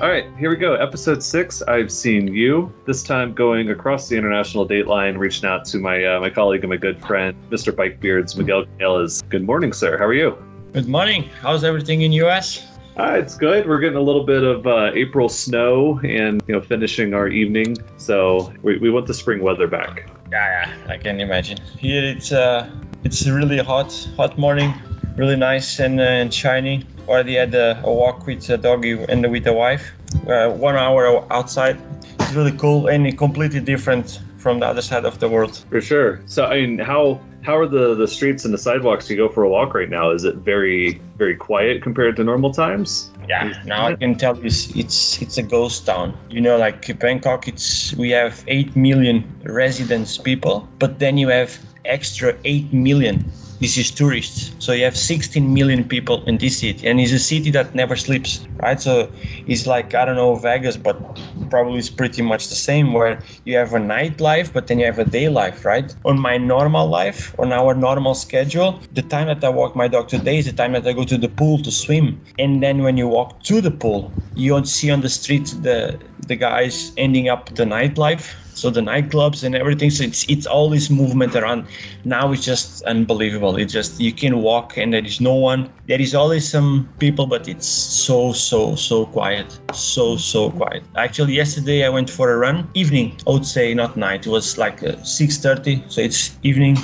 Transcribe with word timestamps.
All 0.00 0.08
right, 0.08 0.24
here 0.38 0.48
we 0.48 0.56
go. 0.56 0.76
Episode 0.76 1.22
six. 1.22 1.60
I've 1.60 1.92
seen 1.92 2.32
you. 2.32 2.72
This 2.86 3.02
time 3.02 3.34
going 3.34 3.68
across 3.68 4.08
the 4.08 4.16
international 4.16 4.64
date 4.64 4.86
line, 4.86 5.18
reaching 5.18 5.46
out 5.46 5.66
to 5.66 5.78
my 5.78 6.02
uh, 6.02 6.18
my 6.20 6.30
colleague 6.30 6.62
and 6.62 6.70
my 6.70 6.78
good 6.78 7.04
friend, 7.04 7.36
Mr. 7.50 7.70
Bikebeards, 7.70 8.34
Miguel 8.34 8.64
Canales. 8.64 9.20
Good 9.28 9.44
morning, 9.44 9.74
sir. 9.74 9.98
How 9.98 10.06
are 10.06 10.14
you? 10.14 10.42
Good 10.72 10.88
morning. 10.88 11.28
How's 11.42 11.64
everything 11.64 12.00
in 12.00 12.12
US? 12.12 12.66
Uh, 12.96 13.16
it's 13.18 13.36
good. 13.36 13.68
We're 13.68 13.78
getting 13.78 13.98
a 13.98 14.00
little 14.00 14.24
bit 14.24 14.42
of 14.42 14.66
uh, 14.66 14.90
April 14.94 15.28
snow 15.28 16.00
and 16.02 16.42
you 16.46 16.54
know 16.54 16.62
finishing 16.62 17.12
our 17.12 17.28
evening, 17.28 17.76
so 17.98 18.54
we, 18.62 18.78
we 18.78 18.88
want 18.88 19.06
the 19.06 19.12
spring 19.12 19.42
weather 19.42 19.66
back. 19.66 20.08
Yeah, 20.32 20.66
yeah, 20.66 20.92
I 20.94 20.96
can 20.96 21.20
imagine. 21.20 21.58
Here 21.76 22.02
it's 22.02 22.32
uh, 22.32 22.70
it's 23.04 23.28
really 23.28 23.58
hot, 23.58 23.92
hot 24.16 24.38
morning, 24.38 24.72
really 25.20 25.36
nice 25.36 25.78
and, 25.80 26.00
uh, 26.00 26.20
and 26.20 26.32
shiny. 26.32 26.82
Already 27.06 27.34
had 27.34 27.54
a, 27.54 27.78
a 27.84 27.92
walk 27.92 28.26
with 28.26 28.48
a 28.48 28.56
doggy 28.56 28.92
and 29.12 29.30
with 29.30 29.44
the 29.44 29.52
wife. 29.52 29.92
Uh, 30.26 30.48
one 30.50 30.76
hour 30.76 31.02
outside. 31.30 31.76
It's 32.20 32.32
really 32.32 32.56
cool 32.56 32.88
and 32.88 33.02
completely 33.18 33.60
different 33.60 34.20
from 34.38 34.60
the 34.60 34.66
other 34.66 34.80
side 34.80 35.04
of 35.04 35.18
the 35.18 35.28
world. 35.28 35.54
For 35.68 35.82
sure. 35.82 36.20
So 36.24 36.46
I 36.46 36.54
mean, 36.60 36.78
how 36.78 37.20
how 37.42 37.56
are 37.58 37.66
the 37.66 37.94
the 37.94 38.08
streets 38.08 38.44
and 38.46 38.54
the 38.54 38.62
sidewalks 38.68 39.10
you 39.10 39.16
go 39.16 39.28
for 39.28 39.42
a 39.42 39.50
walk 39.56 39.74
right 39.74 39.90
now? 39.90 40.10
Is 40.10 40.24
it 40.24 40.36
very 40.36 41.00
very 41.18 41.36
quiet 41.36 41.82
compared 41.82 42.16
to 42.16 42.24
normal 42.24 42.52
times? 42.52 43.10
Yeah, 43.28 43.52
now 43.66 43.88
I 43.88 43.94
can 43.96 44.14
tell 44.14 44.36
you 44.38 44.44
it's 44.44 44.74
it's, 44.74 45.20
it's 45.22 45.36
a 45.38 45.42
ghost 45.42 45.84
town. 45.84 46.16
You 46.30 46.40
know, 46.40 46.56
like 46.56 46.98
Bangkok, 46.98 47.46
it's 47.46 47.94
we 47.94 48.08
have 48.20 48.42
eight 48.48 48.74
million 48.74 49.24
residents 49.44 50.16
people, 50.16 50.66
but 50.78 50.98
then 50.98 51.18
you 51.18 51.28
have 51.28 51.50
extra 51.84 52.34
eight 52.44 52.72
million 52.72 53.30
this 53.60 53.76
is 53.78 53.90
tourists. 53.90 54.54
So 54.58 54.72
you 54.72 54.84
have 54.84 54.96
16 54.96 55.52
million 55.54 55.84
people 55.88 56.24
in 56.24 56.38
this 56.38 56.58
city, 56.60 56.86
and 56.88 57.00
it's 57.00 57.12
a 57.12 57.18
city 57.18 57.50
that 57.52 57.74
never 57.74 57.96
sleeps, 57.96 58.46
right? 58.62 58.80
So 58.80 59.12
it's 59.46 59.66
like 59.66 59.94
I 59.94 60.04
don't 60.04 60.16
know 60.16 60.34
Vegas, 60.36 60.76
but 60.76 61.20
probably 61.48 61.78
is 61.78 61.90
pretty 61.90 62.22
much 62.22 62.48
the 62.48 62.54
same, 62.54 62.92
where 62.92 63.20
you 63.44 63.56
have 63.56 63.72
a 63.74 63.78
nightlife, 63.78 64.52
but 64.52 64.66
then 64.66 64.78
you 64.78 64.86
have 64.86 64.98
a 64.98 65.04
day 65.04 65.28
life, 65.28 65.64
right? 65.64 65.94
On 66.04 66.18
my 66.18 66.36
normal 66.36 66.86
life, 66.88 67.34
on 67.38 67.52
our 67.52 67.74
normal 67.74 68.14
schedule, 68.14 68.80
the 68.92 69.02
time 69.02 69.26
that 69.28 69.42
I 69.44 69.48
walk 69.48 69.74
my 69.76 69.88
dog 69.88 70.08
today 70.08 70.38
is 70.38 70.46
the 70.46 70.52
time 70.52 70.72
that 70.72 70.86
I 70.86 70.92
go 70.92 71.04
to 71.04 71.18
the 71.18 71.28
pool 71.28 71.58
to 71.62 71.70
swim, 71.70 72.20
and 72.38 72.62
then 72.62 72.82
when 72.82 72.96
you 72.96 73.08
walk 73.08 73.42
to 73.44 73.60
the 73.60 73.70
pool, 73.70 74.12
you 74.34 74.50
don't 74.50 74.68
see 74.68 74.90
on 74.90 75.00
the 75.00 75.08
street 75.08 75.54
the 75.62 75.98
the 76.26 76.36
guys 76.36 76.92
ending 76.96 77.28
up 77.28 77.54
the 77.54 77.64
nightlife. 77.64 78.34
So 78.54 78.68
the 78.68 78.80
nightclubs 78.80 79.42
and 79.42 79.54
everything 79.54 79.90
so 79.90 80.04
it's 80.04 80.24
it's 80.28 80.46
all 80.46 80.68
this 80.68 80.90
movement 80.90 81.34
around. 81.34 81.66
Now 82.04 82.32
it's 82.32 82.44
just 82.44 82.82
unbelievable. 82.84 83.56
It's 83.56 83.72
just 83.72 84.00
you 84.00 84.12
can 84.12 84.42
walk 84.42 84.76
and 84.76 84.92
there 84.92 85.04
is 85.04 85.20
no 85.20 85.34
one. 85.34 85.70
There 85.86 86.00
is 86.00 86.14
always 86.14 86.46
some 86.48 86.88
people 86.98 87.26
but 87.26 87.48
it's 87.48 87.66
so 87.66 88.32
so 88.32 88.74
so 88.74 89.06
quiet. 89.06 89.58
So 89.72 90.16
so 90.16 90.50
quiet. 90.50 90.82
Actually 90.96 91.29
yesterday 91.30 91.84
i 91.84 91.88
went 91.88 92.10
for 92.10 92.32
a 92.32 92.36
run. 92.36 92.68
Evening 92.74 93.16
i 93.26 93.30
would 93.30 93.46
say 93.46 93.74
not 93.74 93.96
night 93.96 94.26
it 94.26 94.30
was 94.30 94.58
like 94.58 94.80
6.30 94.80 95.84
uh, 95.84 95.88
so 95.88 96.00
it's 96.00 96.36
evening. 96.42 96.76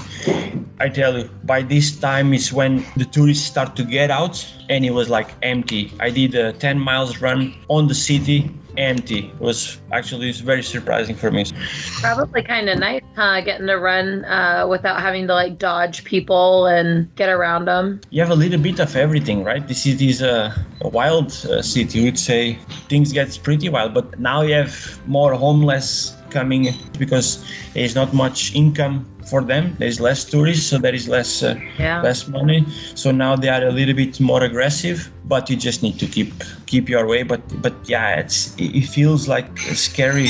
I 0.79 0.89
tell 0.89 1.19
you 1.19 1.31
by 1.45 1.63
this 1.63 1.99
time 1.99 2.35
is 2.35 2.53
when 2.53 2.85
the 2.97 3.05
tourists 3.05 3.47
start 3.47 3.77
to 3.77 3.85
get 3.85 4.11
out 4.11 4.47
and 4.69 4.85
it 4.85 4.91
was 4.91 5.09
like 5.09 5.31
empty. 5.43 5.93
I 6.01 6.11
did 6.11 6.35
a 6.35 6.53
10 6.53 6.79
miles 6.79 7.21
run 7.21 7.55
on 7.69 7.89
the 7.89 7.95
city 7.95 8.51
empty. 8.79 9.33
It 9.35 9.41
was 9.41 9.79
actually 9.93 10.33
very 10.33 10.63
surprising 10.63 11.17
for 11.17 11.31
me. 11.31 11.45
Probably 12.01 12.43
kind 12.43 12.69
of 12.69 12.79
nice, 12.79 13.03
huh? 13.15 13.41
Getting 13.43 13.67
to 13.67 13.77
run 13.77 14.25
uh, 14.25 14.67
without 14.69 15.01
having 15.01 15.27
to 15.27 15.35
like 15.35 15.59
dodge 15.59 16.05
people 16.05 16.67
and 16.67 17.15
get 17.17 17.29
around 17.29 17.67
them. 17.67 18.01
You 18.11 18.21
have 18.23 18.31
a 18.31 18.35
little 18.35 18.61
bit 18.61 18.81
of 18.81 18.97
everything, 18.97 19.45
right? 19.45 19.67
this 19.67 19.83
city 19.83 20.09
is 20.09 20.23
a, 20.23 20.55
a 20.81 20.89
wild 20.89 21.29
uh, 21.47 21.63
city. 21.63 22.01
You'd 22.01 22.19
say 22.19 22.55
things 22.89 23.13
get 23.13 23.39
pretty 23.43 23.69
wild, 23.69 23.95
but 23.95 24.19
now 24.19 24.43
you 24.43 24.55
have 24.55 25.01
more 25.07 25.35
homeless 25.35 26.16
coming 26.31 26.69
because 26.99 27.45
there's 27.75 27.95
not 27.95 28.13
much 28.15 28.55
income 28.55 29.07
for 29.27 29.43
them. 29.43 29.77
There's 29.79 30.01
less 30.01 30.25
tourists, 30.25 30.67
so 30.67 30.79
there 30.79 30.95
is 30.95 31.09
less 31.09 31.43
uh, 31.43 31.59
yeah. 31.79 32.01
less 32.03 32.29
money. 32.29 32.65
So 32.95 33.11
now 33.11 33.37
they 33.37 33.49
are 33.49 33.65
a 33.65 33.73
little 33.73 33.95
bit 33.95 34.21
more 34.21 34.43
aggressive, 34.43 35.11
but 35.25 35.51
you 35.51 35.57
just 35.57 35.83
need 35.83 35.99
to 35.99 36.07
keep 36.07 36.33
keep 36.67 36.89
your 36.89 37.07
way. 37.07 37.23
But 37.23 37.43
but 37.63 37.75
yeah, 37.85 38.21
it's 38.21 38.55
it 38.59 38.87
feels 38.87 39.29
like 39.29 39.59
scary 39.59 40.29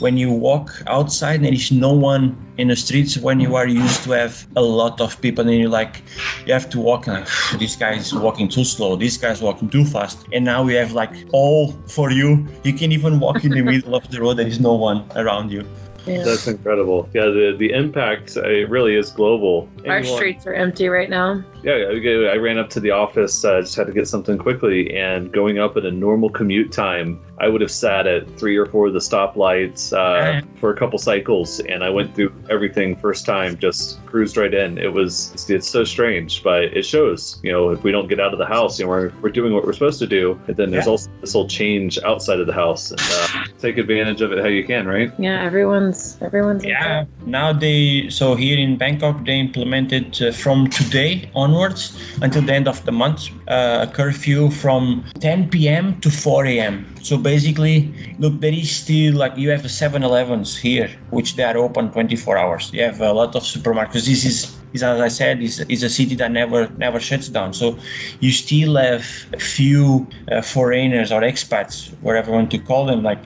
when 0.00 0.16
you 0.16 0.30
walk 0.30 0.82
outside 0.86 1.36
and 1.36 1.44
there 1.46 1.54
is 1.54 1.72
no 1.72 1.92
one 1.92 2.36
in 2.56 2.68
the 2.68 2.76
streets 2.76 3.18
when 3.18 3.40
you 3.40 3.56
are 3.56 3.66
used 3.66 4.04
to 4.04 4.12
have 4.12 4.46
a 4.54 4.62
lot 4.62 5.00
of 5.00 5.20
people 5.20 5.46
and 5.48 5.58
you 5.58 5.68
like 5.68 6.02
you 6.46 6.52
have 6.52 6.70
to 6.70 6.78
walk 6.78 7.06
and 7.06 7.18
like, 7.18 7.28
this 7.58 7.74
guy 7.74 7.94
is 7.94 8.14
walking 8.14 8.48
too 8.48 8.64
slow 8.64 8.94
this 8.94 9.16
guy's 9.16 9.42
walking 9.42 9.68
too 9.68 9.84
fast 9.84 10.24
and 10.32 10.44
now 10.44 10.62
we 10.62 10.74
have 10.74 10.92
like 10.92 11.12
all 11.32 11.72
for 11.88 12.12
you 12.12 12.46
you 12.62 12.72
can 12.72 12.92
even 12.92 13.18
walk 13.18 13.44
in 13.44 13.50
the 13.50 13.62
middle 13.62 13.94
of 13.94 14.08
the 14.10 14.20
road 14.20 14.34
there 14.34 14.46
is 14.46 14.60
no 14.60 14.72
one 14.72 15.04
around 15.16 15.33
you 15.42 15.64
yeah. 16.06 16.22
That's 16.22 16.46
incredible. 16.46 17.08
Yeah, 17.14 17.26
the 17.26 17.56
the 17.58 17.72
impact 17.72 18.36
uh, 18.36 18.42
it 18.42 18.68
really 18.68 18.94
is 18.94 19.10
global. 19.10 19.68
Our 19.86 19.98
Anyone, 19.98 20.16
streets 20.16 20.46
are 20.46 20.52
empty 20.52 20.88
right 20.88 21.08
now. 21.08 21.42
Yeah, 21.62 21.72
I 21.72 22.36
ran 22.36 22.58
up 22.58 22.68
to 22.70 22.80
the 22.80 22.90
office, 22.90 23.44
uh, 23.44 23.62
just 23.62 23.74
had 23.74 23.86
to 23.86 23.92
get 23.92 24.06
something 24.06 24.36
quickly, 24.36 24.94
and 24.94 25.32
going 25.32 25.58
up 25.58 25.76
at 25.76 25.86
a 25.86 25.90
normal 25.90 26.28
commute 26.28 26.72
time, 26.72 27.24
I 27.38 27.48
would 27.48 27.60
have 27.60 27.70
sat 27.70 28.06
at 28.06 28.28
three 28.38 28.56
or 28.56 28.66
four 28.66 28.86
of 28.86 28.92
the 28.92 29.00
stoplights 29.00 29.92
uh, 29.92 30.44
for 30.60 30.70
a 30.70 30.76
couple 30.76 30.98
cycles, 30.98 31.60
and 31.60 31.82
I 31.82 31.90
went 31.90 32.14
through 32.14 32.32
everything 32.50 32.96
first 32.96 33.26
time, 33.26 33.58
just 33.58 34.04
cruised 34.06 34.36
right 34.36 34.52
in. 34.52 34.78
It 34.78 34.92
was 34.92 35.32
it's, 35.34 35.50
it's, 35.50 35.68
so 35.68 35.84
strange, 35.84 36.42
but 36.42 36.64
it 36.64 36.84
shows. 36.84 37.40
You 37.42 37.52
know, 37.52 37.70
if 37.70 37.82
we 37.82 37.90
don't 37.90 38.08
get 38.08 38.20
out 38.20 38.32
of 38.32 38.38
the 38.38 38.46
house, 38.46 38.78
you 38.78 38.84
know, 38.84 38.90
we're, 38.90 39.12
we're 39.20 39.30
doing 39.30 39.52
what 39.52 39.64
we're 39.64 39.72
supposed 39.72 39.98
to 39.98 40.06
do, 40.06 40.40
and 40.46 40.56
then 40.56 40.70
there's 40.70 40.86
yeah. 40.86 40.92
also 40.92 41.10
this 41.20 41.32
whole 41.32 41.48
change 41.48 41.98
outside 42.04 42.38
of 42.38 42.46
the 42.46 42.52
house. 42.52 42.90
And, 42.90 43.00
uh, 43.02 43.44
take 43.58 43.78
advantage 43.78 44.20
of 44.20 44.32
it 44.32 44.38
how 44.38 44.48
you 44.48 44.64
can, 44.64 44.86
right? 44.86 45.12
Yeah, 45.18 45.42
everyone's 45.42 46.18
everyone's. 46.20 46.64
Yeah. 46.64 47.06
Now 47.26 47.52
they 47.52 48.08
so 48.10 48.34
here 48.34 48.58
in 48.58 48.76
Bangkok 48.76 49.24
they 49.24 49.40
implemented 49.40 50.22
uh, 50.22 50.32
from 50.32 50.70
today 50.70 51.30
onwards 51.34 51.98
until 52.22 52.42
the 52.42 52.54
end 52.54 52.68
of 52.68 52.84
the 52.84 52.92
month 52.92 53.30
uh, 53.48 53.86
a 53.88 53.92
curfew 53.92 54.50
from 54.50 55.04
10 55.20 55.50
p.m. 55.50 56.00
to 56.00 56.10
4 56.10 56.46
a.m. 56.46 56.93
So 57.04 57.18
basically, 57.18 57.92
look, 58.18 58.40
there 58.40 58.52
is 58.52 58.74
still 58.74 59.14
like 59.14 59.36
you 59.36 59.50
have 59.50 59.60
7-Elevens 59.60 60.56
here, 60.56 60.88
which 61.10 61.36
they 61.36 61.42
are 61.42 61.58
open 61.58 61.92
24 61.92 62.38
hours. 62.38 62.72
You 62.72 62.82
have 62.82 62.98
a 63.02 63.12
lot 63.12 63.36
of 63.36 63.42
supermarkets. 63.42 64.06
This 64.06 64.24
is, 64.24 64.56
is 64.72 64.82
as 64.82 65.00
I 65.00 65.08
said, 65.08 65.42
is, 65.42 65.60
is 65.68 65.82
a 65.82 65.90
city 65.90 66.14
that 66.14 66.32
never 66.32 66.70
never 66.78 66.98
shuts 66.98 67.28
down. 67.28 67.52
So 67.52 67.78
you 68.20 68.32
still 68.32 68.76
have 68.76 69.04
a 69.34 69.38
few 69.38 70.06
uh, 70.32 70.40
foreigners 70.40 71.12
or 71.12 71.20
expats, 71.20 71.92
whatever 72.00 72.30
you 72.30 72.36
want 72.36 72.50
to 72.52 72.58
call 72.58 72.86
them, 72.86 73.02
like 73.02 73.20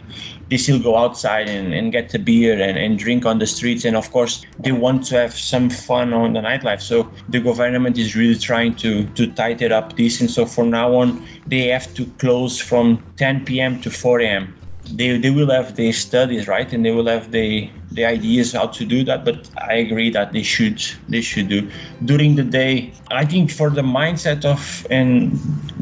they 0.48 0.56
still 0.56 0.78
go 0.78 0.96
outside 0.96 1.48
and, 1.48 1.74
and 1.74 1.92
get 1.92 2.14
a 2.14 2.18
beer 2.18 2.60
and, 2.60 2.78
and 2.78 2.98
drink 2.98 3.26
on 3.26 3.38
the 3.38 3.46
streets. 3.46 3.84
And 3.84 3.96
of 3.96 4.10
course, 4.10 4.44
they 4.58 4.72
want 4.72 5.04
to 5.06 5.16
have 5.16 5.34
some 5.34 5.68
fun 5.70 6.12
on 6.12 6.32
the 6.32 6.40
nightlife. 6.40 6.80
So 6.80 7.10
the 7.28 7.40
government 7.40 7.98
is 7.98 8.16
really 8.16 8.38
trying 8.38 8.76
to, 8.76 9.06
to 9.10 9.26
tighten 9.32 9.72
up 9.72 9.96
this. 9.96 10.20
And 10.20 10.30
so 10.30 10.46
from 10.46 10.70
now 10.70 10.94
on, 10.94 11.26
they 11.46 11.68
have 11.68 11.92
to 11.94 12.06
close 12.18 12.58
from 12.60 13.02
10 13.16 13.44
p.m. 13.44 13.80
to 13.82 13.90
4 13.90 14.20
a.m. 14.20 14.54
They, 14.90 15.18
they 15.18 15.30
will 15.30 15.50
have 15.50 15.76
the 15.76 15.92
studies, 15.92 16.48
right? 16.48 16.72
And 16.72 16.82
they 16.82 16.92
will 16.92 17.08
have 17.08 17.30
the, 17.30 17.70
the 17.92 18.06
ideas 18.06 18.52
how 18.52 18.68
to 18.68 18.86
do 18.86 19.04
that. 19.04 19.22
But 19.22 19.50
I 19.58 19.74
agree 19.74 20.08
that 20.10 20.32
they 20.32 20.42
should 20.42 20.82
they 21.10 21.20
should 21.20 21.48
do 21.48 21.70
during 22.06 22.36
the 22.36 22.42
day. 22.42 22.94
I 23.10 23.26
think 23.26 23.50
for 23.50 23.68
the 23.68 23.82
mindset 23.82 24.46
of 24.46 24.86
and 24.88 25.38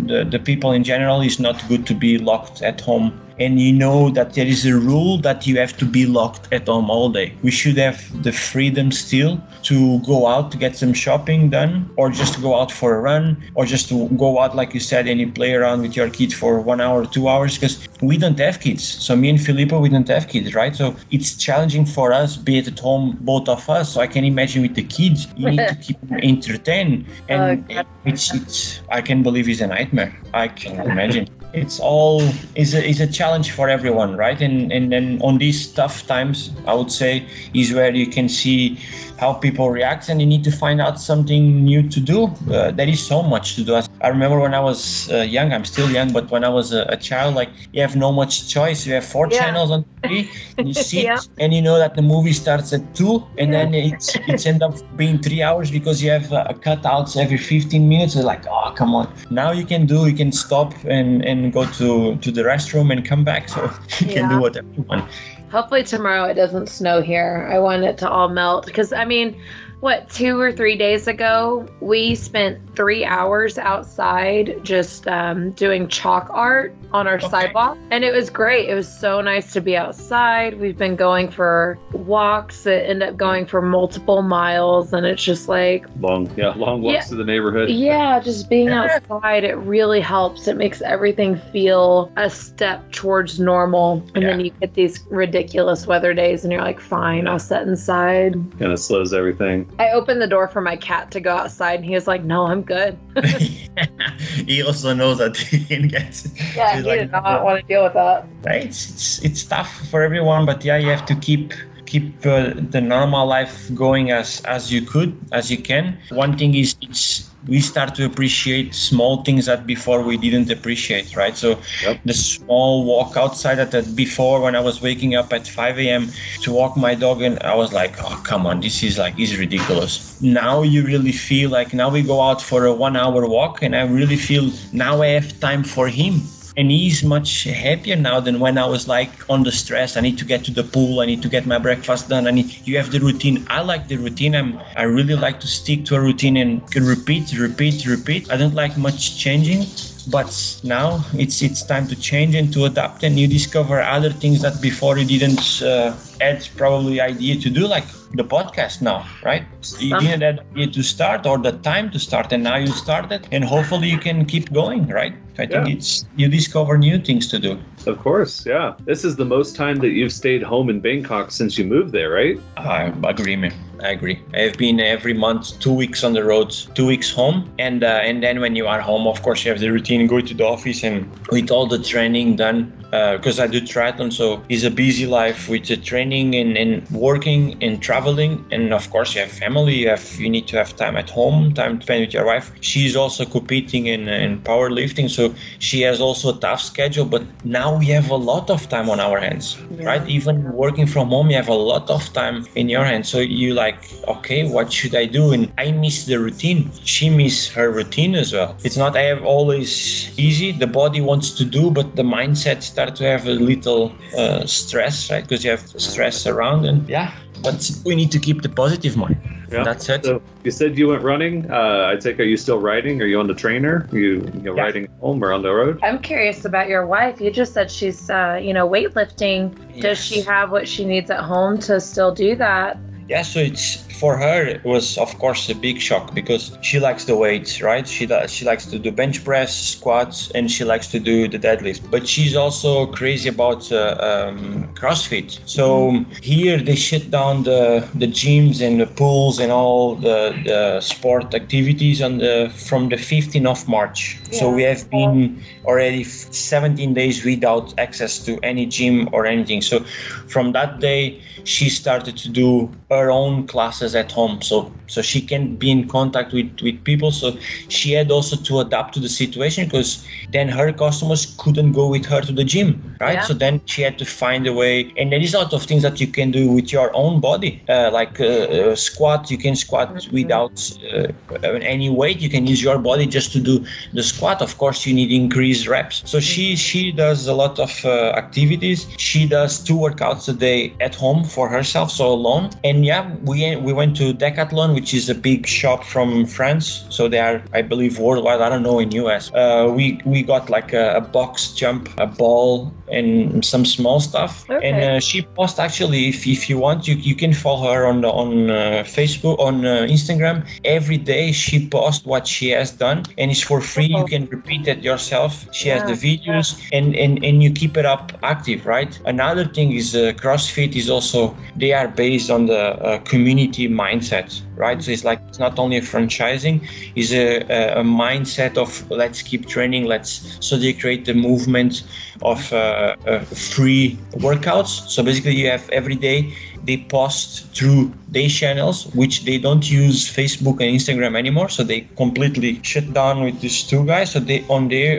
the, 0.09 0.25
the 0.25 0.41
people 0.41 0.73
in 0.73 0.83
general, 0.83 1.21
it's 1.21 1.39
not 1.39 1.63
good 1.69 1.87
to 1.87 1.95
be 1.95 2.19
locked 2.19 2.63
at 2.63 2.81
home 2.81 3.17
and 3.39 3.61
you 3.61 3.73
know 3.73 4.11
that 4.11 4.35
there 4.35 4.47
is 4.47 4.65
a 4.67 4.75
rule 4.75 5.19
that 5.19 5.47
you 5.47 5.59
have 5.59 5.77
to 5.77 5.85
be 5.85 6.07
locked 6.07 6.53
at 6.53 6.67
home 6.67 6.91
all 6.91 7.09
day. 7.11 7.35
We 7.43 7.51
should 7.51 7.77
have 7.77 8.01
the 8.23 8.33
freedom 8.33 8.93
still 8.93 9.41
to 9.65 10.01
go 10.01 10.27
out 10.27 10.51
to 10.53 10.59
get 10.59 10.77
some 10.77 10.93
shopping 10.93 11.51
done, 11.51 11.91
or 11.97 12.11
just 12.11 12.35
to 12.35 12.41
go 12.41 12.55
out 12.55 12.73
for 12.73 12.97
a 12.97 13.01
run, 13.01 13.43
or 13.55 13.67
just 13.67 13.89
to 13.89 14.09
go 14.11 14.41
out, 14.41 14.57
like 14.57 14.75
you 14.75 14.81
said, 14.81 15.07
and 15.09 15.21
you 15.21 15.31
play 15.31 15.55
around 15.55 15.83
with 15.83 15.97
your 15.97 16.09
kids 16.09 16.35
for 16.35 16.61
one 16.61 16.81
hour, 16.81 17.05
two 17.07 17.29
hours, 17.29 17.57
because 17.57 17.89
we 18.01 18.17
don't 18.17 18.39
have 18.39 18.61
kids. 18.61 18.85
So 18.85 19.17
me 19.17 19.31
and 19.31 19.41
Filippo, 19.41 19.81
we 19.81 19.89
don't 19.89 20.09
have 20.09 20.29
kids, 20.29 20.55
right? 20.55 20.75
So 20.75 20.95
it's 21.11 21.37
challenging 21.37 21.87
for 21.87 22.13
us, 22.13 22.37
be 22.37 22.59
it 22.59 22.69
at 22.69 22.79
home, 22.79 23.19
both 23.21 23.49
of 23.49 23.69
us. 23.69 23.95
So 23.95 24.01
I 24.01 24.07
can 24.07 24.25
imagine 24.25 24.63
with 24.63 24.75
the 24.75 24.85
kids, 24.85 25.27
you 25.37 25.51
need 25.51 25.69
to 25.69 25.75
keep 25.77 26.01
them 26.03 26.19
entertained, 26.23 27.07
and 27.29 27.43
oh, 27.43 27.75
okay. 27.75 27.85
it's, 28.05 28.35
it's 28.35 28.81
I 28.91 29.01
can 29.03 29.23
believe 29.23 29.49
it's 29.49 29.61
a 29.61 29.67
nightmare. 29.67 30.17
I 30.33 30.49
can 30.49 30.81
imagine 30.91 31.29
it's 31.57 31.81
all 31.81 32.21
is 32.55 32.75
a, 32.75 32.85
is 32.85 33.01
a 33.01 33.07
challenge 33.07 33.51
for 33.51 33.69
everyone 33.69 34.17
right? 34.17 34.41
And 34.41 34.71
and 34.71 34.93
then 34.93 35.21
on 35.23 35.39
these 35.39 35.67
tough 35.73 36.07
times 36.07 36.51
i 36.67 36.75
would 36.75 36.93
say 36.93 37.27
is 37.55 37.73
where 37.73 37.95
you 37.95 38.07
can 38.07 38.29
see 38.29 38.79
how 39.19 39.33
people 39.33 39.71
react 39.71 40.09
and 40.09 40.21
you 40.21 40.27
need 40.27 40.45
to 40.45 40.53
find 40.53 40.79
out 40.81 41.01
something 41.01 41.65
new 41.65 41.83
to 41.89 42.01
do. 42.01 42.27
Uh, 42.53 42.71
there 42.71 42.89
is 42.89 43.03
so 43.03 43.23
much 43.23 43.55
to 43.57 43.65
do. 43.65 43.75
I 44.03 44.09
remember 44.09 44.39
when 44.39 44.55
i 44.55 44.61
was 44.61 45.11
uh, 45.11 45.23
young 45.37 45.53
i'm 45.55 45.65
still 45.65 45.91
young 45.91 46.13
but 46.13 46.31
when 46.31 46.45
i 46.45 46.49
was 46.49 46.73
a, 46.73 46.83
a, 46.97 46.97
child 46.97 47.35
like 47.35 47.51
you 47.73 47.81
have 47.81 47.97
no 47.97 48.13
much 48.13 48.49
choice. 48.49 48.87
You 48.87 48.95
have 48.95 49.05
four 49.05 49.29
yeah. 49.31 49.39
channels 49.39 49.71
on 49.71 49.85
tv 50.03 50.29
and 50.59 50.69
you 50.69 50.75
sit 50.75 51.05
yeah. 51.05 51.19
and 51.39 51.55
you 51.55 51.63
know 51.63 51.79
that 51.79 51.95
the 51.95 52.03
movie 52.03 52.33
starts 52.33 52.73
at 52.73 52.95
two 52.95 53.25
and 53.39 53.53
then 53.55 53.75
it's 53.75 54.17
it's 54.29 54.45
end 54.47 54.63
up 54.63 54.75
being 54.97 55.19
three 55.19 55.43
hours 55.43 55.71
because 55.71 56.03
you 56.03 56.11
have 56.11 56.33
uh, 56.33 56.53
cutouts 56.67 57.17
every 57.17 57.39
15 57.39 57.89
minutes. 57.89 58.15
It's 58.17 58.25
like 58.25 58.47
oh 58.47 58.73
come 58.77 58.95
on. 58.95 59.13
Now 59.31 59.53
you 59.53 59.65
can 59.65 59.87
do 59.87 60.07
you 60.07 60.15
can 60.15 60.33
stop 60.33 60.75
and 60.85 61.25
and 61.25 61.46
can 61.51 61.63
go 61.63 61.71
to 61.73 62.17
to 62.17 62.31
the 62.31 62.43
restroom 62.43 62.93
and 62.93 63.05
come 63.05 63.25
back, 63.25 63.49
so 63.49 63.71
you 64.01 64.07
can 64.07 64.29
do 64.29 64.41
whatever 64.41 64.69
you 64.77 64.83
want. 64.83 65.11
Hopefully 65.51 65.85
tomorrow 65.85 66.25
it 66.25 66.35
doesn't 66.35 66.69
snow 66.69 67.01
here. 67.01 67.49
I 67.51 67.59
want 67.59 67.85
it 67.85 67.99
to 67.99 68.11
all 68.11 68.29
melt 68.29 68.67
because 68.67 68.93
I 68.93 69.05
mean, 69.05 69.41
what 69.81 70.09
two 70.11 70.41
or 70.41 70.53
three 70.53 70.77
days 70.77 71.07
ago 71.07 71.67
we 71.81 72.15
spent 72.15 72.75
three 72.75 73.05
hours 73.05 73.59
outside 73.59 74.59
just 74.63 75.07
um, 75.07 75.51
doing 75.53 75.87
chalk 75.89 76.29
art 76.31 76.75
on 76.93 77.07
our 77.07 77.17
okay. 77.17 77.29
sidewalk 77.29 77.77
and 77.91 78.03
it 78.03 78.13
was 78.13 78.31
great 78.31 78.69
it 78.69 78.75
was 78.75 78.89
so 78.89 79.21
nice 79.21 79.53
to 79.53 79.61
be 79.61 79.77
outside 79.77 80.59
we've 80.59 80.79
been 80.79 80.97
going 80.97 81.31
for 81.31 81.79
walks 82.07 82.65
that 82.65 82.89
end 82.89 83.03
up 83.03 83.17
going 83.17 83.47
for 83.47 83.61
multiple 83.61 84.23
miles 84.23 84.93
and 84.93 85.05
it's 85.07 85.23
just 85.23 85.49
like 85.49 85.87
long 86.01 86.31
yeah 86.37 86.53
long 86.55 86.83
walks 86.83 86.95
yeah, 86.95 87.03
to 87.03 87.17
the 87.17 87.25
neighborhood 87.25 87.69
yeah 87.69 88.21
just 88.21 88.49
being 88.49 88.69
outside 88.69 89.45
it 89.45 89.55
really 89.55 90.01
helps 90.01 90.49
it 90.49 90.57
makes 90.57 90.81
everything 90.83 91.37
feel 91.53 92.13
a 92.17 92.31
step 92.31 92.91
towards 92.93 93.41
normal 93.41 94.05
and 94.15 94.23
yeah. 94.23 94.31
then 94.31 94.41
you 94.41 94.51
get 94.61 94.75
these 94.75 95.05
ridiculous 95.11 95.87
weather 95.87 96.15
days 96.15 96.45
and 96.45 96.53
you're 96.53 96.63
like 96.63 96.81
fine 96.81 97.27
i'll 97.27 97.39
sit 97.39 97.63
inside 97.63 98.35
kind 98.59 98.73
of 98.73 98.79
slows 98.79 99.13
everything 99.13 99.69
I 99.79 99.91
opened 99.91 100.23
the 100.23 100.27
door 100.27 100.49
for 100.49 100.61
my 100.61 100.77
cat 100.77 101.11
to 101.13 101.21
go 101.21 101.35
outside, 101.35 101.77
and 101.77 101.85
he 101.85 101.95
was 101.95 102.07
like, 102.07 102.23
"No, 102.25 102.47
I'm 102.47 102.63
good." 102.63 102.99
he 104.47 104.63
also 104.63 104.95
knows 104.95 105.19
that 105.19 105.37
he 105.53 105.65
can 105.65 105.89
get. 105.89 106.27
Yeah, 106.55 106.77
he 106.77 106.83
like, 106.83 107.01
did 107.01 107.13
not 107.13 107.45
want 107.45 107.61
to 107.61 107.67
deal 107.67 107.85
with 107.85 107.95
that. 107.95 108.27
Right, 108.45 108.65
it's, 108.65 108.91
it's 108.91 109.25
it's 109.25 109.45
tough 109.45 109.89
for 109.89 110.03
everyone, 110.03 110.47
but 110.47 110.65
yeah, 110.65 110.77
you 110.77 110.89
have 110.89 111.07
to 111.07 111.15
keep 111.17 111.53
keep 111.87 112.27
uh, 112.27 112.53
the 112.57 112.81
normal 112.81 113.27
life 113.27 113.71
going 113.75 114.11
as 114.11 114.41
as 114.43 114.73
you 114.73 114.83
could 114.83 115.17
as 115.33 115.51
you 115.51 115.59
can. 115.59 115.99
One 116.11 116.37
thing 116.37 116.55
is 116.55 116.77
it's 116.83 117.31
we 117.49 117.61
start 117.61 117.95
to 117.95 118.05
appreciate 118.05 118.75
small 118.75 119.23
things 119.23 119.47
that 119.47 119.67
before 119.67 120.03
we 120.03 120.17
didn't 120.17 120.51
appreciate 120.51 121.15
right? 121.17 121.37
So 121.37 121.59
yep. 121.83 122.01
the 122.05 122.15
small 122.15 122.85
walk 122.85 123.17
outside 123.17 123.57
that, 123.57 123.71
that 123.71 123.95
before 123.95 124.41
when 124.41 124.57
i 124.57 124.61
was 124.61 124.83
waking 124.83 125.15
up 125.15 125.33
at 125.33 125.47
5 125.47 125.79
a.m 125.79 126.09
to 126.43 126.53
walk 126.53 126.77
my 126.77 126.95
dog 126.95 127.23
and 127.23 127.39
i 127.41 127.55
was 127.55 127.73
like 127.73 127.95
oh 128.03 128.21
come 128.25 128.47
on 128.47 128.61
this 128.61 128.83
is 128.83 128.99
like 128.99 129.19
is 129.19 129.39
ridiculous. 129.39 130.21
Now 130.21 130.63
you 130.63 130.85
really 130.85 131.13
feel 131.13 131.51
like 131.51 131.73
now 131.73 131.89
we 131.91 132.03
go 132.03 132.21
out 132.21 132.43
for 132.43 132.67
a 132.67 132.75
one 132.75 132.97
hour 132.97 133.27
walk 133.27 133.63
and 133.63 133.77
i 133.77 133.83
really 133.83 134.17
feel 134.17 134.51
now 134.73 135.03
i 135.03 135.09
have 135.09 135.39
time 135.41 135.63
for 135.63 135.89
him 135.89 136.23
and 136.57 136.71
he's 136.71 137.05
much 137.05 137.45
happier 137.45 137.97
now 137.97 138.21
than 138.21 138.41
when 138.41 138.59
I 138.59 138.67
was 138.67 138.89
like 138.89 139.11
on 139.29 139.43
the 139.43 139.53
stress. 139.53 139.97
I 139.97 140.01
need 140.01 140.19
to 140.19 140.25
get 140.25 140.45
to 140.45 140.51
the 140.51 140.65
pool. 140.65 141.01
I 141.01 141.07
need 141.07 141.23
to 141.23 141.29
get 141.29 141.47
my 141.47 141.59
breakfast 141.59 142.09
done. 142.09 142.27
I 142.27 142.31
need 142.31 142.51
you 142.65 142.77
have 142.77 142.91
the 142.91 143.01
routine. 143.01 143.47
I 143.49 143.61
like 143.61 143.89
the 143.89 143.97
routine. 143.97 144.35
I'm 144.35 144.59
I 144.77 144.85
really 144.85 145.15
like 145.15 145.41
to 145.41 145.47
stick 145.47 145.85
to 145.87 145.97
a 145.97 146.01
routine 146.01 146.37
and 146.37 146.71
can 146.71 146.85
repeat, 146.85 147.33
repeat, 147.39 147.87
repeat. 147.87 148.31
I 148.31 148.37
don't 148.37 148.55
like 148.55 148.77
much 148.77 149.19
changing 149.19 149.67
but 150.09 150.61
now 150.63 151.05
it's 151.15 151.43
it's 151.43 151.65
time 151.65 151.87
to 151.89 151.97
change 151.97 152.35
and 152.35 152.53
to 152.53 152.65
adapt 152.65 153.03
and 153.03 153.19
you 153.19 153.27
discover 153.27 153.83
other 153.83 154.11
things 154.11 154.41
that 154.41 154.61
before 154.63 154.97
you 154.99 155.05
didn't 155.05 155.63
uh, 155.63 155.93
had 156.21 156.49
probably 156.57 157.01
idea 157.01 157.35
to 157.37 157.51
do 157.51 157.67
like 157.67 157.87
the 158.17 158.25
podcast 158.25 158.83
now 158.83 159.07
right? 159.25 159.45
You 159.79 159.95
um, 159.95 160.05
didn't 160.05 160.41
have 160.57 160.73
to 160.73 160.83
start 160.83 161.27
or 161.27 161.39
the 161.39 161.53
time 161.53 161.91
to 161.91 161.99
start 161.99 162.33
and 162.33 162.43
now 162.43 162.57
you 162.57 162.69
started 162.69 163.29
and 163.33 163.45
hopefully 163.45 163.89
you 163.89 163.99
can 163.99 164.25
keep 164.25 164.53
going 164.53 164.87
right? 164.89 165.15
I 165.39 165.43
yeah. 165.43 165.65
think 165.65 165.77
it's 165.77 166.07
you 166.17 166.29
discover 166.29 166.79
new 166.79 166.99
things 166.99 167.29
to 167.29 167.39
do. 167.39 167.59
Of 167.87 167.99
course 167.99 168.47
yeah. 168.47 168.75
This 168.85 169.05
is 169.05 169.17
the 169.17 169.25
most 169.25 169.57
time 169.57 169.77
that 169.77 169.91
you've 169.91 170.13
stayed 170.13 170.43
home 170.43 170.71
in 170.71 170.81
bangkok 170.81 171.31
since 171.31 171.59
you 171.59 171.65
moved 171.65 171.93
there 171.93 172.11
right? 172.11 172.41
I 172.57 172.93
agree 173.05 173.37
man 173.37 173.53
I 173.83 173.91
agree. 173.91 174.23
I've 174.35 174.57
been 174.57 174.81
every 174.81 175.13
month 175.13 175.59
two 175.61 175.73
weeks 175.73 176.03
on 176.03 176.13
the 176.15 176.25
road, 176.25 176.51
two 176.75 176.87
weeks 176.87 177.11
home, 177.11 177.53
and 177.59 177.85
uh, 177.85 178.01
and 178.03 178.23
then 178.23 178.41
when 178.41 178.57
you 178.57 178.67
are 178.67 178.81
home, 178.81 179.07
of 179.07 179.23
course, 179.23 179.45
you 179.45 179.51
have 179.51 179.61
the 179.61 179.71
routine, 179.71 180.07
go 180.07 180.21
to 180.21 180.35
the 180.35 180.45
office, 180.45 180.83
and 180.83 181.11
with 181.31 181.51
all 181.51 181.67
the 181.67 181.79
training 181.79 182.37
done, 182.37 182.73
because 182.91 183.39
uh, 183.39 183.45
I 183.45 183.47
do 183.49 183.61
triathlon, 183.61 184.13
so 184.13 184.43
it's 184.49 184.65
a 184.65 184.71
busy 184.71 185.07
life 185.07 185.49
with 185.49 185.67
the 185.67 185.77
training 185.77 186.35
and, 186.35 186.57
and 186.57 186.89
working 186.91 187.63
and 187.63 187.83
traveling, 187.83 188.45
and 188.51 188.73
of 188.73 188.91
course 188.91 189.15
you 189.15 189.21
have 189.21 189.31
family. 189.31 189.75
You 189.75 189.91
have 189.91 190.15
you 190.19 190.31
need 190.31 190.47
to 190.49 190.57
have 190.57 190.75
time 190.77 190.97
at 190.97 191.11
home, 191.11 191.53
time 191.53 191.79
to 191.79 191.83
spend 191.85 192.01
with 192.01 192.15
your 192.15 192.25
wife. 192.25 192.53
She's 192.61 192.97
also 192.97 193.27
competing 193.27 193.89
in 193.89 194.09
in 194.09 194.41
powerlifting, 194.41 195.11
so 195.11 195.35
she 195.59 195.83
has 195.83 196.01
also 196.01 196.35
a 196.35 196.39
tough 196.41 196.63
schedule. 196.63 197.05
But 197.05 197.25
now 197.45 197.77
we 197.77 197.87
have 197.87 198.11
a 198.11 198.17
lot 198.17 198.49
of 198.49 198.69
time 198.69 198.89
on 198.89 199.01
our 199.01 199.19
hands, 199.21 199.59
yeah. 199.71 199.85
right? 199.85 200.09
Even 200.09 200.51
working 200.53 200.87
from 200.87 201.09
home, 201.09 201.29
you 201.31 201.37
have 201.37 201.49
a 201.49 201.55
lot 201.55 201.91
of 201.91 202.11
time 202.15 202.47
in 202.55 202.71
your 202.71 202.85
hands. 202.85 203.09
So 203.09 203.19
you 203.19 203.53
like, 203.53 203.66
okay, 204.09 204.49
what 204.49 204.73
should 204.73 204.95
I 204.95 205.07
do? 205.07 205.33
And 205.33 205.53
I 205.59 205.71
miss 205.73 206.07
the 206.07 206.19
routine. 206.19 206.71
She 206.85 207.11
miss 207.11 207.49
her 207.49 207.71
routine 207.71 208.15
as 208.15 208.33
well. 208.33 208.57
It's 208.65 208.77
not 208.77 208.97
I 208.97 209.03
have 209.03 209.25
always 209.25 210.19
easy. 210.19 210.53
The 210.53 210.67
body 210.67 211.01
wants 211.01 211.31
to 211.39 211.45
do, 211.45 211.71
but 211.71 211.97
the 211.97 212.03
mindset 212.03 212.63
start 212.63 212.97
to 212.97 213.05
have 213.05 213.27
a 213.27 213.33
little 213.33 213.93
uh, 214.17 214.47
stress, 214.47 215.11
right? 215.11 215.23
Because 215.23 215.45
you 215.45 215.51
have 215.51 215.61
stress 215.61 216.27
around, 216.27 216.65
and 216.65 216.89
yeah, 216.89 217.13
but 217.43 217.71
we 217.85 217.95
need 217.95 218.11
to 218.13 218.19
keep 218.19 218.43
the 218.43 218.49
positive 218.49 218.97
mind. 218.97 219.19
Yeah. 219.51 219.63
That's 219.63 219.89
it. 219.89 220.05
So 220.05 220.21
you 220.43 220.51
said 220.51 220.77
you 220.77 220.89
went 220.89 221.03
running. 221.03 221.51
Uh, 221.51 221.93
I 221.93 221.97
take. 221.97 222.19
Are 222.19 222.25
you 222.25 222.37
still 222.37 222.59
riding? 222.59 223.01
Are 223.01 223.07
you 223.07 223.21
on 223.21 223.29
the 223.29 223.35
trainer? 223.35 223.89
Are 223.93 223.99
you, 223.99 224.15
you 224.35 224.41
know, 224.41 224.57
yeah. 224.57 224.63
riding 224.63 224.89
home 225.01 225.23
or 225.23 225.33
on 225.33 225.43
the 225.43 225.53
road? 225.53 225.79
I'm 225.83 226.01
curious 226.01 226.45
about 226.45 226.69
your 226.69 226.87
wife. 226.87 227.21
You 227.21 227.31
just 227.31 227.53
said 227.53 227.71
she's, 227.71 228.11
uh, 228.11 228.41
you 228.43 228.53
know, 228.53 228.69
weightlifting. 228.69 229.57
Yes. 229.75 229.83
Does 229.83 230.05
she 230.05 230.21
have 230.23 230.51
what 230.51 230.67
she 230.67 230.85
needs 230.85 231.11
at 231.11 231.21
home 231.21 231.59
to 231.61 231.81
still 231.81 232.13
do 232.13 232.35
that? 232.37 232.77
Yeah. 233.09 233.23
So 233.23 233.41
it's 233.41 233.86
for 234.01 234.17
her 234.17 234.45
it 234.45 234.65
was 234.65 234.99
of 234.99 235.19
course 235.19 235.49
a 235.49 235.55
big 235.55 235.81
shock 235.81 236.15
because 236.15 236.57
she 236.63 236.79
likes 236.79 237.05
the 237.05 237.17
weights 237.17 237.63
right? 237.63 237.87
She 237.87 238.07
does 238.07 238.33
she 238.33 238.45
likes 238.45 238.67
to 238.67 238.79
do 238.79 238.91
bench 238.91 239.25
press 239.25 239.53
squats 239.75 240.31
and 240.35 240.51
she 240.51 240.65
likes 240.65 240.87
to 240.89 240.99
do 240.99 241.29
the 241.29 241.39
deadlift. 241.39 241.91
But 241.91 242.07
she's 242.07 242.35
also 242.37 242.87
crazy 242.87 243.29
about 243.29 243.71
uh, 243.73 243.97
um, 244.11 244.69
crossfit. 244.75 245.39
So 245.47 246.05
here 246.23 246.59
they 246.59 246.77
shut 246.77 247.11
down 247.11 247.45
the 247.45 247.89
the 247.95 248.07
gyms 248.07 248.61
and 248.67 248.81
the 248.81 248.87
pools 248.87 249.39
and 249.39 249.51
all 249.53 249.97
the, 249.97 250.21
the 250.45 250.81
sport 250.81 251.35
activities 251.35 252.03
on 252.03 252.19
the 252.19 252.53
from 252.69 252.89
the 252.89 252.97
15th 252.97 253.47
of 253.47 253.69
march. 253.69 254.19
Yeah. 254.31 254.41
so 254.41 254.51
we 254.51 254.63
have 254.63 254.89
been 254.91 255.43
already 255.65 256.05
17 256.05 256.95
days 256.95 257.25
without 257.25 257.75
access 257.79 258.25
to 258.27 258.39
any 258.43 258.67
gym 258.67 259.09
or 259.13 259.27
anything. 259.27 259.63
So 259.63 259.81
from 260.29 260.53
that 260.53 260.81
day 260.81 261.21
she 261.45 261.69
started 261.69 262.17
to 262.17 262.29
do 262.29 262.71
her 262.91 263.11
own 263.11 263.47
classes 263.47 263.86
at 263.95 264.13
home 264.13 264.43
so 264.43 264.73
so 264.89 265.03
she 265.03 265.21
can 265.21 265.57
be 265.57 265.71
in 265.71 265.89
contact 265.89 266.33
with 266.33 266.51
with 266.63 266.83
people. 266.85 267.11
So 267.11 267.37
she 267.69 267.93
had 267.93 268.11
also 268.11 268.37
to 268.37 268.61
adapt 268.61 268.95
to 268.95 269.01
the 269.01 269.09
situation 269.09 269.65
because 269.65 270.07
then 270.33 270.49
her 270.49 270.73
customers 270.73 271.35
couldn't 271.39 271.73
go 271.73 271.89
with 271.89 272.07
her 272.07 272.21
to 272.21 272.33
the 272.33 272.45
gym 272.45 272.97
right? 273.01 273.15
Yeah. 273.15 273.23
so 273.23 273.35
then 273.35 273.61
she 273.67 273.83
had 273.83 273.99
to 273.99 274.05
find 274.05 274.47
a 274.47 274.53
way 274.53 274.93
and 274.97 275.13
there 275.13 275.21
is 275.21 275.35
a 275.35 275.39
lot 275.39 275.53
of 275.53 275.63
things 275.65 275.83
that 275.83 276.01
you 276.01 276.07
can 276.07 276.31
do 276.31 276.51
with 276.51 276.73
your 276.73 276.95
own 276.95 277.21
body 277.21 277.63
uh, 277.69 277.91
like 277.93 278.21
uh, 278.21 278.25
uh, 278.25 278.77
squat. 278.77 279.31
You 279.31 279.39
can 279.39 279.57
squat 279.57 279.95
mm-hmm. 279.95 280.15
without 280.15 280.57
uh, 280.93 281.49
any 281.75 281.91
weight. 281.91 282.21
You 282.21 282.31
can 282.31 282.47
use 282.47 282.63
your 282.63 282.79
body 282.79 283.07
just 283.07 283.33
to 283.33 283.41
do 283.41 283.65
the 283.93 284.03
squat. 284.03 284.43
Of 284.43 284.59
course 284.59 284.87
you 284.87 284.95
need 284.95 285.13
increased 285.13 285.67
reps. 285.67 286.03
So 286.07 286.21
she 286.21 286.57
she 286.57 286.93
does 286.93 287.27
a 287.27 287.35
lot 287.35 287.59
of 287.59 287.73
uh, 287.85 288.13
activities. 288.17 288.87
She 288.99 289.27
does 289.27 289.63
two 289.63 289.77
workouts 289.77 290.29
a 290.29 290.33
day 290.33 290.73
at 290.81 290.95
home 290.95 291.25
for 291.25 291.49
herself 291.49 291.91
so 291.91 292.13
alone. 292.13 292.51
And 292.65 292.85
yeah 292.85 293.15
we 293.23 293.57
we 293.57 293.73
went 293.77 293.97
to 293.97 294.13
decathlon 294.15 294.75
which 294.75 294.95
is 294.95 295.09
a 295.09 295.15
big 295.15 295.47
shop 295.47 295.85
from 295.85 296.27
france. 296.27 296.85
So 296.89 297.09
they 297.09 297.19
are 297.19 297.43
i 297.53 297.63
believe 297.63 297.99
worldwide. 297.99 298.41
I 298.41 298.49
don't 298.49 298.63
know 298.63 298.79
in 298.79 298.91
us 298.93 299.31
uh, 299.35 299.73
we 299.77 300.01
we 300.05 300.23
got 300.23 300.51
like 300.57 300.73
a, 300.73 300.97
a, 300.97 301.01
box 301.17 301.53
jump 301.53 301.83
a 301.99 302.07
ball 302.07 302.73
and 302.91 303.45
some 303.45 303.65
small 303.65 304.01
stuff. 304.01 304.33
Okay. 304.49 304.69
and 304.69 304.77
uh, 304.85 305.01
she 305.01 305.23
posts 305.23 305.59
actually 305.59 306.09
if, 306.09 306.27
if 306.27 306.49
you 306.49 306.59
want 306.59 306.89
you, 306.89 306.95
you 306.95 307.15
can 307.15 307.33
follow 307.33 307.73
her 307.73 307.87
on 307.87 308.01
the, 308.01 308.09
on 308.09 308.51
uh, 308.51 308.85
facebook 308.99 309.39
on 309.39 309.65
uh, 309.67 309.87
instagram. 309.97 310.47
Every 310.65 310.99
day 310.99 311.33
she 311.33 311.69
posts 311.69 312.05
what 312.07 312.27
she 312.27 312.51
has 312.51 312.71
done 312.73 313.05
and 313.19 313.31
it's 313.31 313.43
for 313.43 313.61
free. 313.61 313.87
You 313.87 314.05
can 314.07 314.27
repeat 314.27 314.67
it 314.67 314.83
yourself. 314.83 315.47
She 315.53 315.69
yeah. 315.69 315.75
has 315.75 315.83
the 315.91 315.97
videos 316.09 316.47
yeah. 316.49 316.79
and, 316.79 316.97
and 316.97 317.25
and 317.25 317.43
you 317.43 317.51
keep 317.53 317.77
it 317.77 317.87
up 317.95 318.13
active 318.23 318.67
right? 318.67 318.93
Another 319.05 319.45
thing 319.45 319.73
is 319.73 319.95
uh, 319.95 320.13
crossfit 320.23 320.75
is 320.77 320.89
also 320.89 321.37
they 321.57 321.73
are 321.73 321.89
based 321.89 322.31
on 322.31 322.47
the 322.47 322.63
uh, 322.63 322.99
community 323.01 323.66
mindset 323.69 324.41
right? 324.57 324.83
So 324.83 324.91
it's 324.91 325.05
like 325.05 325.21
it's 325.29 325.39
not 325.39 325.59
only 325.59 325.77
a 325.77 325.83
franchising 325.83 326.67
it's 326.95 327.13
a, 327.13 327.41
a, 327.81 327.83
mindset 327.83 328.57
of 328.57 328.91
let's 328.91 329.23
keep 329.23 329.47
training 329.47 329.85
let's 329.85 330.39
so 330.41 330.57
they 330.57 330.73
create 330.73 331.05
the 331.05 331.15
movement 331.15 331.83
of 332.23 332.53
uh, 332.53 332.97
uh, 333.07 333.21
free 333.21 333.99
workouts 334.13 334.89
so 334.89 335.03
basically 335.03 335.35
you 335.35 335.49
have 335.49 335.69
every 335.71 335.95
day 335.95 336.33
they 336.67 336.77
post 336.77 337.47
through 337.55 337.93
their 338.09 338.29
channels, 338.29 338.87
which 338.95 339.25
they 339.25 339.39
don't 339.39 339.71
use 339.71 340.05
Facebook 340.05 340.57
and 340.61 340.69
Instagram 340.79 341.17
anymore. 341.17 341.49
So 341.49 341.63
they 341.63 341.81
completely 341.97 342.61
shut 342.63 342.93
down 342.93 343.23
with 343.23 343.41
these 343.41 343.63
two 343.63 343.85
guys. 343.87 344.13
So 344.13 344.21
they 344.21 344.45
on 344.49 344.69
their 344.69 344.93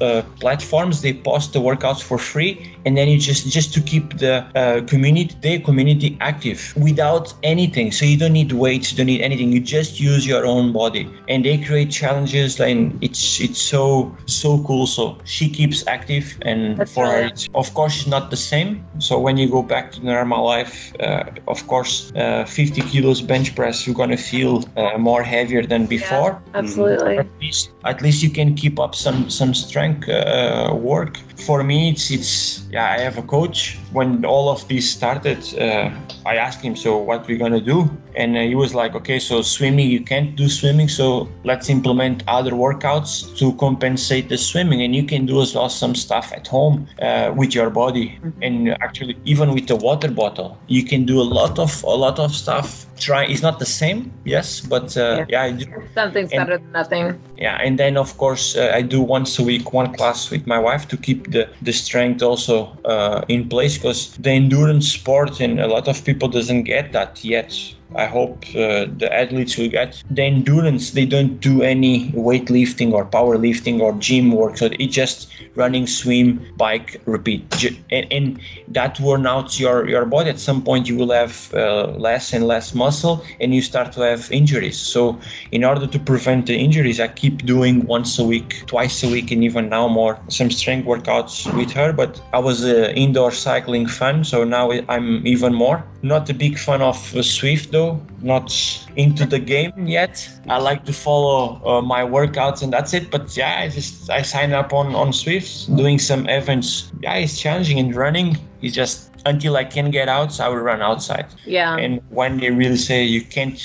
uh, 0.00 0.22
platforms 0.40 1.02
they 1.02 1.14
post 1.14 1.52
the 1.52 1.60
workouts 1.60 2.02
for 2.02 2.18
free, 2.18 2.52
and 2.84 2.96
then 2.96 3.08
you 3.08 3.18
just 3.18 3.48
just 3.48 3.72
to 3.74 3.80
keep 3.80 4.18
the 4.18 4.34
uh, 4.54 4.84
community 4.92 5.34
their 5.40 5.60
community 5.60 6.16
active 6.20 6.60
without 6.76 7.32
anything. 7.42 7.92
So 7.92 8.04
you 8.04 8.18
don't 8.18 8.36
need 8.40 8.52
weights, 8.52 8.90
you 8.90 8.96
don't 8.98 9.10
need 9.14 9.22
anything. 9.22 9.52
You 9.52 9.60
just 9.60 10.00
use 10.00 10.26
your 10.26 10.44
own 10.44 10.72
body, 10.72 11.08
and 11.28 11.44
they 11.44 11.56
create 11.58 11.90
challenges, 11.90 12.60
and 12.60 12.98
it's 13.06 13.40
it's 13.40 13.60
so 13.60 14.14
so 14.26 14.62
cool. 14.66 14.86
So 14.86 15.18
she 15.24 15.48
keeps 15.48 15.86
active, 15.86 16.36
and 16.42 16.61
That's 16.76 16.92
for 16.94 17.04
right. 17.04 17.48
of 17.54 17.72
course 17.74 18.06
not 18.06 18.30
the 18.30 18.36
same. 18.36 18.84
So 18.98 19.18
when 19.18 19.36
you 19.36 19.48
go 19.48 19.62
back 19.62 19.92
to 19.92 20.04
normal 20.04 20.44
life, 20.44 20.92
uh, 21.00 21.24
of 21.48 21.66
course, 21.66 22.12
uh, 22.16 22.44
50 22.44 22.80
kilos 22.82 23.20
bench 23.20 23.54
press, 23.54 23.86
you're 23.86 23.96
gonna 23.96 24.16
feel 24.16 24.64
uh, 24.76 24.98
more 24.98 25.22
heavier 25.22 25.64
than 25.66 25.86
before. 25.86 26.40
Absolutely. 26.54 27.18
At 27.18 27.26
least, 27.40 27.70
at 27.84 28.02
least 28.02 28.22
you 28.22 28.30
can 28.30 28.54
keep 28.54 28.78
up 28.78 28.94
some 28.94 29.30
some 29.30 29.54
strength 29.54 30.08
uh, 30.08 30.74
work. 30.74 31.18
For 31.36 31.62
me, 31.64 31.90
it's 31.90 32.10
it's 32.10 32.62
yeah. 32.70 32.90
I 32.92 32.98
have 33.00 33.18
a 33.18 33.22
coach. 33.22 33.78
When 33.92 34.24
all 34.24 34.48
of 34.48 34.66
this 34.68 34.88
started, 34.90 35.38
uh, 35.58 35.90
I 36.24 36.36
asked 36.36 36.60
him, 36.62 36.76
so 36.76 36.96
what 36.98 37.26
we're 37.26 37.38
gonna 37.38 37.60
do? 37.60 37.90
And 38.14 38.36
uh, 38.36 38.40
he 38.40 38.54
was 38.54 38.74
like, 38.74 38.94
okay, 38.94 39.18
so 39.18 39.42
swimming 39.42 39.90
you 39.90 40.00
can't 40.04 40.36
do 40.36 40.48
swimming, 40.48 40.88
so 40.88 41.28
let's 41.44 41.68
implement 41.70 42.22
other 42.28 42.50
workouts 42.52 43.36
to 43.38 43.54
compensate 43.54 44.28
the 44.28 44.36
swimming, 44.38 44.82
and 44.82 44.94
you 44.94 45.02
can 45.04 45.26
do 45.26 45.40
as 45.40 45.54
well 45.54 45.68
some 45.70 45.94
stuff 45.94 46.32
at 46.32 46.46
home 46.46 46.86
uh, 47.00 47.32
with 47.34 47.54
your 47.54 47.70
body, 47.70 48.18
and 48.42 48.68
actually 48.82 49.16
even 49.24 49.52
with 49.54 49.66
the 49.66 49.76
water 49.76 50.10
bottle, 50.10 50.58
you 50.68 50.84
can 50.84 51.04
do 51.06 51.20
a 51.20 51.24
lot 51.38 51.58
of 51.58 51.82
a 51.84 51.86
lot 51.96 52.18
of 52.18 52.34
stuff. 52.34 52.86
Try 52.98 53.24
it's 53.24 53.42
not 53.42 53.58
the 53.58 53.66
same, 53.66 54.12
yes, 54.24 54.60
but 54.60 54.96
uh, 54.96 55.24
yeah, 55.28 55.42
I 55.42 55.52
do 55.52 55.64
Something's 55.94 56.30
And- 56.32 56.46
better 56.46 56.58
than 56.58 56.72
nothing. 56.72 57.18
yeah 57.36 57.58
and 57.66 57.76
then 57.78 57.96
of 57.96 58.16
course 58.18 58.54
uh, 58.56 58.70
i 58.78 58.82
do 58.82 59.00
once 59.02 59.38
a 59.38 59.42
week 59.42 59.72
one 59.72 59.92
class 59.94 60.30
with 60.30 60.46
my 60.46 60.58
wife 60.58 60.86
to 60.88 60.96
keep 60.96 61.21
the 61.28 61.48
the 61.62 61.72
strength 61.72 62.22
also 62.22 62.76
uh, 62.84 63.24
in 63.28 63.48
place 63.48 63.78
because 63.78 64.16
the 64.16 64.30
endurance 64.30 64.90
sport 64.92 65.40
and 65.40 65.60
a 65.60 65.66
lot 65.66 65.88
of 65.88 66.04
people 66.04 66.28
doesn't 66.28 66.64
get 66.64 66.92
that 66.92 67.24
yet 67.24 67.52
i 67.96 68.06
hope 68.06 68.44
uh, 68.54 68.86
the 68.96 69.08
athletes 69.12 69.56
will 69.56 69.68
get 69.68 70.02
the 70.10 70.22
endurance. 70.22 70.90
They 70.92 71.06
don't 71.06 71.40
do 71.40 71.62
any 71.62 72.10
weightlifting 72.12 72.92
or 72.92 73.04
powerlifting 73.04 73.80
or 73.80 73.92
gym 73.94 74.32
work. 74.32 74.58
So 74.58 74.68
it's 74.78 74.94
just 74.94 75.32
running 75.54 75.86
swim 75.86 76.44
bike 76.56 77.00
repeat. 77.06 77.42
And, 77.90 78.06
and 78.12 78.40
that 78.68 78.98
worn 79.00 79.26
out 79.26 79.58
your 79.58 79.88
your 79.88 80.04
body. 80.04 80.30
At 80.30 80.38
some 80.38 80.62
point 80.62 80.88
you 80.88 80.96
will 80.96 81.12
have 81.12 81.52
uh, 81.54 81.86
less 82.06 82.32
and 82.32 82.46
less 82.46 82.74
muscle 82.74 83.24
and 83.40 83.54
you 83.54 83.62
start 83.62 83.92
to 83.92 84.00
have 84.00 84.30
injuries. 84.30 84.78
So 84.78 85.18
in 85.50 85.64
order 85.64 85.86
to 85.86 85.98
prevent 85.98 86.46
the 86.46 86.56
injuries 86.56 87.00
i 87.00 87.08
keep 87.08 87.44
doing 87.44 87.84
once 87.86 88.18
a 88.18 88.24
week 88.24 88.62
twice 88.66 89.02
a 89.02 89.08
week 89.08 89.30
and 89.30 89.42
even 89.44 89.68
now 89.68 89.88
more 89.88 90.18
some 90.28 90.50
strength 90.50 90.86
workouts 90.86 91.34
with 91.56 91.70
her. 91.72 91.92
But 91.92 92.20
i 92.32 92.38
was 92.38 92.64
an 92.64 92.94
indoor 92.96 93.30
cycling 93.30 93.86
fan 93.86 94.24
so 94.24 94.44
now 94.44 94.70
i'm 94.88 95.26
even 95.26 95.54
more. 95.54 95.84
Not 96.02 96.28
a 96.30 96.34
big 96.34 96.58
fan 96.58 96.82
of 96.82 96.96
Zwift 97.32 97.70
though 97.70 97.81
not 98.20 98.48
into 98.96 99.24
the 99.26 99.38
game 99.38 99.86
yet. 99.86 100.14
I 100.48 100.58
like 100.58 100.84
to 100.90 100.92
follow 100.92 101.60
uh, 101.64 101.82
my 101.82 102.02
workouts 102.16 102.62
and 102.62 102.70
that's 102.72 102.92
it 102.98 103.10
but 103.14 103.24
yeah 103.36 103.54
i 103.62 103.68
just 103.68 104.10
i 104.18 104.22
sign 104.22 104.50
up 104.60 104.72
on 104.72 104.86
on 104.94 105.08
Zwift 105.20 105.50
doing 105.76 105.98
some 105.98 106.22
events. 106.38 106.68
Yeah 107.04 107.22
it's 107.24 107.36
challenging 107.44 107.78
and 107.82 107.94
running. 108.04 108.28
Is 108.62 108.74
just 108.82 109.10
until 109.26 109.56
i 109.62 109.64
can 109.64 109.90
get 109.98 110.08
out 110.16 110.28
so 110.32 110.38
i 110.44 110.48
will 110.48 110.64
run 110.72 110.82
outside. 110.90 111.26
Yeah. 111.46 111.76
and 111.84 111.92
when 112.10 112.38
they 112.40 112.50
really 112.50 112.82
say 112.88 112.98
you 113.16 113.22
can't 113.36 113.58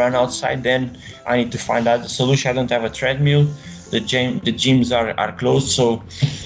run 0.00 0.12
outside 0.14 0.58
then 0.62 0.82
i 1.26 1.32
need 1.40 1.52
to 1.52 1.60
find 1.70 1.84
out 1.90 2.02
the 2.02 2.12
solution. 2.20 2.50
I 2.50 2.54
don't 2.58 2.70
have 2.70 2.84
a 2.84 2.94
treadmill. 3.00 3.44
The 3.94 4.00
gym 4.00 4.40
the 4.48 4.52
gyms 4.52 4.88
are, 4.98 5.10
are 5.22 5.32
closed 5.40 5.68
so 5.78 6.02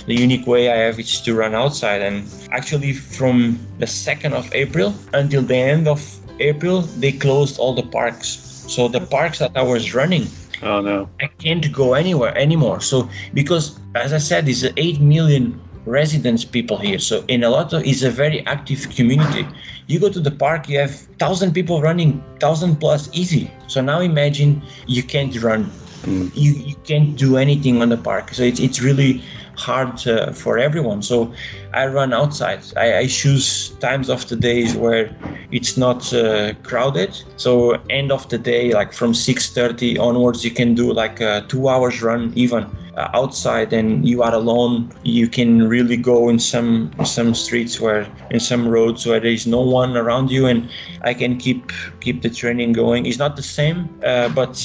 the 0.07 0.15
unique 0.27 0.47
way 0.47 0.63
i 0.77 0.77
have 0.87 0.97
is 0.99 1.21
to 1.27 1.35
run 1.35 1.55
outside. 1.55 2.01
And 2.09 2.17
actually 2.59 2.93
from 2.93 3.59
the 3.79 3.87
2nd 3.87 4.33
of 4.41 4.45
april 4.63 4.95
until 5.13 5.43
the 5.43 5.57
end 5.75 5.89
of 5.89 6.01
april 6.40 6.83
they 7.00 7.12
closed 7.12 7.59
all 7.59 7.75
the 7.75 7.83
parks 7.83 8.28
so 8.68 8.88
the 8.88 9.00
parks 9.00 9.38
that 9.38 9.57
i 9.57 9.62
was 9.62 9.95
running 9.95 10.26
Oh 10.62 10.80
no. 10.80 11.09
I 11.21 11.26
can't 11.26 11.71
go 11.73 11.95
anywhere 11.95 12.37
anymore. 12.37 12.80
So 12.80 13.09
because 13.35 13.78
as 13.95 14.12
I 14.12 14.18
said, 14.18 14.49
it's 14.49 14.64
8 14.76 15.00
million 15.00 15.61
residents 15.87 16.45
people 16.45 16.76
here. 16.78 16.99
So 16.99 17.25
in 17.28 17.45
a 17.45 17.50
lot 17.50 17.73
of 17.73 17.85
it's 17.87 18.02
a 18.02 18.11
very 18.11 18.45
active 18.47 18.88
community. 18.90 19.47
You 19.87 19.99
go 19.99 20.11
to 20.11 20.21
the 20.21 20.30
park, 20.30 20.68
you 20.68 20.78
have 20.78 20.95
thousand 21.18 21.54
people 21.54 21.80
running, 21.80 22.23
thousand 22.40 22.76
plus 22.76 23.09
easy. 23.12 23.50
So 23.68 23.80
now 23.80 24.00
imagine 24.00 24.62
you 24.87 25.02
can't 25.02 25.35
run. 25.42 25.71
Mm. 26.02 26.30
You, 26.35 26.52
you 26.52 26.75
can't 26.85 27.16
do 27.16 27.37
anything 27.37 27.80
on 27.83 27.88
the 27.88 27.97
park. 27.97 28.35
So 28.35 28.42
it's, 28.42 28.61
it's 28.61 28.80
really 28.80 29.23
hard 29.57 30.07
uh, 30.07 30.33
for 30.33 30.59
everyone. 30.59 31.02
So 31.02 31.33
I 31.73 31.87
run 31.87 32.13
outside. 32.13 32.61
I, 32.77 32.99
I 32.99 33.07
choose 33.07 33.71
times 33.81 34.09
of 34.09 34.27
the 34.29 34.37
days 34.37 34.75
where 34.77 35.11
it's 35.51 35.77
not 35.77 36.13
uh, 36.13 36.55
crowded. 36.63 37.17
So 37.37 37.81
end 37.91 38.13
of 38.13 38.29
the 38.29 38.39
day, 38.39 38.73
like 38.73 38.93
from 38.93 39.13
6:30 39.15 39.99
onwards, 39.99 40.45
you 40.45 40.51
can 40.51 40.75
do 40.75 40.93
like 40.93 41.21
a 41.21 41.45
two 41.49 41.69
hours 41.69 42.03
run 42.03 42.33
even 42.35 42.67
uh, 42.97 43.09
outside, 43.15 43.73
and 43.73 44.07
you 44.09 44.23
are 44.23 44.35
alone. 44.35 44.91
You 45.03 45.29
can 45.29 45.69
really 45.69 45.97
go 45.97 46.29
in 46.29 46.39
some 46.39 46.91
some 47.05 47.35
streets 47.35 47.81
where 47.81 48.07
in 48.31 48.41
some 48.41 48.69
roads 48.69 49.07
where 49.07 49.21
there 49.21 49.31
is 49.31 49.47
no 49.47 49.61
one 49.61 49.97
around 49.97 50.31
you, 50.31 50.47
and 50.47 50.69
I 51.03 51.15
can 51.15 51.37
keep 51.39 51.73
keep 52.01 52.23
the 52.23 52.31
training 52.31 52.73
going. 52.73 53.07
It's 53.07 53.19
not 53.19 53.37
the 53.37 53.43
same, 53.43 53.89
uh, 54.05 54.29
but 54.29 54.57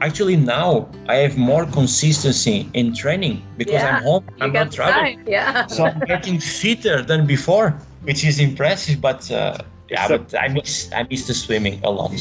actually 0.00 0.36
now 0.36 0.88
I 1.08 1.16
have 1.16 1.36
more 1.36 1.66
consistency 1.66 2.68
in 2.74 2.94
training 2.94 3.42
because 3.56 3.82
Yeah, 3.82 3.96
I'm 3.96 4.02
home. 4.02 4.24
You 4.36 4.44
I'm 4.46 4.52
not 4.52 4.72
traveling 4.72 5.16
time. 5.16 5.24
Yeah. 5.26 5.66
so 5.66 5.84
I'm 5.84 6.00
getting 6.04 6.40
fitter 6.50 7.02
than 7.02 7.26
before, 7.26 7.70
which 8.02 8.24
is 8.24 8.38
impressive. 8.40 9.00
But 9.00 9.30
uh, 9.30 9.58
yeah, 9.90 10.04
Except- 10.04 10.32
but 10.32 10.40
I 10.40 10.48
miss 10.48 10.90
I 10.92 11.06
miss 11.10 11.26
the 11.26 11.34
swimming 11.34 11.80
a 11.84 11.90
lot. 11.90 12.12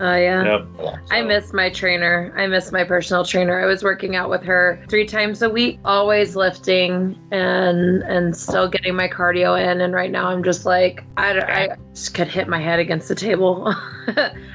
Oh 0.00 0.14
yeah. 0.16 0.44
Yep. 0.44 0.66
A. 0.80 1.00
I 1.10 1.22
miss 1.22 1.52
my 1.52 1.70
trainer. 1.70 2.32
I 2.36 2.46
miss 2.46 2.72
my 2.72 2.84
personal 2.84 3.24
trainer. 3.24 3.60
I 3.60 3.66
was 3.66 3.82
working 3.82 4.16
out 4.16 4.28
with 4.30 4.42
her 4.44 4.84
three 4.88 5.06
times 5.06 5.42
a 5.42 5.48
week, 5.48 5.78
always 5.84 6.36
lifting 6.36 7.18
and 7.30 8.02
and 8.02 8.36
still 8.36 8.68
getting 8.68 8.94
my 8.94 9.08
cardio 9.08 9.58
in. 9.60 9.80
And 9.80 9.94
right 9.94 10.10
now 10.10 10.28
I'm 10.28 10.42
just 10.42 10.64
like 10.66 11.04
I, 11.16 11.32
don't- 11.32 11.44
I 11.44 11.76
just 11.94 12.14
could 12.14 12.28
hit 12.28 12.48
my 12.48 12.60
head 12.60 12.78
against 12.78 13.08
the 13.08 13.14
table. 13.14 13.74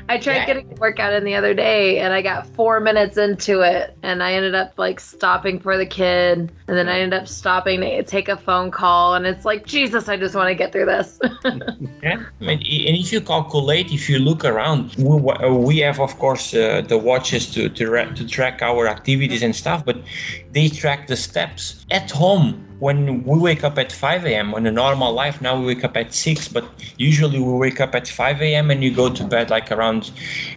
I 0.09 0.17
tried 0.17 0.35
Yeah. 0.37 0.45
getting 0.45 0.71
a 0.71 0.75
workout 0.75 1.13
in 1.13 1.23
the 1.23 1.35
other 1.35 1.53
day 1.53 1.99
and 1.99 2.13
I 2.13 2.21
got 2.21 2.47
four 2.47 2.79
minutes 2.79 3.17
into 3.17 3.61
it 3.61 3.95
and 4.03 4.21
I 4.21 4.33
ended 4.33 4.55
up 4.55 4.73
like 4.77 4.99
stopping 4.99 5.59
for 5.59 5.77
the 5.77 5.85
kid 5.85 6.51
and 6.67 6.77
then 6.77 6.87
I 6.89 6.99
ended 7.01 7.19
up 7.21 7.27
stopping 7.27 7.81
to 7.81 8.03
take 8.03 8.27
a 8.29 8.37
phone 8.37 8.71
call 8.71 9.15
and 9.15 9.25
it's 9.25 9.45
like 9.45 9.65
Jesus, 9.65 10.07
I 10.09 10.17
just 10.17 10.35
want 10.35 10.49
to 10.49 10.55
get 10.55 10.71
through 10.71 10.85
this. 10.85 11.19
Yeah, 12.03 12.23
I 12.39 12.43
mean, 12.43 12.57
and 12.59 12.97
if 12.97 13.11
you 13.13 13.21
calculate, 13.21 13.91
if 13.91 14.09
you 14.09 14.17
look 14.19 14.43
around, 14.43 14.95
we, 14.95 15.03
wa- 15.03 15.30
we 15.49 15.79
have 15.79 15.99
of 15.99 16.17
course 16.19 16.53
uh, 16.53 16.81
the 16.87 16.97
watches 16.97 17.51
to 17.53 17.69
to, 17.69 17.89
ra- 17.89 18.13
to 18.13 18.25
track 18.27 18.61
our 18.61 18.87
activities 18.87 19.43
and 19.43 19.55
stuff, 19.55 19.85
but 19.85 19.97
they 20.51 20.69
track 20.69 21.07
the 21.07 21.15
steps 21.15 21.85
at 21.91 22.11
home. 22.11 22.67
When 22.79 23.23
we 23.25 23.37
wake 23.37 23.63
up 23.63 23.77
at 23.77 23.91
5 23.91 24.25
a.m. 24.25 24.55
on 24.55 24.65
a 24.65 24.71
normal 24.71 25.13
life, 25.13 25.39
now 25.39 25.59
we 25.59 25.67
wake 25.67 25.83
up 25.83 25.95
at 25.95 26.15
6, 26.15 26.47
but 26.47 26.65
usually 26.97 27.37
we 27.37 27.53
wake 27.53 27.79
up 27.79 27.93
at 27.93 28.07
5 28.07 28.41
a.m. 28.41 28.71
and 28.71 28.83
you 28.83 28.91
go 28.91 29.07
to 29.07 29.23
bed 29.23 29.51
like 29.51 29.71
around 29.71 30.09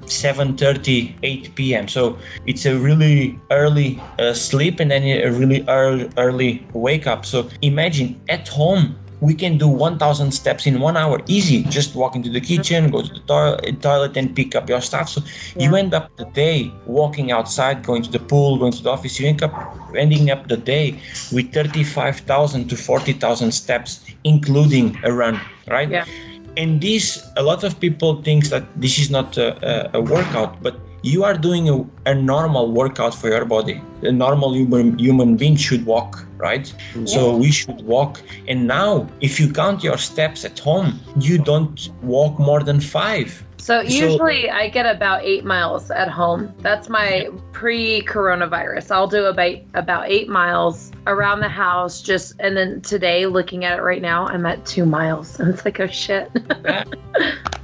7:30, 0.06 1.14
8 1.22 1.54
p.m. 1.54 1.86
So 1.86 2.16
it's 2.46 2.64
a 2.64 2.78
really 2.78 3.38
early 3.50 4.00
uh, 4.18 4.32
sleep 4.32 4.80
and 4.80 4.90
then 4.90 5.02
a 5.02 5.30
really 5.30 5.66
early, 5.68 6.08
early 6.16 6.66
wake 6.72 7.06
up. 7.06 7.26
So 7.26 7.50
imagine 7.60 8.18
at 8.30 8.48
home 8.48 8.96
we 9.20 9.34
can 9.34 9.58
do 9.58 9.68
1000 9.68 10.32
steps 10.32 10.66
in 10.66 10.80
one 10.80 10.96
hour. 10.96 11.20
Easy. 11.26 11.62
Just 11.64 11.94
walk 11.94 12.14
into 12.16 12.30
the 12.30 12.40
kitchen 12.40 12.90
go 12.90 13.02
to 13.02 13.12
the 13.12 13.20
toilet, 13.20 13.60
eh, 13.64 13.72
toilet 13.80 14.16
and 14.16 14.34
pick 14.34 14.54
up 14.54 14.68
your 14.68 14.80
stuff. 14.80 15.08
So 15.08 15.22
you 15.58 15.74
end 15.76 15.94
up 15.94 16.14
the 16.16 16.26
day 16.26 16.72
walking 16.86 17.32
outside 17.32 17.84
going 17.84 18.02
to 18.02 18.10
the 18.10 18.18
pool 18.18 18.58
going 18.58 18.72
to 18.72 18.82
the 18.82 18.90
office. 18.90 19.18
You 19.20 19.28
end 19.28 19.42
up 19.42 19.52
ending 19.96 20.30
up 20.30 20.48
the 20.48 20.56
day 20.56 21.00
with 21.32 21.52
35000 21.52 22.68
to 22.68 22.76
40000 22.76 23.52
steps 23.52 24.04
including 24.24 24.98
a 25.04 25.12
run 25.12 25.40
right? 25.68 25.88
Yeah. 25.88 26.04
and 26.56 26.80
this 26.80 27.24
a 27.36 27.42
lot 27.42 27.64
of 27.64 27.78
people 27.80 28.22
think 28.22 28.46
that 28.46 28.64
this 28.80 28.98
is 28.98 29.10
not 29.10 29.36
a, 29.36 29.48
a, 29.94 29.98
a 29.98 30.00
workout 30.00 30.62
but 30.62 30.76
you 31.04 31.22
are 31.22 31.36
doing 31.36 31.68
a, 31.68 31.84
a 32.06 32.14
normal 32.14 32.72
workout 32.72 33.14
for 33.14 33.28
your 33.28 33.44
body 33.44 33.80
a 34.02 34.10
normal 34.10 34.54
human, 34.54 34.98
human 34.98 35.36
being 35.36 35.54
should 35.54 35.84
walk 35.84 36.26
right 36.38 36.74
mm-hmm. 36.92 37.06
so 37.06 37.36
we 37.36 37.50
should 37.52 37.82
walk 37.82 38.22
and 38.48 38.66
now 38.66 39.06
if 39.20 39.38
you 39.38 39.52
count 39.52 39.84
your 39.84 39.98
steps 39.98 40.44
at 40.44 40.58
home 40.58 40.98
you 41.20 41.36
don't 41.36 41.90
walk 42.02 42.38
more 42.38 42.62
than 42.62 42.80
five 42.80 43.44
So 43.58 43.82
So- 43.82 43.88
usually 44.06 44.50
I 44.50 44.68
get 44.68 44.84
about 44.84 45.24
eight 45.24 45.44
miles 45.44 45.90
at 45.90 46.08
home. 46.08 46.52
That's 46.60 46.88
my 46.90 47.30
pre-coronavirus. 47.52 48.90
I'll 48.90 49.12
do 49.18 49.24
about 49.24 49.56
about 49.72 50.04
eight 50.16 50.28
miles 50.28 50.92
around 51.06 51.40
the 51.40 51.48
house. 51.48 52.02
Just 52.02 52.34
and 52.44 52.54
then 52.58 52.82
today, 52.82 53.24
looking 53.24 53.64
at 53.64 53.78
it 53.78 53.82
right 53.82 54.02
now, 54.02 54.26
I'm 54.26 54.44
at 54.44 54.66
two 54.66 54.84
miles. 54.84 55.40
And 55.40 55.48
it's 55.52 55.64
like, 55.64 55.80
oh 55.80 55.86
shit. 55.86 56.28
I 56.66 56.84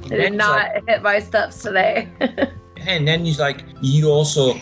did 0.09 0.32
not 0.32 0.56
like, 0.56 0.88
hit 0.88 1.02
my 1.02 1.18
steps 1.18 1.61
today. 1.61 2.09
and 2.87 3.07
then 3.07 3.27
it's 3.27 3.39
like 3.39 3.65
you 3.81 4.11
also 4.11 4.55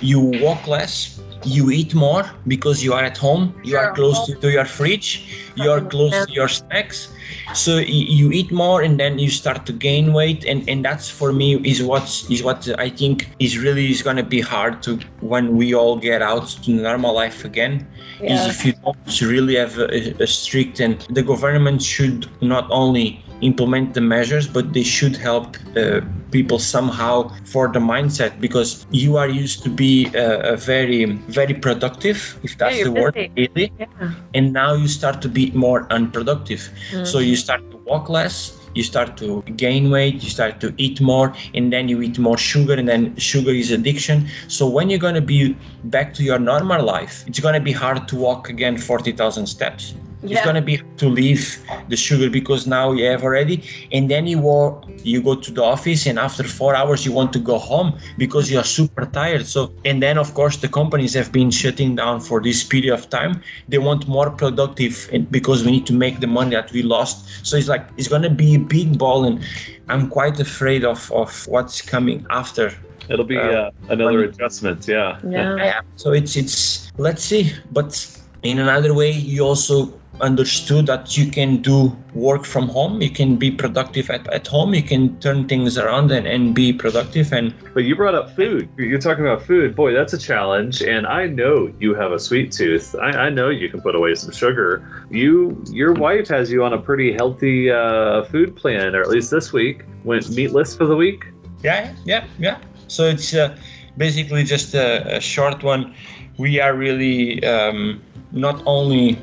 you 0.00 0.20
walk 0.42 0.66
less 0.66 1.20
you 1.44 1.70
eat 1.70 1.94
more 1.94 2.24
because 2.46 2.82
you 2.82 2.92
are 2.92 3.04
at 3.04 3.16
home 3.16 3.54
you 3.62 3.72
sure. 3.72 3.80
are 3.80 3.92
close 3.94 4.26
to, 4.26 4.34
to, 4.36 4.50
your 4.50 4.64
fridge 4.64 5.50
you 5.56 5.70
are 5.70 5.80
close 5.80 6.26
to 6.26 6.32
your 6.32 6.48
snacks 6.48 7.12
so 7.54 7.78
you 7.78 8.32
eat 8.32 8.50
more 8.50 8.82
and 8.82 8.98
then 8.98 9.18
you 9.18 9.30
start 9.30 9.64
to 9.66 9.72
gain 9.72 10.12
weight 10.12 10.44
and, 10.44 10.68
and 10.68 10.84
that's 10.84 11.08
for 11.08 11.32
me 11.32 11.56
is 11.62 11.82
what 11.82 12.24
is 12.30 12.42
what 12.42 12.68
i 12.78 12.88
think 12.88 13.28
is 13.38 13.58
really 13.58 13.90
is 13.90 14.02
going 14.02 14.16
to 14.16 14.24
be 14.24 14.40
hard 14.40 14.82
to 14.82 14.98
when 15.20 15.56
we 15.56 15.74
all 15.74 15.96
get 15.96 16.20
out 16.22 16.48
to 16.48 16.70
normal 16.70 17.14
life 17.14 17.44
again 17.44 17.86
yeah. 18.20 18.34
is 18.34 18.46
if 18.46 18.64
you 18.64 18.72
don't 18.84 19.20
really 19.20 19.56
have 19.56 19.78
a, 19.78 20.22
a 20.22 20.26
strict 20.26 20.80
and 20.80 21.00
the 21.10 21.22
government 21.22 21.80
should 21.82 22.26
not 22.42 22.66
only 22.70 23.22
implement 23.40 23.94
the 23.94 24.00
measures, 24.00 24.46
but 24.46 24.72
they 24.72 24.82
should 24.82 25.16
help 25.16 25.56
uh, 25.76 26.00
people 26.30 26.58
somehow 26.58 27.30
for 27.44 27.68
the 27.68 27.78
mindset 27.78 28.40
because 28.40 28.86
you 28.90 29.16
are 29.16 29.28
used 29.28 29.62
to 29.62 29.70
be 29.70 30.06
uh, 30.14 30.54
a 30.54 30.56
very 30.56 31.04
very 31.28 31.54
productive, 31.54 32.38
if 32.42 32.58
that's 32.58 32.78
yeah, 32.78 32.84
the 32.84 32.92
word, 32.92 33.14
really, 33.36 33.72
yeah. 33.78 34.12
and 34.34 34.52
now 34.52 34.74
you 34.74 34.88
start 34.88 35.22
to 35.22 35.28
be 35.28 35.50
more 35.52 35.86
unproductive. 35.90 36.70
Mm-hmm. 36.90 37.04
So 37.04 37.18
you 37.18 37.36
start 37.36 37.70
to 37.70 37.76
walk 37.78 38.08
less. 38.08 38.60
You 38.74 38.82
start 38.82 39.16
to 39.16 39.40
gain 39.56 39.90
weight, 39.90 40.22
you 40.22 40.28
start 40.28 40.60
to 40.60 40.74
eat 40.76 41.00
more, 41.00 41.32
and 41.54 41.72
then 41.72 41.88
you 41.88 42.02
eat 42.02 42.18
more 42.18 42.36
sugar, 42.36 42.74
and 42.74 42.86
then 42.86 43.16
sugar 43.16 43.50
is 43.50 43.70
addiction. 43.70 44.28
So, 44.48 44.68
when 44.68 44.90
you're 44.90 44.98
gonna 44.98 45.22
be 45.22 45.56
back 45.84 46.12
to 46.14 46.22
your 46.22 46.38
normal 46.38 46.84
life, 46.84 47.24
it's 47.26 47.40
gonna 47.40 47.60
be 47.60 47.72
hard 47.72 48.06
to 48.08 48.16
walk 48.16 48.50
again 48.50 48.76
40,000 48.76 49.46
steps 49.46 49.94
yeah. 50.22 50.36
it's 50.36 50.46
gonna 50.46 50.62
be 50.62 50.80
to 50.96 51.08
leave 51.08 51.62
the 51.88 51.96
sugar 51.96 52.30
because 52.30 52.66
now 52.66 52.92
you 52.92 53.04
have 53.04 53.22
already 53.22 53.62
and 53.92 54.10
then 54.10 54.26
you 54.26 54.38
walk 54.38 54.84
you 55.02 55.22
go 55.22 55.34
to 55.34 55.50
the 55.50 55.62
office 55.62 56.06
and 56.06 56.18
after 56.18 56.42
four 56.44 56.74
hours 56.74 57.04
you 57.04 57.12
want 57.12 57.32
to 57.32 57.38
go 57.38 57.58
home 57.58 57.98
because 58.18 58.50
you 58.50 58.58
are 58.58 58.64
super 58.64 59.06
tired 59.06 59.46
so 59.46 59.72
and 59.84 60.02
then 60.02 60.18
of 60.18 60.32
course 60.34 60.56
the 60.56 60.68
companies 60.68 61.14
have 61.14 61.30
been 61.32 61.50
shutting 61.50 61.94
down 61.94 62.20
for 62.20 62.40
this 62.40 62.64
period 62.64 62.92
of 62.92 63.08
time 63.10 63.40
they 63.68 63.78
want 63.78 64.06
more 64.08 64.30
productive 64.30 65.08
and 65.12 65.30
because 65.30 65.64
we 65.64 65.70
need 65.70 65.86
to 65.86 65.92
make 65.92 66.20
the 66.20 66.26
money 66.26 66.50
that 66.50 66.70
we 66.72 66.82
lost 66.82 67.46
so 67.46 67.56
it's 67.56 67.68
like 67.68 67.86
it's 67.96 68.08
gonna 68.08 68.30
be 68.30 68.54
a 68.54 68.58
big 68.58 68.98
ball 68.98 69.24
and 69.24 69.44
i'm 69.88 70.08
quite 70.08 70.38
afraid 70.40 70.84
of 70.84 71.10
of 71.12 71.46
what's 71.48 71.82
coming 71.82 72.26
after 72.30 72.72
It'll 73.08 73.24
be 73.24 73.36
uh, 73.36 73.40
uh, 73.40 73.70
another 73.88 74.24
adjustment, 74.24 74.88
yeah. 74.88 75.20
yeah. 75.28 75.80
So 75.94 76.12
it's 76.12 76.34
it's 76.34 76.90
let's 76.98 77.22
see, 77.22 77.52
but 77.70 77.94
in 78.42 78.58
another 78.58 78.94
way, 78.94 79.10
you 79.12 79.42
also 79.42 79.92
understood 80.20 80.86
that 80.86 81.16
you 81.16 81.30
can 81.30 81.62
do 81.62 81.96
work 82.14 82.44
from 82.44 82.68
home 82.68 83.02
you 83.02 83.10
can 83.10 83.36
be 83.36 83.50
productive 83.50 84.08
at, 84.10 84.26
at 84.32 84.46
home 84.46 84.74
you 84.74 84.82
can 84.82 85.18
turn 85.20 85.46
things 85.46 85.76
around 85.76 86.10
and, 86.10 86.26
and 86.26 86.54
be 86.54 86.72
productive 86.72 87.32
and 87.32 87.54
but 87.76 87.84
you 87.84 87.94
brought 87.94 88.14
up 88.14 88.34
food. 88.34 88.68
You're 88.78 88.98
talking 88.98 89.24
about 89.26 89.42
food. 89.42 89.76
Boy 89.76 89.92
that's 89.92 90.12
a 90.12 90.18
challenge. 90.18 90.82
And 90.82 91.06
i 91.06 91.26
know 91.26 91.72
you 91.78 91.94
have 91.94 92.12
a 92.12 92.18
sweet 92.18 92.52
tooth. 92.52 92.94
I, 92.94 93.10
I 93.26 93.30
know 93.30 93.50
you 93.50 93.68
can 93.68 93.80
put 93.80 93.94
away 93.94 94.14
some 94.14 94.32
sugar. 94.32 95.04
You 95.10 95.62
your 95.70 95.92
wife 95.92 96.28
has 96.28 96.50
you 96.50 96.64
on 96.64 96.72
a 96.72 96.78
pretty 96.78 97.12
healthy 97.12 97.70
uh, 97.70 98.24
food 98.24 98.56
plan 98.56 98.94
or 98.94 99.02
at 99.02 99.10
least 99.10 99.30
this 99.30 99.52
week. 99.52 99.84
Went 100.04 100.30
meatless 100.30 100.76
for 100.76 100.86
the 100.86 100.96
week? 100.96 101.24
Yeah 101.62 101.92
yeah 102.04 102.24
yeah. 102.38 102.58
So 102.88 103.04
it's 103.04 103.34
uh, 103.34 103.56
basically 103.96 104.44
just 104.44 104.74
a, 104.74 105.16
a, 105.16 105.20
short 105.20 105.62
one. 105.62 105.94
We 106.38 106.60
are 106.60 106.74
really 106.74 107.44
um, 107.44 108.00
not 108.32 108.62
only 108.64 109.18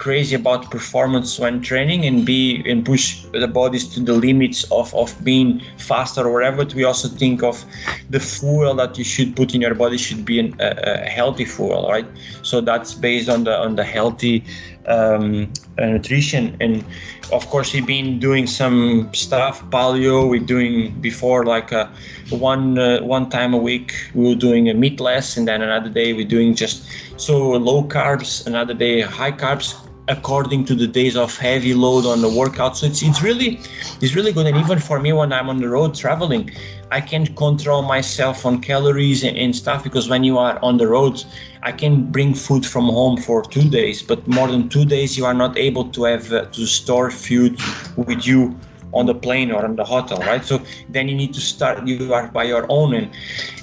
crazy 0.00 0.34
about 0.34 0.70
performance 0.70 1.38
when 1.38 1.60
training 1.60 2.06
and 2.06 2.24
be 2.24 2.62
and 2.64 2.86
push 2.86 3.22
the 3.32 3.46
bodies 3.46 3.86
to 3.94 4.00
the 4.00 4.14
limits 4.14 4.64
of, 4.72 4.94
of 4.94 5.14
being 5.22 5.60
faster 5.76 6.26
or 6.26 6.32
whatever 6.32 6.64
but 6.64 6.74
we 6.74 6.84
also 6.84 7.06
think 7.06 7.42
of 7.42 7.62
the 8.08 8.18
fuel 8.18 8.74
that 8.74 8.96
you 8.96 9.04
should 9.04 9.36
put 9.36 9.54
in 9.54 9.60
your 9.60 9.74
body 9.74 9.98
should 9.98 10.24
be 10.24 10.40
an, 10.40 10.56
a, 10.58 10.70
a, 10.84 10.96
healthy 11.06 11.44
fuel 11.44 11.86
right? 11.86 12.06
So 12.42 12.62
that's 12.62 12.94
based 12.94 13.28
on 13.28 13.44
the 13.44 13.54
on 13.54 13.76
the 13.76 13.84
healthy 13.84 14.42
um, 14.86 15.52
uh, 15.78 15.84
nutrition. 15.84 16.56
And 16.60 16.82
of 17.30 17.46
course 17.48 17.74
we've 17.74 17.86
been 17.86 18.18
doing 18.18 18.46
some 18.46 19.10
stuff 19.12 19.62
paleo 19.70 20.28
we're 20.28 20.48
doing 20.56 20.98
before 21.00 21.44
like 21.44 21.70
a 21.72 21.92
one 22.30 22.78
uh, 22.78 23.00
one 23.00 23.28
time 23.28 23.54
a 23.54 23.58
week 23.58 23.92
we 24.14 24.28
were 24.28 24.40
doing 24.48 24.68
a 24.68 24.74
meatless 24.74 25.36
and 25.36 25.46
then 25.46 25.62
another 25.62 25.90
day 25.90 26.12
we're 26.12 26.26
doing 26.26 26.54
just 26.54 26.84
so 27.16 27.52
low 27.52 27.84
carbs 27.84 28.46
another 28.46 28.74
day 28.74 29.00
high 29.00 29.30
carbs 29.30 29.76
according 30.10 30.64
to 30.64 30.74
the 30.74 30.88
days 30.88 31.16
of 31.16 31.36
heavy 31.38 31.72
load 31.72 32.04
on 32.04 32.20
the 32.20 32.28
workout. 32.28 32.76
So 32.76 32.86
it's, 32.86 33.02
it's 33.02 33.22
really 33.22 33.60
it's 34.02 34.14
really 34.14 34.32
good. 34.32 34.46
And 34.46 34.56
even 34.56 34.78
for 34.78 34.98
me 35.00 35.12
when 35.12 35.32
I'm 35.32 35.48
on 35.48 35.58
the 35.58 35.68
road 35.68 35.94
traveling, 35.94 36.50
I 36.90 37.00
can 37.00 37.24
control 37.36 37.82
myself 37.82 38.44
on 38.44 38.60
calories 38.60 39.22
and, 39.22 39.36
and 39.36 39.54
stuff 39.54 39.84
because 39.84 40.08
when 40.08 40.24
you 40.24 40.36
are 40.36 40.58
on 40.62 40.76
the 40.76 40.88
road, 40.88 41.24
I 41.62 41.72
can 41.72 42.10
bring 42.10 42.34
food 42.34 42.66
from 42.66 42.86
home 42.86 43.16
for 43.16 43.42
two 43.42 43.68
days, 43.70 44.02
but 44.02 44.26
more 44.26 44.48
than 44.48 44.68
two 44.68 44.84
days 44.84 45.16
you 45.16 45.24
are 45.24 45.34
not 45.34 45.56
able 45.56 45.84
to 45.90 46.04
have 46.04 46.32
uh, 46.32 46.46
to 46.46 46.66
store 46.66 47.10
food 47.10 47.58
with 47.96 48.26
you 48.26 48.58
on 48.92 49.06
the 49.06 49.14
plane 49.14 49.50
or 49.50 49.64
on 49.64 49.76
the 49.76 49.84
hotel, 49.84 50.18
right? 50.18 50.44
So 50.44 50.60
then 50.88 51.08
you 51.08 51.14
need 51.14 51.34
to 51.34 51.40
start. 51.40 51.86
You 51.86 52.12
are 52.14 52.28
by 52.28 52.44
your 52.44 52.66
own, 52.68 52.94
and 52.94 53.10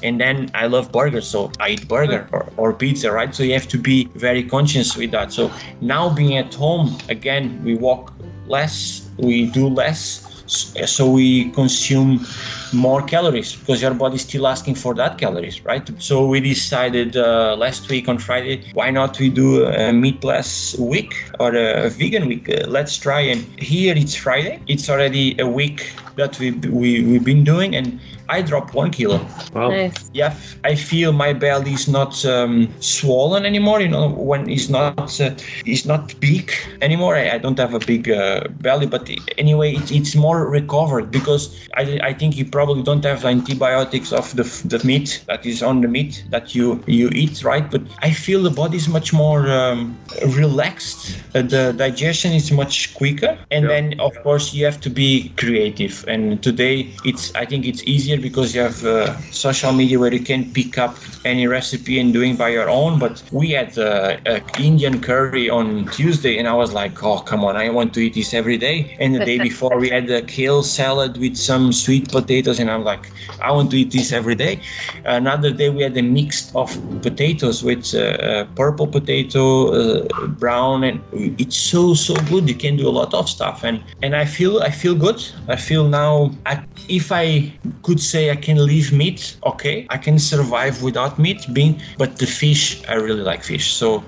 and 0.03 0.19
then 0.19 0.51
I 0.53 0.67
love 0.67 0.91
burgers, 0.91 1.27
so 1.27 1.51
I 1.59 1.69
eat 1.69 1.87
burger 1.87 2.27
or, 2.31 2.51
or 2.57 2.73
pizza, 2.73 3.11
right? 3.11 3.33
So 3.33 3.43
you 3.43 3.53
have 3.53 3.67
to 3.69 3.77
be 3.77 4.05
very 4.15 4.43
conscious 4.43 4.95
with 4.95 5.11
that. 5.11 5.31
So 5.31 5.51
now 5.81 6.09
being 6.13 6.37
at 6.37 6.53
home 6.53 6.97
again, 7.09 7.61
we 7.63 7.75
walk 7.75 8.13
less, 8.47 9.09
we 9.17 9.45
do 9.47 9.67
less 9.67 10.26
so 10.47 11.09
we 11.09 11.51
consume 11.51 12.25
more 12.73 13.01
calories 13.01 13.55
because 13.55 13.81
your 13.81 13.93
body 13.93 14.15
is 14.15 14.21
still 14.21 14.47
asking 14.47 14.75
for 14.75 14.93
that 14.93 15.17
calories 15.17 15.63
right? 15.65 15.89
So 16.01 16.25
we 16.25 16.39
decided 16.39 17.17
uh, 17.17 17.55
last 17.57 17.89
week 17.89 18.07
on 18.07 18.17
friday 18.17 18.63
why 18.73 18.91
not 18.91 19.19
we 19.19 19.29
do 19.29 19.65
a 19.65 19.91
meatless 19.91 20.75
week 20.79 21.13
or 21.39 21.55
a 21.55 21.89
vegan 21.89 22.27
week? 22.27 22.49
Uh, 22.49 22.65
let's 22.67 22.97
try 22.97 23.21
and 23.21 23.41
here 23.59 23.95
it's 23.95 24.15
friday. 24.15 24.61
It's 24.67 24.89
already 24.89 25.39
a 25.39 25.47
week 25.47 25.93
that 26.15 26.39
we, 26.39 26.51
we 26.51 27.03
we've 27.03 27.23
been 27.23 27.43
doing 27.43 27.75
and 27.75 27.99
I 28.29 28.41
dropped 28.41 28.73
one 28.73 28.91
kilo. 28.91 29.25
Wow. 29.53 29.69
Nice. 29.69 30.09
Yeah, 30.13 30.35
I 30.63 30.75
feel 30.75 31.11
my 31.11 31.33
belly 31.33 31.73
is 31.73 31.87
not 31.87 32.25
um, 32.25 32.69
swollen 32.79 33.45
anymore. 33.45 33.81
You 33.81 33.89
know, 33.89 34.09
when 34.09 34.49
it's 34.49 34.69
not 34.69 35.19
uh, 35.21 35.35
it's 35.65 35.85
not 35.85 36.19
big 36.19 36.51
anymore. 36.81 37.15
I, 37.15 37.31
I 37.31 37.37
don't 37.37 37.57
have 37.59 37.73
a 37.73 37.79
big 37.79 38.09
uh, 38.09 38.47
belly, 38.61 38.85
but 38.85 39.09
anyway, 39.37 39.73
it, 39.73 39.91
it's 39.91 40.15
more 40.15 40.49
recovered 40.49 41.11
because 41.11 41.67
I, 41.75 41.99
I 42.03 42.13
think 42.13 42.37
you 42.37 42.45
probably 42.45 42.83
don't 42.83 43.03
have 43.05 43.25
antibiotics 43.25 44.11
of 44.11 44.35
the, 44.35 44.43
the 44.65 44.85
meat 44.85 45.23
that 45.27 45.45
is 45.45 45.63
on 45.63 45.81
the 45.81 45.87
meat 45.87 46.23
that 46.29 46.55
you 46.55 46.83
you 46.87 47.09
eat, 47.09 47.43
right? 47.43 47.69
But 47.69 47.81
I 47.99 48.11
feel 48.11 48.43
the 48.43 48.49
body 48.49 48.77
is 48.77 48.87
much 48.87 49.13
more 49.13 49.47
um, 49.49 49.97
relaxed. 50.27 51.17
Uh, 51.33 51.41
the 51.43 51.73
digestion 51.77 52.33
is 52.33 52.51
much 52.51 52.93
quicker, 52.95 53.37
and 53.51 53.63
yeah. 53.63 53.69
then 53.69 53.99
of 53.99 54.13
course 54.23 54.53
you 54.53 54.65
have 54.65 54.81
to 54.81 54.89
be 54.89 55.31
creative. 55.37 56.03
And 56.07 56.41
today 56.43 56.93
it's 57.05 57.33
I 57.35 57.45
think 57.45 57.65
it's 57.65 57.83
easier 57.83 58.16
easier 58.17 58.29
because 58.29 58.55
you 58.55 58.61
have 58.61 58.83
uh, 58.83 59.17
social 59.31 59.71
media 59.73 59.99
where 59.99 60.13
you 60.13 60.23
can 60.23 60.51
pick 60.53 60.77
up 60.77 60.95
any 61.25 61.47
recipe 61.47 61.99
and 61.99 62.13
doing 62.13 62.35
by 62.35 62.49
your 62.49 62.69
own. 62.69 62.99
But 62.99 63.21
we 63.31 63.51
had 63.51 63.77
uh, 63.77 64.17
Indian 64.59 65.01
curry 65.01 65.49
on 65.49 65.85
Tuesday, 65.91 66.37
and 66.37 66.47
I 66.47 66.53
was 66.53 66.73
like, 66.73 67.03
oh 67.03 67.19
come 67.19 67.43
on, 67.43 67.55
I 67.55 67.69
want 67.69 67.93
to 67.95 67.99
eat 67.99 68.13
this 68.13 68.33
every 68.33 68.57
day. 68.57 68.95
And 68.99 69.15
the 69.15 69.25
day 69.25 69.39
before 69.39 69.77
we 69.79 69.89
had 69.89 70.09
a 70.09 70.21
kale 70.21 70.63
salad 70.63 71.17
with 71.17 71.35
some 71.37 71.71
sweet 71.73 72.09
potatoes, 72.11 72.59
and 72.59 72.69
I'm 72.69 72.83
like, 72.83 73.09
I 73.41 73.51
want 73.51 73.71
to 73.71 73.77
eat 73.77 73.91
this 73.91 74.11
every 74.11 74.35
day. 74.35 74.59
Another 75.05 75.51
day 75.51 75.69
we 75.69 75.83
had 75.83 75.97
a 75.97 76.03
mix 76.03 76.53
of 76.55 76.69
potatoes 77.01 77.63
with 77.63 77.93
uh, 77.93 77.99
uh 77.99 78.43
purple 78.55 78.87
potato, 78.87 79.71
uh, 79.71 80.27
brown, 80.39 80.83
and 80.83 80.99
it's 81.39 81.57
so 81.57 81.93
so 81.93 82.13
good. 82.29 82.49
You 82.49 82.55
can 82.55 82.77
do 82.77 82.87
a 82.87 82.95
lot 82.99 83.13
of 83.13 83.29
stuff, 83.29 83.63
and 83.63 83.81
and 84.01 84.15
I 84.15 84.25
feel 84.25 84.59
I 84.59 84.71
feel 84.71 84.95
good. 84.95 85.19
I 85.47 85.55
feel 85.55 85.87
now 85.87 86.31
I, 86.45 86.63
if 86.89 87.11
I 87.11 87.51
could 87.83 87.99
say 88.11 88.31
I 88.31 88.35
can 88.35 88.57
leave 88.65 88.91
meat, 88.91 89.35
okay, 89.43 89.85
I 89.89 89.97
can 89.97 90.19
survive 90.19 90.81
without 90.83 91.19
meat, 91.19 91.45
being, 91.53 91.81
but 91.97 92.17
the 92.17 92.25
fish, 92.25 92.83
I 92.87 92.95
really 92.95 93.21
like 93.21 93.43
fish. 93.43 93.73
So 93.73 94.03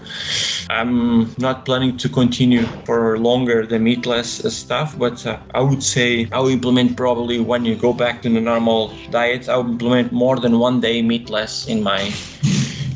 I'm 0.70 1.34
not 1.38 1.66
planning 1.66 1.98
to 1.98 2.10
continue 2.10 2.64
for 2.86 3.18
longer 3.18 3.66
the 3.66 3.80
meatless 3.80 4.42
stuff, 4.56 4.98
but 4.98 5.26
uh, 5.26 5.38
I 5.54 5.62
would 5.62 5.84
say 5.84 6.28
I 6.32 6.40
will 6.40 6.50
implement 6.50 6.96
probably 6.96 7.40
when 7.40 7.66
you 7.66 7.76
go 7.76 7.94
back 7.94 8.22
to 8.24 8.30
the 8.30 8.42
normal 8.42 8.94
diet, 9.12 9.50
I 9.50 9.58
will 9.58 9.72
implement 9.72 10.12
more 10.12 10.38
than 10.40 10.60
one 10.60 10.80
day 10.80 11.02
meatless 11.02 11.68
in 11.68 11.84
my 11.84 12.12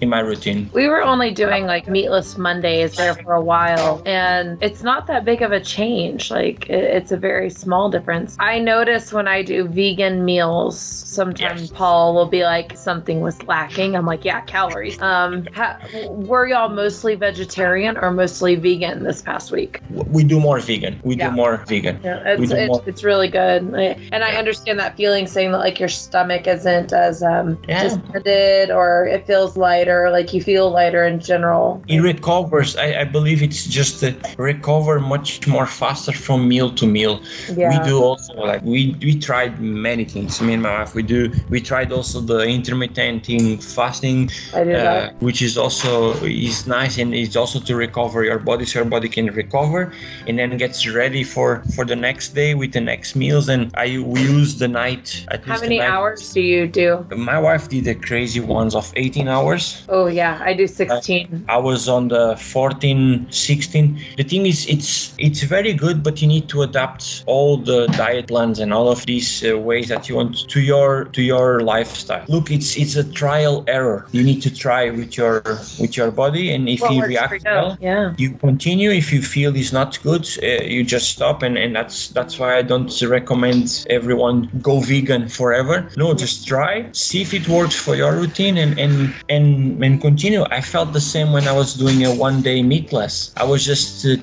in 0.04 0.10
my 0.10 0.20
routine. 0.20 0.70
We 0.74 0.88
were 0.88 1.02
only 1.02 1.32
doing 1.32 1.66
like 1.66 1.88
meatless 1.88 2.38
Mondays 2.38 2.96
there 2.96 3.16
for 3.16 3.34
a 3.34 3.42
while, 3.42 4.02
and 4.06 4.62
it's 4.62 4.84
not 4.84 5.08
that 5.08 5.26
big 5.26 5.42
of 5.42 5.52
a 5.52 5.60
change. 5.60 6.30
Like 6.30 6.70
it's 6.70 7.12
a 7.12 7.18
very 7.18 7.50
small 7.50 7.90
difference. 7.90 8.36
I 8.40 8.60
notice 8.60 9.12
when 9.12 9.28
I 9.28 9.42
do 9.42 9.68
vegan 9.68 10.24
meals, 10.26 10.80
sometimes 10.80 11.62
Yes. 11.62 11.72
Paul 11.72 12.14
will 12.16 12.28
be 12.28 12.44
like, 12.44 12.78
something 12.78 13.22
was 13.22 13.42
lacking. 13.44 13.96
I'm 13.96 14.06
like, 14.06 14.26
yeah, 14.26 14.42
calories. 14.42 15.02
Um, 15.02 15.48
ha- 15.54 15.80
were 16.10 16.46
y'all 16.48 16.70
mostly 16.70 17.16
vegetarian 17.16 17.98
or 17.98 18.12
mostly 18.12 18.56
vegan 18.56 19.04
this 19.04 19.22
past 19.22 19.52
week? 19.52 19.80
We 19.90 20.24
do 20.24 20.40
more 20.40 20.60
vegan. 20.60 21.00
We 21.04 21.16
Yeah. 21.16 21.30
do 21.30 21.36
more 21.36 21.58
vegan. 21.68 22.00
Yeah, 22.04 22.22
it's, 22.26 22.52
it's, 22.52 22.68
more- 22.68 22.84
it's 22.86 23.04
really 23.04 23.30
good. 23.30 23.64
And 23.74 24.24
I 24.24 24.36
understand 24.36 24.80
that 24.80 24.98
feeling 24.98 25.28
saying 25.28 25.52
that 25.54 25.60
like 25.60 25.80
your 25.80 25.90
stomach 25.90 26.48
isn't 26.48 26.92
as 26.92 27.24
um, 27.24 27.58
Yeah. 27.70 27.84
distended 27.84 28.72
or 28.72 29.06
it 29.06 29.26
feels 29.26 29.56
lighter, 29.56 29.93
like 30.10 30.34
you 30.34 30.42
feel 30.42 30.70
lighter 30.70 31.04
in 31.06 31.20
general. 31.20 31.84
It 31.88 32.00
recovers. 32.00 32.76
I, 32.76 33.02
I 33.02 33.04
believe 33.06 33.42
it's 33.42 33.66
just 33.66 34.02
that 34.02 34.16
recover 34.38 35.00
much 35.00 35.48
more 35.48 35.66
faster 35.66 36.12
from 36.12 36.48
meal 36.48 36.70
to 36.76 36.86
meal. 36.86 37.22
Yeah. 37.56 37.70
We 37.70 37.90
do 37.90 38.02
also 38.02 38.34
like 38.34 38.62
we 38.64 38.96
we 39.02 39.20
tried 39.20 39.60
many 39.60 40.06
things. 40.06 40.42
Me 40.42 40.54
and 40.54 40.64
my 40.64 40.80
wife 40.80 40.96
we 40.96 41.04
do. 41.04 41.32
We 41.50 41.62
tried 41.62 41.92
also 41.92 42.20
the 42.20 42.40
intermittent 42.58 43.64
fasting, 43.64 44.30
uh, 44.54 45.10
which 45.20 45.42
is 45.42 45.58
also 45.58 46.14
is 46.24 46.68
nice 46.68 46.98
and 46.98 47.14
it's 47.14 47.36
also 47.36 47.60
to 47.60 47.76
recover 47.76 48.24
your 48.24 48.40
body 48.40 48.66
so 48.66 48.80
your 48.80 48.90
body 48.90 49.10
can 49.10 49.28
recover 49.28 49.92
and 50.28 50.38
then 50.40 50.58
gets 50.58 50.88
ready 50.88 51.24
for 51.24 51.64
for 51.76 51.86
the 51.86 51.96
next 51.96 52.30
day 52.36 52.56
with 52.56 52.74
the 52.74 52.82
next 52.82 53.16
meals. 53.16 53.50
And 53.50 53.72
I 53.76 54.00
we 54.00 54.22
use 54.22 54.60
the 54.60 54.68
night. 54.68 55.26
At 55.30 55.44
How 55.46 55.60
many 55.60 55.82
hours 55.82 56.34
do 56.34 56.42
you 56.42 56.68
do? 56.68 57.06
My 57.16 57.40
wife 57.40 57.70
did 57.70 57.86
the 57.86 57.96
crazy 57.96 58.40
ones 58.40 58.76
of 58.76 58.92
18 58.96 59.28
hours. 59.28 59.83
Oh 59.90 60.08
yeah, 60.08 60.40
I 60.42 60.54
do 60.54 60.68
16. 60.68 61.46
I 61.50 61.58
was 61.58 61.88
on 61.90 62.08
the 62.10 62.36
14, 62.38 63.28
16. 63.30 64.00
The 64.18 64.24
thing 64.24 64.46
is, 64.46 64.66
it's 64.68 65.14
it's 65.18 65.44
very 65.44 65.74
good, 65.74 66.04
but 66.04 66.22
you 66.22 66.28
need 66.28 66.50
to 66.50 66.62
adapt 66.62 67.24
all 67.26 67.58
the 67.58 67.88
diet 67.88 68.28
plans 68.28 68.60
and 68.60 68.74
all 68.74 68.90
of 68.90 69.06
these 69.06 69.44
uh, 69.44 69.58
ways 69.58 69.90
that 69.90 70.10
you 70.10 70.16
want 70.16 70.50
to 70.50 70.62
your 70.62 71.06
to 71.06 71.22
your 71.22 71.62
lifestyle. 71.62 72.26
Look, 72.28 72.52
it's 72.52 72.78
it's 72.78 72.96
a 72.96 73.04
trial 73.04 73.64
error. 73.68 74.08
You 74.12 74.24
need 74.24 74.42
to 74.44 74.54
try 74.54 74.90
with 74.90 75.18
your 75.18 75.42
with 75.80 75.98
your 75.98 76.12
body, 76.12 76.54
and 76.54 76.70
if 76.70 76.82
What 76.82 76.92
you 76.94 77.00
works 77.00 77.10
react 77.10 77.44
well, 77.46 77.78
Yeah. 77.82 78.14
you 78.18 78.32
continue. 78.32 78.92
If 78.92 79.12
you 79.12 79.22
feel 79.22 79.56
it's 79.56 79.74
not 79.74 80.02
good, 80.04 80.28
uh, 80.42 80.64
you 80.64 80.84
just 80.84 81.10
stop, 81.10 81.44
and, 81.44 81.58
and 81.58 81.76
that's 81.76 82.10
that's 82.10 82.40
why 82.40 82.58
I 82.58 82.62
don't 82.62 82.92
recommend 83.02 83.86
everyone 83.90 84.50
go 84.62 84.80
vegan 84.80 85.28
forever. 85.30 85.90
No, 85.98 86.14
just 86.14 86.48
try, 86.48 86.90
see 86.94 87.22
if 87.22 87.34
it 87.34 87.48
works 87.48 87.76
for 87.76 87.96
your 87.96 88.14
routine, 88.14 88.58
and 88.58 88.80
and 88.80 89.14
and 89.30 89.63
and 89.84 90.02
continue. 90.02 90.44
I 90.50 90.62
felt 90.62 90.94
the 90.94 91.02
same 91.02 91.32
when 91.32 91.48
I 91.48 91.52
was 91.52 91.74
doing 91.74 92.06
a 92.06 92.14
one 92.14 92.42
day 92.42 92.62
meatless. 92.62 93.34
I 93.38 93.44
was 93.44 93.66
just 93.66 94.06
uh, 94.06 94.18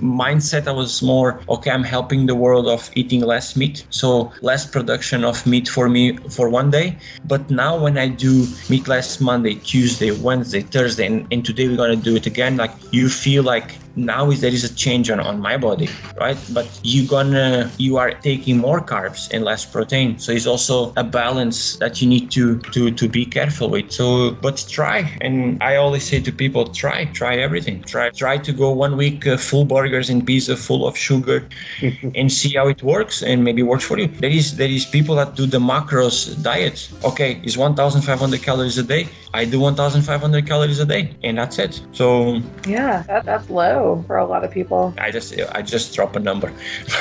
mindset. 0.00 0.66
I 0.66 0.72
was 0.72 1.02
more 1.02 1.40
okay. 1.48 1.70
I'm 1.70 1.84
helping 1.84 2.26
the 2.26 2.34
world 2.34 2.66
of 2.68 2.90
eating 2.94 3.20
less 3.20 3.56
meat, 3.56 3.86
so 3.90 4.32
less 4.42 4.66
production 4.66 5.24
of 5.24 5.46
meat 5.46 5.68
for 5.68 5.88
me 5.88 6.16
for 6.36 6.48
one 6.48 6.70
day. 6.70 6.98
But 7.24 7.50
now 7.50 7.78
when 7.78 7.96
I 7.98 8.08
do 8.08 8.46
meatless 8.68 9.20
Monday, 9.20 9.54
Tuesday, 9.54 10.10
Wednesday, 10.10 10.62
Thursday, 10.62 11.06
and, 11.06 11.26
and 11.32 11.44
today 11.44 11.68
we're 11.68 11.76
gonna 11.76 11.96
do 11.96 12.16
it 12.16 12.26
again, 12.26 12.56
like 12.56 12.72
you 12.90 13.08
feel 13.08 13.42
like 13.42 13.74
now 13.96 14.30
is 14.30 14.40
there 14.40 14.52
is 14.52 14.64
a 14.64 14.74
change 14.74 15.10
on, 15.10 15.20
on 15.20 15.40
my 15.40 15.56
body 15.56 15.88
right? 16.20 16.38
But 16.52 16.68
you 16.82 17.06
gonna 17.06 17.70
you 17.78 17.96
are 17.96 18.12
taking 18.12 18.58
more 18.58 18.80
carbs 18.80 19.30
and 19.32 19.44
less 19.44 19.64
protein. 19.64 20.18
So 20.18 20.32
it's 20.32 20.46
also 20.46 20.92
a 20.96 21.04
balance 21.04 21.76
that 21.78 22.00
you 22.00 22.08
need 22.08 22.30
to 22.32 22.58
to 22.74 22.90
to 22.90 23.08
be 23.08 23.24
careful 23.26 23.70
with. 23.70 23.92
So 23.92 24.32
but 24.32 24.64
try. 24.68 25.16
And 25.20 25.62
i 25.62 25.76
always 25.76 26.04
say 26.04 26.20
to 26.20 26.32
people 26.32 26.66
try 26.66 27.06
try 27.06 27.36
everything. 27.36 27.82
Try 27.82 28.10
try 28.10 28.38
to 28.38 28.52
go 28.52 28.70
one 28.70 28.96
week 28.96 29.26
uh, 29.26 29.36
full 29.36 29.64
burgers 29.64 30.10
and 30.10 30.26
pizza 30.26 30.56
full 30.56 30.86
of 30.86 30.96
sugar 30.96 31.48
and 32.18 32.32
see 32.32 32.54
how 32.56 32.68
it 32.68 32.82
works 32.82 33.22
and 33.22 33.44
maybe 33.44 33.62
works 33.62 33.84
for 33.84 33.98
you. 33.98 34.06
There 34.06 34.30
is 34.30 34.56
there 34.56 34.70
is 34.78 34.84
people 34.84 35.14
that 35.16 35.34
do 35.34 35.46
the 35.46 35.58
macros 35.58 36.16
diet 36.42 36.88
okay 37.04 37.40
it's 37.42 37.56
1500 37.56 38.42
calories 38.42 38.78
a 38.78 38.82
day 38.82 39.08
i 39.34 39.44
do 39.44 39.60
1500 39.60 40.46
calories 40.46 40.80
a 40.80 40.86
day 40.86 41.14
and 41.22 41.36
that's 41.38 41.58
it 41.58 41.80
so 41.92 42.40
Yeah, 42.66 43.02
that, 43.02 43.24
that's 43.24 43.50
low 43.50 44.02
for 44.06 44.16
a 44.16 44.26
lot 44.26 44.44
of 44.44 44.50
people. 44.50 44.94
I 44.98 45.10
just 45.10 45.38
I 45.52 45.62
just 45.62 45.94
drop 45.94 46.16
a 46.16 46.20
number. 46.20 46.52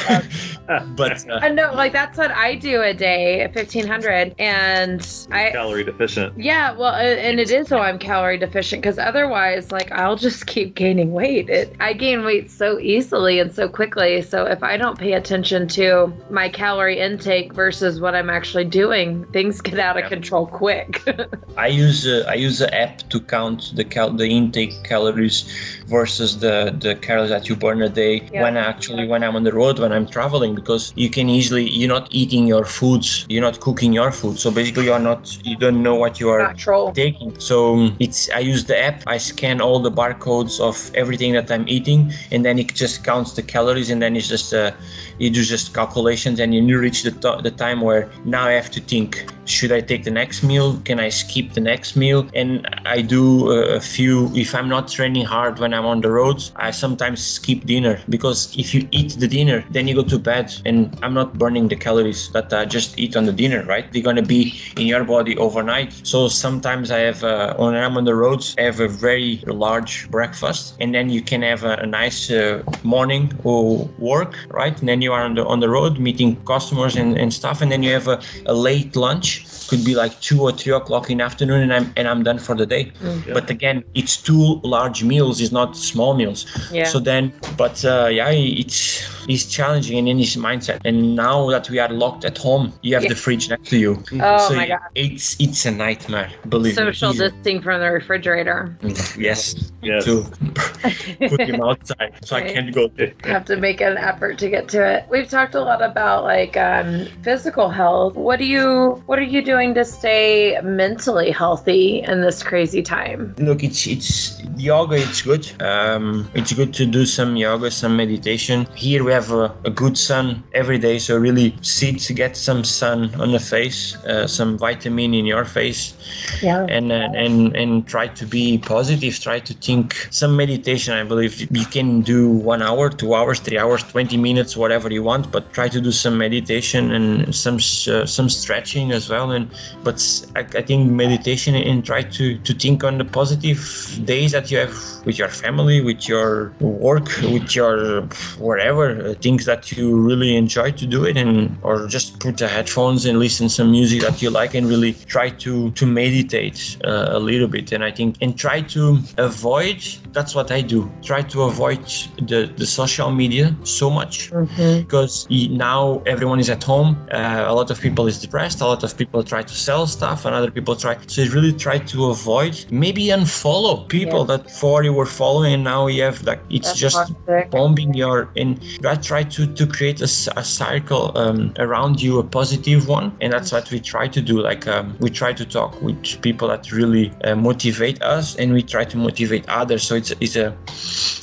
but 0.95 1.29
uh, 1.29 1.39
I 1.41 1.49
know, 1.49 1.73
like 1.73 1.93
that's 1.93 2.17
what 2.17 2.31
I 2.31 2.55
do 2.55 2.81
a 2.81 2.93
day 2.93 3.41
at 3.41 3.55
1500, 3.55 4.35
and 4.39 5.27
I. 5.31 5.51
Calorie 5.51 5.83
deficient. 5.83 6.37
Yeah, 6.37 6.73
well, 6.73 6.93
and 6.93 7.39
it 7.39 7.49
is 7.49 7.67
so 7.67 7.79
I'm 7.79 7.99
calorie 7.99 8.37
deficient 8.37 8.81
because 8.81 8.97
otherwise, 8.97 9.71
like, 9.71 9.91
I'll 9.91 10.15
just 10.15 10.45
keep 10.47 10.75
gaining 10.75 11.11
weight. 11.11 11.49
It, 11.49 11.75
I 11.79 11.93
gain 11.93 12.23
weight 12.23 12.51
so 12.51 12.79
easily 12.79 13.39
and 13.39 13.53
so 13.53 13.69
quickly. 13.69 14.21
So 14.21 14.45
if 14.45 14.63
I 14.63 14.77
don't 14.77 14.97
pay 14.97 15.13
attention 15.13 15.67
to 15.69 16.13
my 16.29 16.49
calorie 16.49 16.99
intake 16.99 17.53
versus 17.53 17.99
what 17.99 18.15
I'm 18.15 18.29
actually 18.29 18.65
doing, 18.65 19.25
things 19.31 19.61
get 19.61 19.79
out 19.79 19.97
of 19.97 20.09
control 20.09 20.47
quick. 20.47 21.01
I 21.57 21.67
use 21.67 22.05
uh, 22.07 22.22
I 22.23 22.35
use 22.35 22.59
the 22.59 22.73
app 22.73 23.09
to 23.09 23.19
count 23.19 23.71
the 23.75 23.83
cal- 23.83 24.13
the 24.13 24.27
intake 24.27 24.83
calories 24.83 25.45
versus 25.87 26.39
the 26.39 26.75
the 26.85 26.95
calories 26.95 27.29
that 27.29 27.49
you 27.49 27.55
burn 27.55 27.81
a 27.81 27.89
day 27.89 28.29
Yeah. 28.33 28.43
when 28.43 28.57
actually 28.57 29.07
when 29.07 29.23
I'm 29.23 29.35
on 29.35 29.43
the 29.43 29.53
road 29.53 29.79
when 29.79 29.91
I'm 29.91 30.07
traveling 30.07 30.55
because 30.55 30.91
you 30.95 31.09
can 31.09 31.29
easily 31.29 31.69
you're 31.69 31.89
not 31.97 32.07
eating 32.11 32.47
your 32.47 32.65
foods 32.65 33.25
you're 33.29 33.41
not 33.49 33.59
cooking 33.59 33.93
your 33.93 34.11
food 34.11 34.37
so 34.39 34.51
basically 34.51 34.85
you're 34.85 34.99
not 35.11 35.37
you 35.43 35.55
don't 35.57 35.81
know 35.83 35.95
what 35.95 36.19
you 36.19 36.29
are 36.29 36.43
Natural. 36.53 36.91
taking. 36.93 37.31
So 37.39 37.73
um, 37.75 37.95
it's 37.99 38.29
I 38.31 38.39
use 38.39 38.65
the 38.65 38.77
app. 38.79 39.03
I 39.07 39.17
scan 39.17 39.61
all 39.61 39.79
the 39.79 39.91
barcodes 39.91 40.59
of 40.59 40.75
everything 40.95 41.33
that 41.33 41.51
I'm 41.51 41.65
eating, 41.67 42.11
and 42.31 42.43
then 42.45 42.59
it 42.59 42.73
just 42.73 43.03
counts 43.03 43.33
the 43.33 43.41
calories, 43.43 43.89
and 43.89 44.01
then 44.01 44.15
it's 44.15 44.27
just 44.27 44.53
uh, 44.53 44.71
you 45.17 45.29
do 45.29 45.43
just 45.43 45.73
calculations, 45.73 46.39
and 46.39 46.53
you 46.53 46.77
reach 46.79 47.03
the 47.03 47.11
to- 47.11 47.39
the 47.43 47.51
time 47.51 47.81
where 47.81 48.09
now 48.25 48.43
I 48.47 48.53
have 48.53 48.71
to 48.71 48.81
think: 48.81 49.25
should 49.45 49.71
I 49.71 49.81
take 49.81 50.03
the 50.03 50.11
next 50.11 50.43
meal? 50.43 50.79
Can 50.85 50.99
I 50.99 51.09
skip 51.09 51.53
the 51.53 51.61
next 51.61 51.95
meal? 51.95 52.27
And 52.33 52.67
I 52.85 53.01
do 53.01 53.51
a 53.51 53.79
few. 53.79 54.31
If 54.35 54.55
I'm 54.55 54.69
not 54.69 54.87
training 54.87 55.25
hard 55.25 55.59
when 55.59 55.73
I'm 55.73 55.85
on 55.85 56.01
the 56.01 56.11
roads, 56.11 56.51
I 56.55 56.71
sometimes 56.71 57.23
skip 57.23 57.65
dinner 57.65 57.99
because 58.09 58.55
if 58.57 58.73
you 58.73 58.87
eat 58.91 59.15
the 59.19 59.27
dinner, 59.27 59.65
then 59.71 59.87
you 59.87 59.95
go 59.95 60.03
to 60.03 60.19
bed, 60.19 60.53
and 60.65 60.97
I'm 61.01 61.13
not 61.13 61.37
burning 61.37 61.67
the 61.67 61.75
calories 61.75 62.29
that 62.31 62.53
I 62.53 62.65
just 62.65 62.97
eat 62.99 63.15
on 63.15 63.25
the 63.25 63.33
dinner, 63.33 63.63
right? 63.63 63.91
They're 63.91 64.01
gonna 64.03 64.21
be 64.21 64.53
in 64.77 64.87
your 64.87 65.03
body 65.03 65.35
overnight. 65.37 65.93
So 66.05 66.27
sometimes 66.27 66.91
I 66.91 66.99
have 66.99 67.23
uh, 67.23 67.55
when 67.55 67.75
I'm 67.75 67.97
on 67.97 68.05
the 68.05 68.15
roads, 68.15 68.55
I 68.57 68.61
have 68.63 68.79
a 68.79 68.87
very 68.87 69.43
large 69.47 70.09
breakfast, 70.09 70.75
and 70.79 70.93
then 70.93 71.09
you 71.09 71.21
can 71.21 71.41
have 71.41 71.63
a, 71.63 71.73
a 71.77 71.85
nice 71.85 72.29
uh, 72.31 72.63
morning 72.83 73.31
or 73.43 73.85
work, 73.97 74.37
right? 74.49 74.77
And 74.79 74.87
then 74.87 75.01
you 75.01 75.11
are 75.13 75.23
on 75.23 75.35
the 75.35 75.45
on 75.45 75.59
the 75.59 75.69
road 75.69 75.99
meeting 75.99 76.35
customers 76.45 76.95
and, 76.95 77.17
and 77.17 77.33
stuff, 77.33 77.61
and 77.61 77.71
then 77.71 77.83
you 77.83 77.91
have 77.91 78.07
a, 78.07 78.21
a 78.45 78.53
late 78.53 78.95
lunch. 78.95 79.32
Could 79.69 79.83
be 79.85 79.95
like 79.95 80.19
two 80.21 80.41
or 80.41 80.51
three 80.51 80.73
o'clock 80.73 81.09
in 81.09 81.17
the 81.19 81.23
afternoon, 81.23 81.61
and 81.61 81.73
I'm 81.73 81.93
and 81.97 82.07
I'm 82.07 82.23
done 82.23 82.37
for 82.39 82.55
the 82.55 82.65
day. 82.65 82.91
Yeah. 83.01 83.33
But 83.33 83.49
again, 83.49 83.83
it's 83.95 84.17
two 84.21 84.59
large 84.63 85.03
meals, 85.03 85.41
it's 85.41 85.51
not 85.51 85.75
small 85.77 86.13
meals. 86.13 86.45
Yeah. 86.71 86.83
So 86.85 86.99
then, 86.99 87.31
but 87.57 87.83
uh, 87.85 88.09
yeah, 88.11 88.29
it's 88.29 89.07
it's 89.27 89.45
challenging 89.45 89.97
and 89.97 90.07
in 90.07 90.17
his 90.17 90.35
mindset. 90.35 90.81
And 90.85 91.15
now 91.15 91.49
that 91.49 91.69
we 91.69 91.79
are 91.79 91.89
locked 91.89 92.25
at 92.25 92.37
home, 92.37 92.73
you 92.81 92.93
have 92.95 93.03
Yeah. 93.03 93.09
the 93.09 93.15
fridge 93.15 93.49
next 93.49 93.69
to 93.69 93.77
you. 93.77 94.03
Oh 94.21 94.49
so 94.49 94.55
my 94.55 94.67
god. 94.67 94.79
it's 94.95 95.39
it's 95.39 95.65
a 95.65 95.71
nightmare. 95.71 96.29
Believe 96.49 96.75
Social 96.75 97.09
me. 97.09 97.15
Easy. 97.15 97.23
distancing 97.23 97.61
from 97.61 97.79
the 97.81 97.89
refrigerator. 97.91 98.77
Yes. 99.17 99.71
Yes. 99.81 100.05
To 100.05 100.23
put 101.29 101.41
him 101.41 101.61
outside, 101.61 102.13
so 102.23 102.35
I 102.35 102.41
can't 102.41 102.73
go. 102.73 102.87
there. 102.89 103.13
have 103.23 103.45
to 103.45 103.55
make 103.57 103.81
an 103.81 103.97
effort 103.97 104.37
to 104.39 104.49
get 104.49 104.67
to 104.69 104.79
it. 104.85 105.05
We've 105.09 105.27
talked 105.29 105.55
a 105.55 105.61
lot 105.61 105.81
about 105.81 106.23
like 106.23 106.55
um, 106.57 107.07
physical 107.23 107.69
health. 107.69 108.15
What 108.15 108.39
do 108.39 108.45
you 108.45 109.01
what 109.07 109.19
are 109.19 109.22
you 109.23 109.41
doing 109.41 109.73
to 109.75 109.85
stay 109.85 110.59
mentally 110.63 111.31
healthy 111.31 112.03
in 112.07 112.21
this 112.21 112.43
crazy 112.43 112.81
time? 112.81 113.33
Look, 113.37 113.63
it's 113.63 113.87
it's 113.87 114.41
yoga. 114.57 114.95
It's 114.97 115.21
good. 115.21 115.49
Um, 115.61 116.29
it's 116.33 116.51
good 116.53 116.73
to 116.75 116.85
do 116.85 117.05
some 117.05 117.35
yoga, 117.35 117.71
some 117.71 117.95
meditation. 117.95 118.67
Here 118.75 119.03
we 119.03 119.11
have 119.13 119.31
a, 119.31 119.53
a 119.63 119.69
good 119.69 119.97
sun 119.97 120.43
every 120.53 120.77
day, 120.77 120.99
so 120.99 121.17
really 121.17 121.55
sit, 121.61 122.11
get 122.15 122.35
some 122.35 122.63
sun 122.63 123.13
on 123.15 123.31
the 123.31 123.39
face, 123.39 123.95
uh, 124.05 124.27
some 124.27 124.57
vitamin 124.57 125.13
in 125.13 125.25
your 125.25 125.45
face, 125.45 125.93
Yeah. 126.41 126.65
and 126.69 126.91
uh, 126.91 127.09
and 127.15 127.55
and 127.55 127.87
try 127.87 128.07
to 128.07 128.25
be 128.25 128.57
positive. 128.57 129.19
Try 129.19 129.39
to 129.39 129.53
think. 129.53 130.07
Some 130.11 130.35
meditation. 130.35 130.93
I 130.93 131.03
believe 131.03 131.39
you 131.51 131.65
can 131.65 132.01
do 132.01 132.29
one 132.29 132.61
hour, 132.61 132.89
two 132.89 133.13
hours, 133.15 133.39
three 133.39 133.57
hours, 133.57 133.83
twenty 133.83 134.17
minutes, 134.17 134.57
whatever 134.57 134.91
you 134.91 135.03
want. 135.03 135.31
But 135.31 135.53
try 135.53 135.67
to 135.69 135.79
do 135.81 135.91
some 135.91 136.17
meditation 136.17 136.91
and 136.91 137.33
some 137.33 137.55
uh, 137.55 138.05
some 138.05 138.29
stretching 138.29 138.91
as 138.91 139.09
well. 139.09 139.12
Well. 139.13 139.31
And 139.31 139.45
but 139.87 139.97
I, 140.35 140.41
I 140.59 140.63
think 140.67 140.79
meditation 141.03 141.51
and 141.55 141.85
try 141.91 142.01
to 142.17 142.25
to 142.47 142.53
think 142.63 142.83
on 142.83 142.97
the 143.01 143.07
positive 143.19 143.61
days 144.05 144.31
that 144.35 144.45
you 144.51 144.57
have 144.63 144.75
with 145.05 145.17
your 145.21 145.31
family, 145.43 145.77
with 145.89 146.01
your 146.11 146.53
work, 146.59 147.07
with 147.35 147.55
your 147.59 148.03
whatever 148.49 148.85
uh, 148.89 149.13
things 149.25 149.45
that 149.45 149.71
you 149.73 149.85
really 150.09 150.31
enjoy 150.43 150.71
to 150.81 150.85
do 150.95 151.05
it, 151.09 151.15
and 151.23 151.57
or 151.61 151.87
just 151.87 152.19
put 152.19 152.37
the 152.37 152.47
headphones 152.47 153.05
and 153.05 153.19
listen 153.19 153.49
some 153.49 153.69
music 153.71 154.01
that 154.01 154.21
you 154.21 154.29
like, 154.39 154.53
and 154.57 154.67
really 154.67 154.93
try 155.15 155.27
to 155.45 155.71
to 155.79 155.85
meditate 155.85 156.77
uh, 156.83 157.17
a 157.17 157.19
little 157.19 157.49
bit. 157.55 157.71
And 157.71 157.83
I 157.83 157.91
think 157.91 158.17
and 158.21 158.37
try 158.37 158.61
to 158.75 158.99
avoid. 159.17 159.79
That's 160.13 160.33
what 160.35 160.51
I 160.51 160.61
do. 160.61 160.79
Try 161.01 161.21
to 161.33 161.43
avoid 161.43 161.83
the 162.29 162.39
the 162.61 162.65
social 162.65 163.11
media 163.11 163.55
so 163.63 163.89
much 163.89 164.31
mm-hmm. 164.31 164.81
because 164.85 165.27
now 165.29 166.01
everyone 166.05 166.39
is 166.39 166.49
at 166.49 166.63
home. 166.63 166.89
Uh, 167.11 167.45
a 167.47 167.53
lot 167.53 167.69
of 167.71 167.79
people 167.79 168.07
is 168.07 168.19
depressed. 168.19 168.61
A 168.61 168.65
lot 168.65 168.83
of 168.83 168.91
people 168.97 169.02
try 169.05 169.41
to 169.43 169.53
sell 169.53 169.87
stuff, 169.87 170.25
and 170.25 170.35
other 170.35 170.51
people 170.51 170.75
try. 170.75 170.97
So 171.07 171.23
really 171.33 171.53
try 171.53 171.79
to 171.79 172.05
avoid 172.09 172.65
maybe 172.71 173.05
unfollow 173.07 173.87
people 173.87 174.19
yeah. 174.19 174.37
that 174.37 174.43
before 174.45 174.83
you 174.83 174.93
were 174.93 175.05
following, 175.05 175.53
and 175.53 175.63
now 175.63 175.87
you 175.87 176.03
have 176.03 176.23
like 176.23 176.41
it's 176.49 176.69
That's 176.69 176.79
just 176.79 177.13
bombing 177.51 177.93
your. 177.93 178.29
And 178.35 178.59
I 178.85 178.95
try 178.95 179.23
to 179.23 179.45
to 179.45 179.67
create 179.67 180.01
a, 180.01 180.09
a 180.37 180.43
cycle 180.43 181.17
um, 181.17 181.53
around 181.59 182.01
you, 182.01 182.19
a 182.19 182.23
positive 182.23 182.87
one, 182.87 183.15
and 183.21 183.33
that's 183.33 183.51
what 183.51 183.69
we 183.71 183.79
try 183.79 184.07
to 184.07 184.21
do. 184.21 184.41
Like 184.41 184.67
um, 184.67 184.95
we 184.99 185.09
try 185.09 185.33
to 185.33 185.45
talk 185.45 185.81
with 185.81 186.21
people 186.21 186.47
that 186.47 186.71
really 186.71 187.11
uh, 187.23 187.35
motivate 187.35 188.01
us, 188.01 188.35
and 188.35 188.53
we 188.53 188.61
try 188.61 188.83
to 188.85 188.97
motivate 188.97 189.47
others. 189.49 189.83
So 189.83 189.95
it's 189.95 190.11
it's 190.19 190.35
a 190.35 190.55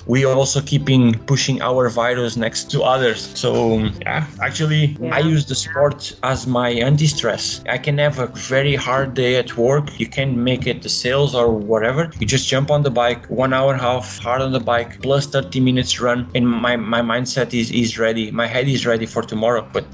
we 0.06 0.24
also 0.24 0.60
keeping 0.60 1.14
pushing 1.26 1.62
our 1.62 1.88
virus 1.88 2.36
next 2.36 2.70
to 2.72 2.82
others. 2.82 3.30
So 3.38 3.78
yeah, 4.02 4.26
actually, 4.40 4.96
yeah. 5.00 5.14
I 5.14 5.20
use 5.20 5.46
the 5.46 5.54
sport 5.54 6.16
as 6.22 6.46
my 6.46 6.70
anti-stress. 6.70 7.62
I 7.70 7.78
can 7.78 7.98
have 7.98 8.18
a 8.18 8.26
very 8.26 8.74
hard 8.74 9.14
day 9.14 9.36
at 9.36 9.56
work. 9.56 9.98
You 9.98 10.06
can't 10.06 10.36
make 10.36 10.66
it 10.66 10.82
the 10.82 10.88
sales 10.88 11.34
or 11.34 11.50
whatever. 11.50 12.10
You 12.18 12.26
just 12.26 12.48
jump 12.48 12.70
on 12.70 12.82
the 12.82 12.90
bike, 12.90 13.26
one 13.26 13.52
hour 13.52 13.74
half 13.74 14.18
hard 14.18 14.42
on 14.42 14.52
the 14.52 14.60
bike, 14.60 15.00
plus 15.02 15.26
30 15.26 15.60
minutes 15.60 16.00
run, 16.00 16.28
and 16.34 16.48
my 16.48 16.76
my 16.76 17.00
mindset 17.00 17.54
is 17.54 17.70
is 17.70 17.98
ready. 17.98 18.30
My 18.30 18.46
head 18.46 18.68
is 18.68 18.86
ready 18.86 19.06
for 19.06 19.22
tomorrow. 19.22 19.66
But 19.72 19.86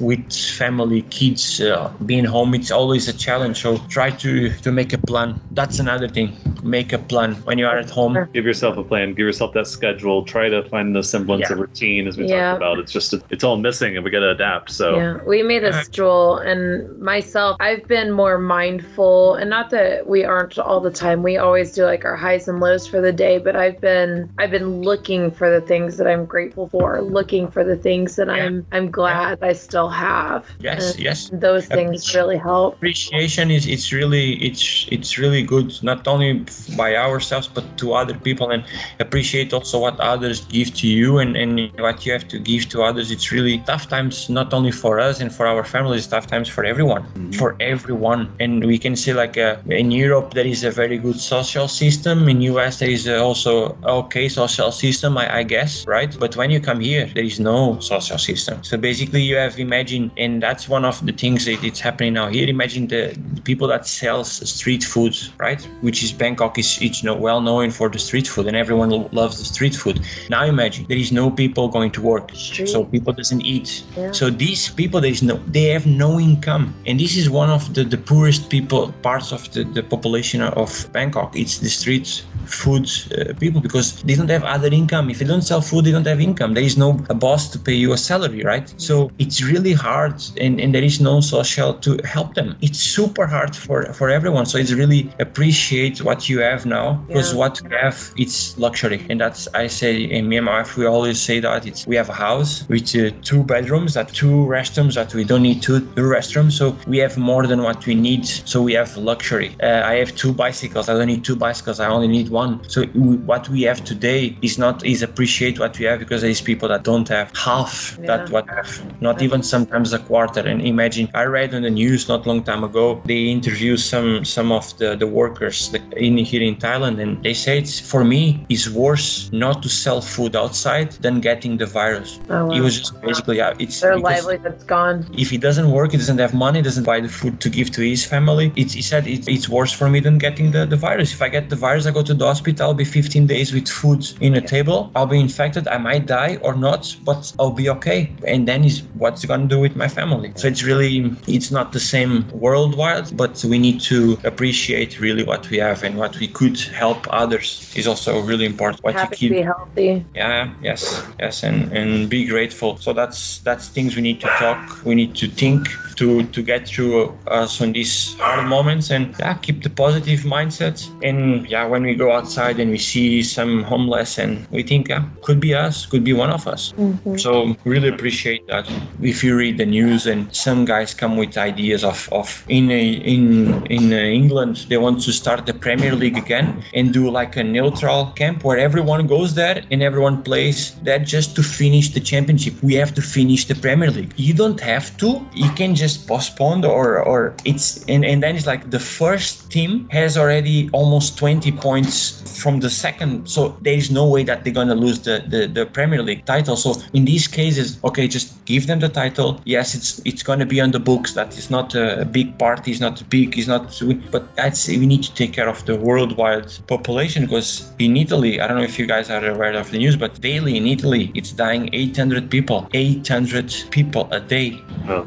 with 0.00 0.32
family, 0.32 1.02
kids, 1.02 1.60
uh, 1.60 1.92
being 2.04 2.24
home, 2.24 2.54
it's 2.54 2.70
always 2.70 3.08
a 3.08 3.12
challenge. 3.12 3.60
So 3.60 3.78
try 3.88 4.10
to 4.10 4.50
to 4.50 4.72
make 4.72 4.92
a 4.92 4.98
plan. 4.98 5.40
That's 5.50 5.78
another 5.78 6.08
thing. 6.08 6.36
Make 6.62 6.92
a 6.92 6.98
plan 6.98 7.34
when 7.48 7.58
you 7.58 7.66
are 7.66 7.78
at 7.78 7.90
home. 7.90 8.16
Give 8.32 8.44
yourself 8.44 8.76
a 8.76 8.84
plan. 8.84 9.14
Give 9.14 9.26
yourself 9.26 9.52
that 9.54 9.66
schedule. 9.66 10.24
Try 10.24 10.48
to 10.48 10.62
find 10.68 10.94
the 10.94 11.02
semblance 11.02 11.46
yeah. 11.46 11.52
of 11.52 11.58
routine 11.58 12.06
as 12.06 12.16
we 12.16 12.28
yeah. 12.28 12.36
talked 12.36 12.56
about. 12.58 12.78
It's 12.78 12.92
just 12.92 13.14
it's 13.30 13.44
all 13.44 13.56
missing, 13.56 13.96
and 13.96 14.04
we 14.04 14.10
got 14.10 14.20
to 14.20 14.30
adapt. 14.30 14.70
So 14.70 14.96
yeah, 14.96 15.18
we 15.26 15.42
made 15.42 15.64
a 15.64 15.72
schedule, 15.72 16.38
and 16.38 16.98
myself, 17.16 17.56
I've 17.60 17.86
been 17.88 18.10
more 18.12 18.38
mindful, 18.38 19.36
and 19.36 19.48
not 19.48 19.70
that 19.70 20.06
we 20.06 20.24
aren't 20.24 20.58
all 20.58 20.80
the 20.80 20.90
time. 20.90 21.22
We 21.22 21.38
always 21.38 21.72
do 21.72 21.84
like 21.84 22.04
our 22.04 22.16
highs 22.16 22.46
and 22.48 22.60
lows 22.60 22.86
for 22.86 23.00
the 23.00 23.12
day, 23.12 23.38
but 23.38 23.56
I've 23.56 23.80
been 23.80 24.30
I've 24.38 24.50
been 24.50 24.82
looking 24.82 25.30
for 25.30 25.48
the 25.56 25.62
things 25.70 25.96
that 25.96 26.06
I'm 26.06 26.26
grateful 26.26 26.68
for, 26.68 27.00
looking 27.00 27.50
for 27.50 27.64
the 27.64 27.76
things 27.76 28.16
that 28.16 28.28
yeah. 28.28 28.44
I'm 28.44 28.66
I'm 28.72 28.90
glad 28.90 29.42
I 29.42 29.54
still 29.54 29.88
have. 29.88 30.44
Yes, 30.58 30.92
and 30.92 31.00
yes. 31.08 31.30
Those 31.32 31.66
things 31.66 32.14
really 32.14 32.36
help. 32.36 32.76
Appreciation 32.76 33.50
is 33.50 33.66
it's 33.66 33.92
really 33.92 34.28
it's 34.48 34.86
it's 34.90 35.16
really 35.16 35.42
good 35.42 35.72
not 35.82 36.06
only 36.06 36.44
by 36.76 36.96
ourselves 36.96 37.48
but 37.48 37.64
to 37.78 37.94
other 37.94 38.14
people 38.28 38.50
and 38.50 38.62
appreciate 39.00 39.52
also 39.52 39.78
what 39.78 39.98
others 40.00 40.44
give 40.56 40.74
to 40.80 40.86
you 40.86 41.18
and, 41.18 41.36
and 41.36 41.70
what 41.78 42.04
you 42.04 42.12
have 42.12 42.28
to 42.28 42.38
give 42.38 42.68
to 42.72 42.82
others. 42.82 43.10
It's 43.10 43.32
really 43.32 43.58
tough 43.70 43.88
times 43.88 44.28
not 44.28 44.52
only 44.52 44.72
for 44.72 45.00
us 45.00 45.20
and 45.20 45.32
for 45.32 45.46
our 45.46 45.64
families, 45.64 46.06
tough 46.06 46.26
times 46.26 46.48
for 46.48 46.64
everyone, 46.64 47.05
mm-hmm. 47.14 47.32
for 47.32 47.56
everyone. 47.60 48.32
And 48.40 48.64
we 48.64 48.78
can 48.78 48.96
see 48.96 49.12
like 49.12 49.36
uh, 49.38 49.56
in 49.68 49.90
Europe 49.90 50.34
there 50.34 50.46
is 50.46 50.64
a 50.64 50.70
very 50.70 50.98
good 50.98 51.18
social 51.20 51.68
system. 51.68 52.28
In 52.28 52.40
US 52.42 52.78
there 52.78 52.90
is 52.90 53.08
also 53.08 53.76
okay 53.84 54.28
social 54.28 54.72
system, 54.72 55.18
I, 55.18 55.38
I 55.38 55.42
guess, 55.42 55.86
right? 55.86 56.16
But 56.18 56.36
when 56.36 56.50
you 56.50 56.60
come 56.60 56.80
here, 56.80 57.06
there 57.14 57.24
is 57.24 57.40
no 57.40 57.78
social 57.80 58.18
system. 58.18 58.62
So 58.62 58.76
basically 58.76 59.22
you 59.22 59.36
have 59.36 59.58
imagine, 59.58 60.10
and 60.16 60.42
that's 60.42 60.68
one 60.68 60.84
of 60.84 61.04
the 61.04 61.12
things 61.12 61.44
that 61.46 61.62
it's 61.64 61.80
happening 61.80 62.14
now 62.14 62.28
here. 62.28 62.48
Imagine 62.48 62.86
the, 62.86 63.16
the 63.34 63.42
people 63.42 63.68
that 63.68 63.86
sells 63.86 64.30
street 64.48 64.84
food, 64.84 65.16
right? 65.38 65.62
Which 65.80 66.02
is 66.02 66.12
Bangkok 66.12 66.58
is 66.58 66.78
it's 66.80 67.02
you 67.02 67.06
know, 67.08 67.16
well 67.16 67.40
known 67.40 67.70
for 67.70 67.88
the 67.88 67.98
street 67.98 68.26
food, 68.26 68.46
and 68.46 68.56
everyone 68.56 68.90
loves 69.12 69.38
the 69.38 69.44
street 69.44 69.74
food. 69.74 70.00
Now 70.30 70.44
imagine 70.44 70.86
there 70.88 70.98
is 70.98 71.12
no 71.12 71.30
people 71.30 71.68
going 71.68 71.92
to 71.92 72.02
work, 72.02 72.30
street. 72.34 72.68
so 72.68 72.84
people 72.84 73.12
doesn't 73.12 73.42
eat. 73.42 73.84
Yeah. 73.96 74.12
So 74.12 74.30
these 74.30 74.68
people 74.70 75.00
there 75.00 75.10
is 75.10 75.22
no 75.22 75.36
they 75.48 75.66
have 75.74 75.86
no 75.86 76.20
income, 76.20 76.74
and 76.86 76.95
this 77.00 77.16
is 77.16 77.28
one 77.30 77.50
of 77.50 77.74
the, 77.74 77.84
the 77.84 77.98
poorest 77.98 78.50
people 78.50 78.92
parts 79.02 79.32
of 79.32 79.50
the, 79.52 79.64
the 79.64 79.82
population 79.82 80.42
of 80.42 80.88
Bangkok. 80.92 81.36
It's 81.36 81.58
the 81.58 81.68
street 81.68 82.24
food 82.46 82.88
uh, 83.12 83.34
people 83.34 83.60
because 83.60 84.02
they 84.02 84.14
don't 84.14 84.30
have 84.30 84.44
other 84.44 84.68
income. 84.68 85.10
If 85.10 85.18
they 85.18 85.24
don't 85.24 85.42
sell 85.42 85.60
food, 85.60 85.84
they 85.84 85.92
don't 85.92 86.06
have 86.06 86.20
income. 86.20 86.54
There 86.54 86.62
is 86.62 86.76
no 86.76 86.92
boss 86.92 87.50
to 87.50 87.58
pay 87.58 87.74
you 87.74 87.92
a 87.92 87.98
salary, 87.98 88.42
right? 88.42 88.72
So 88.76 89.10
it's 89.18 89.42
really 89.42 89.72
hard, 89.72 90.22
and, 90.40 90.60
and 90.60 90.74
there 90.74 90.84
is 90.84 91.00
no 91.00 91.20
social 91.20 91.74
to 91.74 91.98
help 92.04 92.34
them. 92.34 92.56
It's 92.60 92.78
super 92.78 93.26
hard 93.26 93.54
for 93.56 93.92
for 93.92 94.08
everyone. 94.10 94.46
So 94.46 94.58
it's 94.58 94.72
really 94.72 95.10
appreciate 95.18 96.02
what 96.02 96.28
you 96.28 96.40
have 96.40 96.66
now 96.66 96.94
because 97.08 97.32
yeah. 97.32 97.38
what 97.38 97.60
we 97.62 97.74
have 97.76 98.12
it's 98.16 98.56
luxury, 98.58 99.04
and 99.10 99.20
that's 99.20 99.48
I 99.54 99.66
say 99.66 100.02
in 100.02 100.28
me 100.28 100.36
and 100.36 100.46
my 100.46 100.58
wife 100.58 100.76
we 100.76 100.86
always 100.86 101.20
say 101.20 101.40
that 101.40 101.66
it's 101.66 101.86
we 101.86 101.96
have 101.96 102.08
a 102.08 102.14
house 102.14 102.68
with 102.68 102.94
uh, 102.94 103.10
two 103.22 103.42
bedrooms, 103.42 103.94
that 103.94 104.08
two 104.12 104.46
restrooms 104.46 104.94
that 104.94 105.14
we 105.14 105.24
don't 105.24 105.42
need 105.42 105.62
two, 105.62 105.80
two 105.80 106.02
restrooms, 106.02 106.52
so 106.52 106.75
we 106.86 106.98
have 106.98 107.16
more 107.16 107.46
than 107.46 107.62
what 107.62 107.86
we 107.86 107.94
need. 107.94 108.26
So 108.26 108.62
we 108.62 108.74
have 108.74 108.96
luxury. 108.96 109.54
Uh, 109.62 109.82
I 109.84 109.94
have 109.94 110.14
two 110.14 110.32
bicycles. 110.32 110.88
I 110.88 110.94
don't 110.94 111.06
need 111.06 111.24
two 111.24 111.36
bicycles. 111.36 111.80
I 111.80 111.88
only 111.88 112.08
need 112.08 112.28
one. 112.28 112.68
So 112.68 112.84
what 112.84 113.48
we 113.48 113.62
have 113.62 113.84
today 113.84 114.36
is 114.42 114.58
not 114.58 114.84
is 114.84 115.02
appreciate 115.02 115.58
what 115.58 115.78
we 115.78 115.84
have 115.86 115.98
because 115.98 116.22
there's 116.22 116.40
people 116.40 116.68
that 116.68 116.82
don't 116.84 117.08
have 117.08 117.36
half 117.36 117.98
yeah. 118.00 118.06
that 118.06 118.30
what 118.30 118.48
have, 118.48 119.00
not 119.00 119.22
even 119.22 119.42
sometimes 119.42 119.92
a 119.92 119.98
quarter. 119.98 120.40
And 120.40 120.60
imagine 120.62 121.08
I 121.14 121.24
read 121.24 121.54
on 121.54 121.62
the 121.62 121.70
news 121.70 122.08
not 122.08 122.26
long 122.26 122.42
time 122.42 122.64
ago 122.64 123.00
they 123.04 123.24
interviewed 123.26 123.80
some 123.80 124.24
some 124.24 124.52
of 124.52 124.76
the 124.78 124.96
the 124.96 125.06
workers 125.06 125.74
in 125.96 126.16
here 126.18 126.42
in 126.42 126.56
Thailand 126.56 127.00
and 127.00 127.22
they 127.22 127.34
say 127.34 127.58
it's 127.58 127.78
for 127.80 128.04
me 128.04 128.44
it's 128.48 128.68
worse 128.68 129.30
not 129.32 129.62
to 129.62 129.68
sell 129.68 130.00
food 130.00 130.36
outside 130.36 130.92
than 131.04 131.20
getting 131.20 131.56
the 131.56 131.66
virus. 131.66 132.18
Oh, 132.28 132.46
wow. 132.46 132.54
It 132.56 132.60
was 132.60 132.78
just 132.78 133.00
basically 133.00 133.38
yeah, 133.38 133.54
it's 133.58 133.80
their 133.80 133.98
livelihood's 133.98 134.64
gone. 134.64 135.06
If 135.16 135.32
it 135.32 135.40
doesn't 135.40 135.70
work, 135.70 135.94
it 135.94 135.98
doesn't 135.98 136.18
have 136.18 136.34
money, 136.34 136.62
doesn't 136.66 136.84
buy 136.84 137.00
the 137.00 137.08
food 137.08 137.40
to 137.40 137.48
give 137.48 137.70
to 137.76 137.80
his 137.80 138.04
family. 138.04 138.52
It's, 138.56 138.74
he 138.74 138.82
said 138.82 139.06
it, 139.06 139.28
it's 139.28 139.48
worse 139.48 139.72
for 139.72 139.88
me 139.88 140.00
than 140.00 140.18
getting 140.18 140.50
the, 140.50 140.66
the 140.66 140.76
virus. 140.76 141.12
If 141.12 141.22
I 141.22 141.28
get 141.28 141.48
the 141.48 141.56
virus, 141.56 141.86
I 141.86 141.92
go 141.92 142.02
to 142.02 142.14
the 142.14 142.26
hospital, 142.26 142.66
I'll 142.66 142.74
be 142.74 142.84
15 142.84 143.26
days 143.26 143.52
with 143.54 143.68
food 143.68 144.02
in 144.20 144.34
a 144.34 144.40
table. 144.40 144.90
I'll 144.96 145.06
be 145.06 145.20
infected. 145.20 145.68
I 145.68 145.78
might 145.78 146.06
die 146.06 146.38
or 146.42 146.54
not, 146.54 146.96
but 147.04 147.32
I'll 147.38 147.52
be 147.64 147.68
okay. 147.76 148.12
And 148.26 148.48
then 148.48 148.64
is 148.64 148.82
what's 148.94 149.24
gonna 149.24 149.46
do 149.46 149.60
with 149.60 149.76
my 149.76 149.88
family? 149.88 150.32
So 150.36 150.48
it's 150.48 150.64
really 150.64 151.14
it's 151.28 151.50
not 151.50 151.72
the 151.72 151.80
same 151.80 152.28
worldwide, 152.32 153.16
but 153.16 153.42
we 153.44 153.58
need 153.58 153.80
to 153.92 154.18
appreciate 154.24 154.98
really 155.00 155.24
what 155.24 155.48
we 155.50 155.58
have 155.58 155.84
and 155.84 155.96
what 155.96 156.18
we 156.18 156.28
could 156.28 156.58
help 156.58 157.06
others 157.10 157.72
is 157.76 157.86
also 157.86 158.20
really 158.20 158.46
important. 158.46 158.82
What 158.82 158.94
Happy 158.94 159.16
you 159.16 159.18
keep, 159.18 159.28
to 159.30 159.34
be 159.34 159.42
healthy. 159.42 160.04
Yeah. 160.14 160.52
Yes. 160.62 160.82
Yes. 161.20 161.44
And 161.44 161.72
and 161.72 162.10
be 162.10 162.24
grateful. 162.26 162.76
So 162.78 162.92
that's 162.92 163.38
that's 163.46 163.68
things 163.68 163.94
we 163.94 164.02
need 164.02 164.20
to 164.20 164.28
talk. 164.44 164.84
We 164.84 164.94
need 164.94 165.14
to 165.22 165.28
think 165.28 165.68
to 165.96 166.24
to 166.24 166.42
get 166.42 166.68
through 166.68 167.16
us 167.26 167.60
on 167.60 167.72
these 167.72 168.14
hard 168.18 168.46
moments 168.46 168.90
and 168.90 169.14
yeah, 169.18 169.34
keep 169.34 169.62
the 169.62 169.70
positive 169.70 170.20
mindset. 170.20 170.76
And 171.02 171.48
yeah, 171.48 171.66
when 171.66 171.82
we 171.82 171.94
go 171.94 172.12
outside 172.12 172.60
and 172.60 172.70
we 172.70 172.78
see 172.78 173.22
some 173.22 173.62
homeless 173.62 174.18
and 174.18 174.46
we 174.50 174.62
think 174.62 174.88
yeah, 174.88 175.04
could 175.22 175.40
be 175.40 175.54
us, 175.54 175.86
could 175.86 176.04
be 176.04 176.12
one 176.12 176.30
of 176.30 176.46
us. 176.46 176.72
Mm-hmm. 176.72 177.16
So 177.16 177.56
really 177.64 177.88
appreciate 177.88 178.46
that. 178.48 178.70
If 179.00 179.24
you 179.24 179.36
read 179.36 179.58
the 179.58 179.66
news 179.66 180.06
and 180.06 180.34
some 180.34 180.64
guys 180.64 180.94
come 180.94 181.16
with 181.16 181.36
ideas 181.38 181.84
of, 181.84 182.08
of 182.12 182.44
in 182.48 182.70
a, 182.70 182.84
in 183.14 183.66
in 183.66 183.92
uh, 183.92 183.96
England 183.96 184.66
they 184.68 184.76
want 184.76 185.02
to 185.02 185.12
start 185.12 185.46
the 185.46 185.54
Premier 185.54 185.94
League 185.94 186.16
again 186.16 186.62
and 186.74 186.92
do 186.92 187.10
like 187.10 187.36
a 187.36 187.44
neutral 187.44 188.06
camp 188.16 188.44
where 188.44 188.58
everyone 188.58 189.06
goes 189.06 189.34
there 189.34 189.62
and 189.70 189.82
everyone 189.82 190.22
plays 190.22 190.74
that 190.82 191.06
just 191.06 191.34
to 191.36 191.42
finish 191.42 191.90
the 191.90 192.00
championship. 192.00 192.54
We 192.62 192.74
have 192.74 192.92
to 192.94 193.02
finish 193.02 193.46
the 193.46 193.54
Premier 193.54 193.90
League. 193.90 194.12
You 194.16 194.34
don't 194.34 194.60
have 194.60 194.96
to. 194.98 195.08
You 195.34 195.50
can 195.52 195.74
just 195.74 195.85
postpone 195.94 196.64
or 196.64 197.02
or 197.02 197.34
it's 197.44 197.84
and, 197.84 198.02
and 198.04 198.22
then 198.22 198.34
it's 198.34 198.46
like 198.46 198.70
the 198.70 198.80
first 198.80 199.50
team 199.50 199.86
has 199.90 200.16
already 200.16 200.70
almost 200.72 201.18
20 201.18 201.52
points 201.52 202.40
from 202.40 202.60
the 202.60 202.70
second. 202.70 203.28
So 203.28 203.56
there 203.60 203.74
is 203.74 203.90
no 203.90 204.06
way 204.08 204.22
that 204.24 204.44
they're 204.44 204.52
gonna 204.52 204.74
lose 204.74 205.00
the, 205.00 205.24
the, 205.26 205.46
the 205.46 205.66
Premier 205.66 206.02
League 206.02 206.24
title. 206.24 206.56
So 206.56 206.74
in 206.92 207.04
these 207.04 207.28
cases, 207.28 207.78
okay, 207.84 208.08
just 208.08 208.44
give 208.46 208.66
them 208.66 208.80
the 208.80 208.88
title. 208.88 209.40
Yes, 209.44 209.74
it's 209.74 210.00
it's 210.04 210.22
gonna 210.22 210.46
be 210.46 210.60
on 210.60 210.70
the 210.70 210.80
books. 210.80 211.14
That 211.14 211.36
is 211.36 211.50
not 211.50 211.74
a 211.74 212.06
big 212.10 212.38
party. 212.38 212.70
It's 212.70 212.80
not 212.80 213.02
big. 213.10 213.38
It's 213.38 213.48
not. 213.48 213.82
But 214.10 214.34
that's 214.36 214.68
we 214.68 214.86
need 214.86 215.02
to 215.04 215.14
take 215.14 215.32
care 215.32 215.48
of 215.48 215.64
the 215.66 215.76
worldwide 215.76 216.52
population 216.66 217.24
because 217.24 217.70
in 217.78 217.96
Italy, 217.96 218.40
I 218.40 218.46
don't 218.46 218.56
know 218.56 218.64
if 218.64 218.78
you 218.78 218.86
guys 218.86 219.10
are 219.10 219.24
aware 219.24 219.54
of 219.54 219.70
the 219.70 219.78
news, 219.78 219.96
but 219.96 220.20
daily 220.20 220.56
in 220.56 220.66
Italy, 220.66 221.10
it's 221.14 221.32
dying 221.32 221.70
800 221.72 222.30
people. 222.30 222.68
800 222.72 223.66
people 223.70 224.08
a 224.12 224.20
day. 224.20 224.60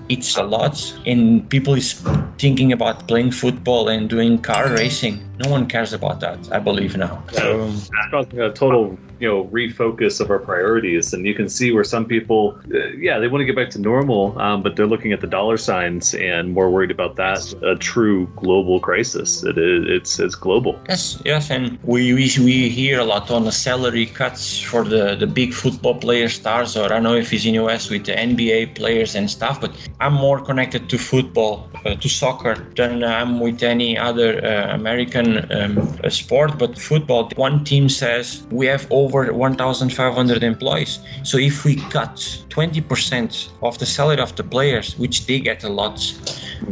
It's 0.09 0.37
a 0.37 0.43
lot, 0.43 0.75
and 1.05 1.49
people 1.49 1.73
is 1.73 1.93
thinking 2.37 2.71
about 2.71 3.07
playing 3.07 3.31
football 3.31 3.89
and 3.89 4.09
doing 4.09 4.37
car 4.39 4.69
racing. 4.69 5.23
No 5.39 5.49
one 5.49 5.67
cares 5.67 5.93
about 5.93 6.19
that, 6.19 6.51
I 6.51 6.59
believe 6.59 6.97
now. 6.97 7.23
So, 7.31 7.67
it's 7.67 7.89
causing 8.11 8.39
a 8.39 8.51
total 8.51 8.97
you 9.19 9.27
know 9.27 9.45
refocus 9.45 10.21
of 10.21 10.29
our 10.29 10.39
priorities 10.39 11.13
and 11.13 11.25
you 11.25 11.35
can 11.35 11.49
see 11.49 11.71
where 11.71 11.83
some 11.83 12.05
people 12.05 12.59
uh, 12.73 12.87
yeah 12.97 13.19
they 13.19 13.27
want 13.27 13.41
to 13.41 13.45
get 13.45 13.55
back 13.55 13.69
to 13.69 13.79
normal 13.79 14.39
um, 14.39 14.63
but 14.63 14.75
they're 14.75 14.87
looking 14.87 15.11
at 15.11 15.21
the 15.21 15.27
dollar 15.27 15.57
signs 15.57 16.13
and 16.15 16.53
more 16.53 16.69
worried 16.69 16.91
about 16.91 17.15
that 17.17 17.53
a 17.63 17.75
true 17.75 18.27
global 18.37 18.79
crisis 18.79 19.43
it 19.43 19.57
is 19.57 19.83
it's 19.87 20.19
it's 20.19 20.35
global 20.35 20.79
yes 20.87 21.21
yes 21.25 21.51
and 21.51 21.77
we, 21.83 22.13
we 22.13 22.31
we 22.39 22.69
hear 22.69 22.99
a 22.99 23.03
lot 23.03 23.29
on 23.29 23.43
the 23.43 23.51
salary 23.51 24.05
cuts 24.05 24.61
for 24.61 24.83
the 24.83 25.15
the 25.15 25.27
big 25.27 25.53
football 25.53 25.95
player 25.95 26.29
stars 26.29 26.77
or 26.77 26.85
i 26.85 26.87
don't 26.87 27.03
know 27.03 27.15
if 27.15 27.33
it's 27.33 27.45
in 27.45 27.55
the 27.55 27.63
us 27.63 27.89
with 27.89 28.05
the 28.05 28.13
nba 28.13 28.73
players 28.75 29.15
and 29.15 29.29
stuff 29.29 29.59
but 29.59 29.68
i'm 29.99 30.13
more 30.13 30.39
connected 30.39 30.89
to 30.89 30.97
football 30.97 31.69
uh, 31.85 31.95
to 31.95 32.09
soccer 32.09 32.55
than 32.75 33.03
i'm 33.03 33.39
with 33.39 33.63
any 33.63 33.97
other 33.97 34.43
uh, 34.45 34.73
american 34.73 35.27
um, 35.51 36.09
sport 36.09 36.57
but 36.57 36.77
football 36.77 37.29
one 37.35 37.63
team 37.63 37.89
says 37.89 38.43
we 38.51 38.65
have 38.65 38.85
over 38.89 39.09
over 39.09 39.33
1,500 39.33 40.43
employees. 40.43 40.99
So 41.23 41.37
if 41.37 41.65
we 41.65 41.75
cut 41.75 42.15
20% 42.49 43.49
of 43.61 43.77
the 43.79 43.85
salary 43.85 44.21
of 44.21 44.35
the 44.35 44.43
players, 44.43 44.97
which 44.97 45.25
they 45.25 45.39
get 45.39 45.63
a 45.63 45.69
lot, 45.69 45.97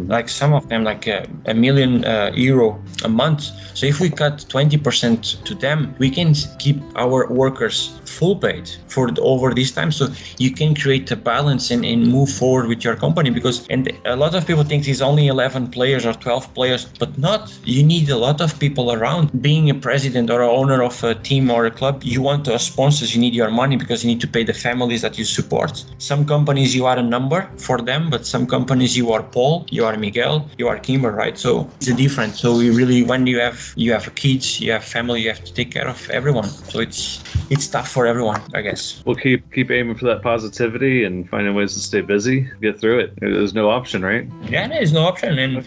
like 0.07 0.29
some 0.29 0.53
of 0.53 0.67
them, 0.69 0.83
like 0.83 1.07
a, 1.07 1.25
a 1.45 1.53
million 1.53 2.05
uh, 2.05 2.31
euro 2.35 2.79
a 3.03 3.09
month. 3.09 3.41
So 3.73 3.85
if 3.85 3.99
we 3.99 4.09
cut 4.09 4.45
20% 4.49 5.43
to 5.43 5.55
them, 5.55 5.95
we 5.99 6.09
can 6.09 6.33
keep 6.59 6.77
our 6.95 7.27
workers 7.29 7.99
full 8.05 8.35
paid 8.35 8.69
for 8.87 9.11
the, 9.11 9.21
over 9.21 9.53
this 9.53 9.71
time. 9.71 9.91
So 9.91 10.07
you 10.37 10.51
can 10.51 10.75
create 10.75 11.09
a 11.11 11.15
balance 11.15 11.71
and, 11.71 11.85
and 11.85 12.07
move 12.07 12.29
forward 12.29 12.67
with 12.67 12.83
your 12.83 12.86
company 12.95 13.29
because, 13.29 13.67
and 13.67 13.91
a 14.05 14.15
lot 14.15 14.35
of 14.35 14.45
people 14.45 14.63
think 14.63 14.87
it's 14.87 15.01
only 15.01 15.27
11 15.27 15.71
players 15.71 16.05
or 16.05 16.13
12 16.13 16.53
players, 16.53 16.85
but 16.85 17.17
not. 17.17 17.57
You 17.63 17.83
need 17.83 18.09
a 18.09 18.17
lot 18.17 18.41
of 18.41 18.59
people 18.59 18.91
around. 18.91 19.41
Being 19.41 19.69
a 19.69 19.75
president 19.75 20.29
or 20.29 20.41
a 20.41 20.51
owner 20.51 20.83
of 20.83 21.03
a 21.03 21.15
team 21.15 21.49
or 21.51 21.65
a 21.65 21.71
club, 21.71 22.03
you 22.03 22.21
want 22.21 22.47
sponsors, 22.59 23.13
you 23.13 23.21
need 23.21 23.33
your 23.33 23.51
money 23.51 23.75
because 23.75 24.03
you 24.03 24.09
need 24.09 24.21
to 24.21 24.27
pay 24.27 24.43
the 24.43 24.53
families 24.53 25.01
that 25.01 25.17
you 25.17 25.25
support. 25.25 25.83
Some 25.97 26.25
companies 26.25 26.75
you 26.75 26.85
are 26.85 26.97
a 26.97 27.03
number 27.03 27.49
for 27.57 27.81
them, 27.81 28.09
but 28.09 28.25
some 28.25 28.45
companies 28.47 28.97
you 28.97 29.11
are 29.11 29.23
Paul, 29.23 29.65
you 29.69 29.85
are 29.85 29.97
Miguel, 29.97 30.49
you 30.57 30.67
are 30.67 30.77
Kimber, 30.77 31.11
right? 31.11 31.37
So 31.37 31.69
it's 31.77 31.87
a 31.87 31.93
different. 31.93 32.35
So 32.35 32.57
we 32.57 32.69
really, 32.69 33.03
when 33.03 33.27
you 33.27 33.39
have 33.39 33.73
you 33.75 33.91
have 33.93 34.13
kids, 34.15 34.59
you 34.61 34.71
have 34.71 34.83
family, 34.83 35.21
you 35.21 35.29
have 35.29 35.43
to 35.43 35.53
take 35.53 35.71
care 35.71 35.87
of 35.87 36.09
everyone. 36.09 36.49
So 36.71 36.79
it's 36.79 37.23
it's 37.49 37.67
tough 37.67 37.89
for 37.89 38.05
everyone, 38.05 38.41
I 38.53 38.61
guess. 38.61 39.01
We'll 39.05 39.15
keep 39.15 39.51
keep 39.51 39.71
aiming 39.71 39.95
for 39.95 40.05
that 40.05 40.21
positivity 40.21 41.03
and 41.03 41.29
finding 41.29 41.55
ways 41.55 41.73
to 41.73 41.79
stay 41.79 42.01
busy, 42.01 42.49
get 42.61 42.76
through 42.79 42.99
it. 42.99 43.13
There's 43.19 43.53
no 43.53 43.69
option, 43.69 44.03
right? 44.03 44.27
Yeah, 44.49 44.67
there's 44.67 44.93
no 44.93 45.01
option, 45.01 45.37
and 45.39 45.65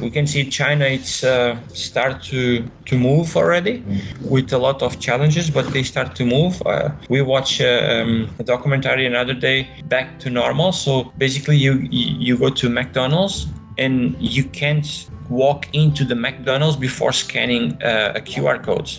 we 0.00 0.10
can 0.10 0.26
see 0.26 0.48
China. 0.48 0.84
It's 0.84 1.24
uh, 1.24 1.56
start 1.68 2.22
to 2.24 2.64
to 2.86 2.98
move 2.98 3.36
already 3.36 3.84
with 4.20 4.52
a 4.52 4.58
lot 4.58 4.82
of 4.82 4.98
challenges, 5.00 5.50
but 5.50 5.72
they 5.72 5.82
start 5.82 6.14
to 6.16 6.24
move. 6.24 6.62
Uh, 6.66 6.90
we 7.08 7.22
watch 7.22 7.60
uh, 7.60 7.66
um, 7.92 8.28
a 8.38 8.44
documentary 8.44 9.06
another 9.06 9.34
day, 9.34 9.68
Back 9.86 10.18
to 10.20 10.30
Normal. 10.30 10.72
So 10.72 11.12
basically, 11.18 11.56
you 11.56 11.86
you 11.90 12.36
go 12.36 12.50
to 12.50 12.68
McDonald's 12.68 13.46
and 13.78 14.16
you 14.20 14.44
can't 14.44 15.08
walk 15.28 15.66
into 15.72 16.04
the 16.04 16.14
McDonald's 16.14 16.76
before 16.76 17.12
scanning 17.12 17.82
uh, 17.82 18.12
a 18.14 18.20
QR 18.20 18.62
code. 18.62 18.90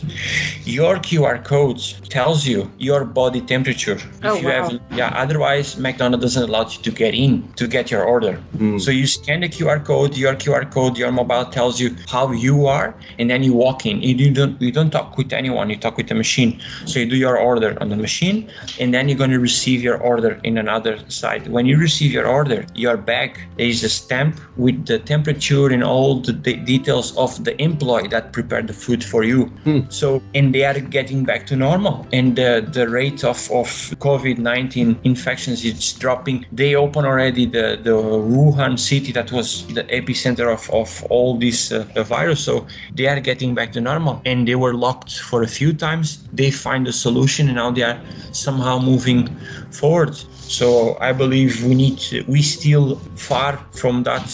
Your 0.65 0.95
QR 0.97 1.43
code 1.43 1.79
tells 2.09 2.45
you 2.45 2.69
your 2.79 3.05
body 3.05 3.41
temperature. 3.41 3.97
Oh, 4.23 4.35
if 4.35 4.41
you 4.41 4.47
wow. 4.49 4.69
have 4.69 4.81
yeah, 4.91 5.13
otherwise 5.15 5.77
McDonald's 5.77 6.23
doesn't 6.23 6.49
allow 6.49 6.63
you 6.63 6.81
to 6.81 6.91
get 6.91 7.13
in 7.13 7.51
to 7.53 7.67
get 7.67 7.91
your 7.91 8.03
order. 8.03 8.41
Mm. 8.57 8.81
So 8.81 8.91
you 8.91 9.05
scan 9.05 9.41
the 9.41 9.49
QR 9.49 9.83
code, 9.85 10.17
your 10.17 10.35
QR 10.35 10.69
code, 10.71 10.97
your 10.97 11.11
mobile 11.11 11.45
tells 11.45 11.79
you 11.79 11.95
how 12.07 12.31
you 12.31 12.65
are, 12.65 12.95
and 13.19 13.29
then 13.29 13.43
you 13.43 13.53
walk 13.53 13.85
in. 13.85 14.01
You 14.01 14.31
don't 14.31 14.59
you 14.61 14.71
don't 14.71 14.91
talk 14.91 15.17
with 15.17 15.33
anyone, 15.33 15.69
you 15.69 15.77
talk 15.77 15.97
with 15.97 16.07
the 16.07 16.15
machine. 16.15 16.59
So 16.85 16.99
you 16.99 17.05
do 17.05 17.15
your 17.15 17.37
order 17.37 17.77
on 17.81 17.89
the 17.89 17.97
machine, 17.97 18.49
and 18.79 18.93
then 18.93 19.07
you're 19.07 19.17
gonna 19.17 19.39
receive 19.39 19.83
your 19.83 19.97
order 19.97 20.39
in 20.43 20.57
another 20.57 20.97
side. 21.09 21.47
When 21.47 21.65
you 21.65 21.77
receive 21.77 22.11
your 22.11 22.27
order, 22.27 22.65
your 22.73 22.97
bag 22.97 23.39
there 23.57 23.67
is 23.67 23.83
a 23.83 23.89
stamp 23.89 24.39
with 24.63 24.85
the 24.85 24.97
temperature 24.97 25.67
and 25.67 25.83
all 25.83 26.21
the 26.21 26.31
de- 26.31 26.55
details 26.55 27.15
of 27.17 27.43
the 27.43 27.53
employee 27.61 28.07
that 28.07 28.31
prepared 28.31 28.67
the 28.67 28.73
food 28.73 29.03
for 29.03 29.23
you. 29.23 29.45
Hmm. 29.65 29.81
So, 29.89 30.23
and 30.33 30.55
they 30.55 30.63
are 30.63 30.79
getting 30.79 31.25
back 31.25 31.45
to 31.47 31.55
normal. 31.57 32.07
And 32.13 32.35
the, 32.37 32.65
the 32.71 32.87
rate 32.87 33.23
of, 33.25 33.39
of 33.51 33.67
COVID 34.07 34.37
19 34.37 34.99
infections 35.03 35.65
is 35.65 35.93
dropping. 35.93 36.45
They 36.51 36.75
open 36.75 37.03
already 37.03 37.45
the, 37.45 37.77
the 37.87 37.95
Wuhan 38.35 38.79
city 38.79 39.11
that 39.11 39.31
was 39.33 39.67
the 39.67 39.83
epicenter 39.99 40.47
of, 40.51 40.69
of 40.71 41.03
all 41.09 41.37
this 41.37 41.71
uh, 41.71 41.83
virus. 42.15 42.39
So, 42.39 42.65
they 42.95 43.07
are 43.07 43.19
getting 43.19 43.53
back 43.53 43.73
to 43.73 43.81
normal. 43.81 44.21
And 44.25 44.47
they 44.47 44.55
were 44.55 44.73
locked 44.73 45.19
for 45.19 45.43
a 45.43 45.47
few 45.47 45.73
times. 45.73 46.23
They 46.31 46.51
find 46.51 46.87
a 46.87 46.93
solution 46.93 47.47
and 47.47 47.57
now 47.57 47.71
they 47.71 47.83
are 47.83 47.99
somehow 48.31 48.79
moving 48.79 49.29
forward. 49.73 50.15
So 50.47 50.97
I 50.99 51.13
believe 51.13 51.63
we 51.63 51.75
need 51.75 51.99
we 52.27 52.41
still 52.41 52.95
far 53.15 53.57
from 53.71 54.03
that 54.03 54.27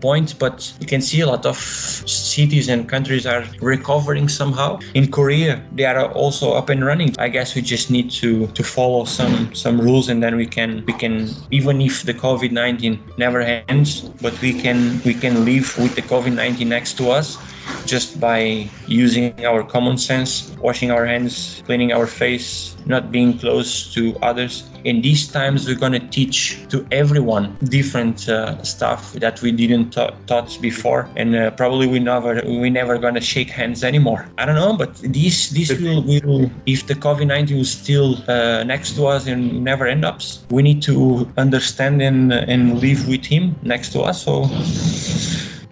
point, 0.00 0.38
but 0.38 0.72
you 0.80 0.86
can 0.86 1.00
see 1.00 1.20
a 1.20 1.26
lot 1.26 1.46
of 1.46 1.56
cities 1.56 2.68
and 2.68 2.88
countries 2.88 3.26
are 3.26 3.44
recovering 3.60 4.28
somehow. 4.28 4.78
In 4.94 5.10
Korea, 5.10 5.62
they 5.72 5.84
are 5.84 6.10
also 6.12 6.52
up 6.52 6.68
and 6.70 6.84
running. 6.84 7.14
I 7.18 7.28
guess 7.28 7.54
we 7.54 7.62
just 7.62 7.90
need 7.90 8.10
to 8.22 8.46
to 8.48 8.62
follow 8.62 9.04
some 9.04 9.54
some 9.54 9.80
rules, 9.80 10.08
and 10.08 10.22
then 10.22 10.36
we 10.36 10.46
can 10.46 10.84
we 10.86 10.92
can 10.92 11.28
even 11.50 11.80
if 11.80 12.02
the 12.02 12.14
COVID 12.14 12.52
nineteen 12.52 12.98
never 13.16 13.40
ends, 13.40 14.00
but 14.20 14.34
we 14.40 14.52
can 14.52 15.00
we 15.04 15.14
can 15.14 15.44
live 15.44 15.76
with 15.78 15.94
the 15.94 16.02
COVID 16.02 16.34
nineteen 16.34 16.68
next 16.68 16.96
to 16.98 17.10
us 17.10 17.38
just 17.86 18.20
by 18.20 18.68
using 18.86 19.44
our 19.44 19.62
common 19.62 19.96
sense, 19.96 20.52
washing 20.60 20.90
our 20.90 21.06
hands, 21.06 21.62
cleaning 21.66 21.92
our 21.92 22.06
face, 22.06 22.76
not 22.86 23.10
being 23.10 23.38
close 23.38 23.92
to 23.94 24.16
others. 24.22 24.64
In 24.84 25.00
these 25.00 25.26
times, 25.28 25.66
we're 25.66 25.78
gonna 25.78 26.06
teach 26.10 26.58
to 26.68 26.86
everyone 26.92 27.56
different 27.64 28.28
uh, 28.28 28.62
stuff 28.62 29.12
that 29.14 29.40
we 29.40 29.50
didn't 29.50 29.92
ta- 29.92 30.14
taught 30.26 30.58
before, 30.60 31.08
and 31.16 31.34
uh, 31.34 31.50
probably 31.52 31.86
we 31.86 31.98
never 31.98 32.42
we 32.46 32.68
never 32.70 32.98
gonna 32.98 33.20
shake 33.20 33.50
hands 33.50 33.82
anymore. 33.82 34.26
I 34.38 34.44
don't 34.44 34.56
know, 34.56 34.76
but 34.76 34.94
this 34.96 35.50
this 35.50 35.72
will 35.80 36.02
will 36.02 36.50
if 36.66 36.86
the 36.86 36.94
COVID 36.94 37.26
nineteen 37.26 37.58
is 37.58 37.70
still 37.70 38.18
uh, 38.28 38.62
next 38.64 38.96
to 38.96 39.06
us 39.06 39.26
and 39.26 39.64
never 39.64 39.86
end 39.86 40.04
up, 40.04 40.20
we 40.50 40.62
need 40.62 40.82
to 40.82 41.28
understand 41.38 42.02
and 42.02 42.32
and 42.32 42.80
live 42.80 43.08
with 43.08 43.24
him 43.24 43.56
next 43.62 43.92
to 43.92 44.00
us. 44.00 44.22
So 44.22 44.44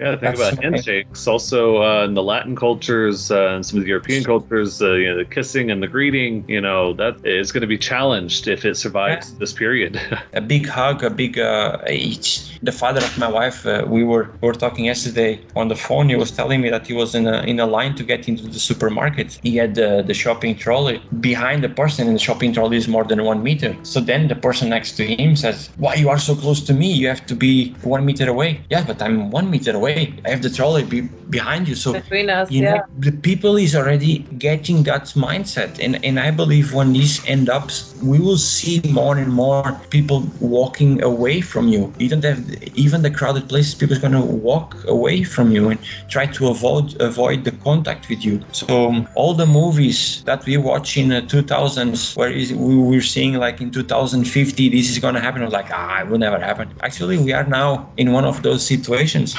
yeah, 0.02 0.16
think 0.16 0.36
about 0.36 0.62
handshakes. 0.62 1.26
Also, 1.26 1.82
uh, 1.82 2.04
in 2.04 2.14
the 2.14 2.22
Latin 2.22 2.56
cultures 2.56 3.30
uh, 3.30 3.54
and 3.54 3.64
some 3.64 3.78
of 3.78 3.84
the 3.84 3.88
European 3.88 4.24
cultures, 4.24 4.82
uh, 4.82 4.92
you 4.94 5.08
know, 5.08 5.16
the 5.16 5.24
kissing 5.24 5.70
and 5.70 5.82
the 5.82 5.86
greeting, 5.86 6.44
you 6.48 6.60
know, 6.60 6.92
that 6.94 7.24
is 7.24 7.52
going 7.52 7.60
to 7.60 7.66
be 7.66 7.78
challenged 7.78 8.48
if 8.48 8.64
it 8.64 8.76
survives 8.76 9.30
yeah. 9.30 9.38
this 9.38 9.52
period. 9.52 10.00
a 10.32 10.40
big 10.40 10.66
hug, 10.66 11.04
a 11.04 11.10
big. 11.10 11.38
Uh, 11.38 11.78
each, 11.88 12.58
the 12.62 12.72
father 12.72 13.00
of 13.00 13.16
my 13.18 13.28
wife, 13.28 13.64
uh, 13.66 13.84
we 13.86 14.02
were 14.02 14.30
we 14.40 14.48
were 14.48 14.54
talking 14.54 14.84
yesterday 14.86 15.40
on 15.54 15.68
the 15.68 15.76
phone. 15.76 16.08
He 16.08 16.16
was 16.16 16.30
telling 16.30 16.60
me 16.60 16.68
that 16.70 16.86
he 16.86 16.94
was 16.94 17.14
in 17.14 17.26
a 17.26 17.42
in 17.42 17.60
a 17.60 17.66
line 17.66 17.94
to 17.96 18.02
get 18.02 18.28
into 18.28 18.46
the 18.48 18.58
supermarket. 18.58 19.38
He 19.42 19.56
had 19.56 19.74
the, 19.74 20.02
the 20.04 20.14
shopping 20.14 20.56
trolley 20.56 21.00
behind 21.20 21.62
the 21.62 21.68
person, 21.68 22.08
and 22.08 22.16
the 22.16 22.24
shopping 22.28 22.52
trolley 22.52 22.76
is 22.76 22.88
more 22.88 23.04
than 23.04 23.22
one 23.24 23.42
meter. 23.42 23.76
So 23.84 24.00
then 24.00 24.28
the 24.28 24.36
person 24.36 24.68
next 24.70 24.92
to 24.98 25.06
him 25.06 25.36
says, 25.36 25.70
"Why 25.76 25.94
you 25.94 26.08
are 26.08 26.18
so 26.18 26.34
close 26.34 26.60
to 26.62 26.74
me? 26.74 26.90
You 26.92 27.06
have 27.08 27.24
to 27.26 27.36
be 27.36 27.74
one 27.82 28.04
meter 28.04 28.28
away." 28.28 28.60
Yeah, 28.70 28.84
but 28.84 29.00
I'm 29.00 29.30
one 29.30 29.48
meter 29.50 29.74
away 29.76 29.91
way. 29.94 30.14
I 30.24 30.30
have 30.30 30.42
the 30.42 30.50
trolley 30.50 30.84
be 30.84 31.08
behind 31.30 31.68
you. 31.68 31.74
So 31.74 31.92
between 31.92 32.30
us, 32.30 32.50
you 32.50 32.62
yeah. 32.62 32.74
know, 32.74 32.82
the 32.98 33.12
people 33.12 33.56
is 33.56 33.74
already 33.74 34.18
getting 34.38 34.82
that 34.84 35.04
mindset, 35.14 35.78
and 35.80 36.04
and 36.04 36.18
I 36.20 36.30
believe 36.30 36.74
when 36.74 36.92
this 36.92 37.26
end 37.26 37.48
up, 37.48 37.70
we 38.02 38.18
will 38.18 38.36
see 38.36 38.80
more 38.90 39.16
and 39.16 39.32
more 39.32 39.80
people 39.90 40.24
walking 40.40 41.02
away 41.02 41.40
from 41.40 41.68
you. 41.68 41.92
You 41.98 42.08
don't 42.08 42.24
have 42.24 42.50
even 42.74 43.02
the 43.02 43.10
crowded 43.10 43.48
places. 43.48 43.74
People 43.74 43.96
are 43.96 44.00
gonna 44.00 44.24
walk 44.24 44.76
away 44.86 45.24
from 45.24 45.52
you 45.52 45.70
and 45.70 45.80
try 46.08 46.26
to 46.26 46.48
avoid 46.48 47.00
avoid 47.00 47.44
the 47.44 47.52
contact 47.52 48.08
with 48.08 48.24
you. 48.24 48.40
So 48.52 48.88
um, 48.88 49.08
all 49.14 49.34
the 49.34 49.46
movies 49.46 50.22
that 50.26 50.44
we 50.46 50.56
watch 50.56 50.96
in 50.96 51.08
the 51.08 51.22
2000s, 51.22 52.16
where 52.16 52.30
is, 52.30 52.52
we 52.52 52.76
were 52.76 53.00
seeing 53.00 53.34
like 53.34 53.60
in 53.60 53.70
2050, 53.70 54.68
this 54.68 54.90
is 54.90 54.98
gonna 54.98 55.20
happen. 55.20 55.42
I 55.42 55.44
was 55.44 55.54
like, 55.54 55.70
ah, 55.72 56.00
it 56.00 56.08
will 56.08 56.18
never 56.18 56.38
happen. 56.38 56.72
Actually, 56.82 57.18
we 57.18 57.32
are 57.32 57.44
now 57.44 57.92
in 57.96 58.12
one 58.12 58.24
of 58.24 58.42
those 58.42 58.66
situations 58.66 59.34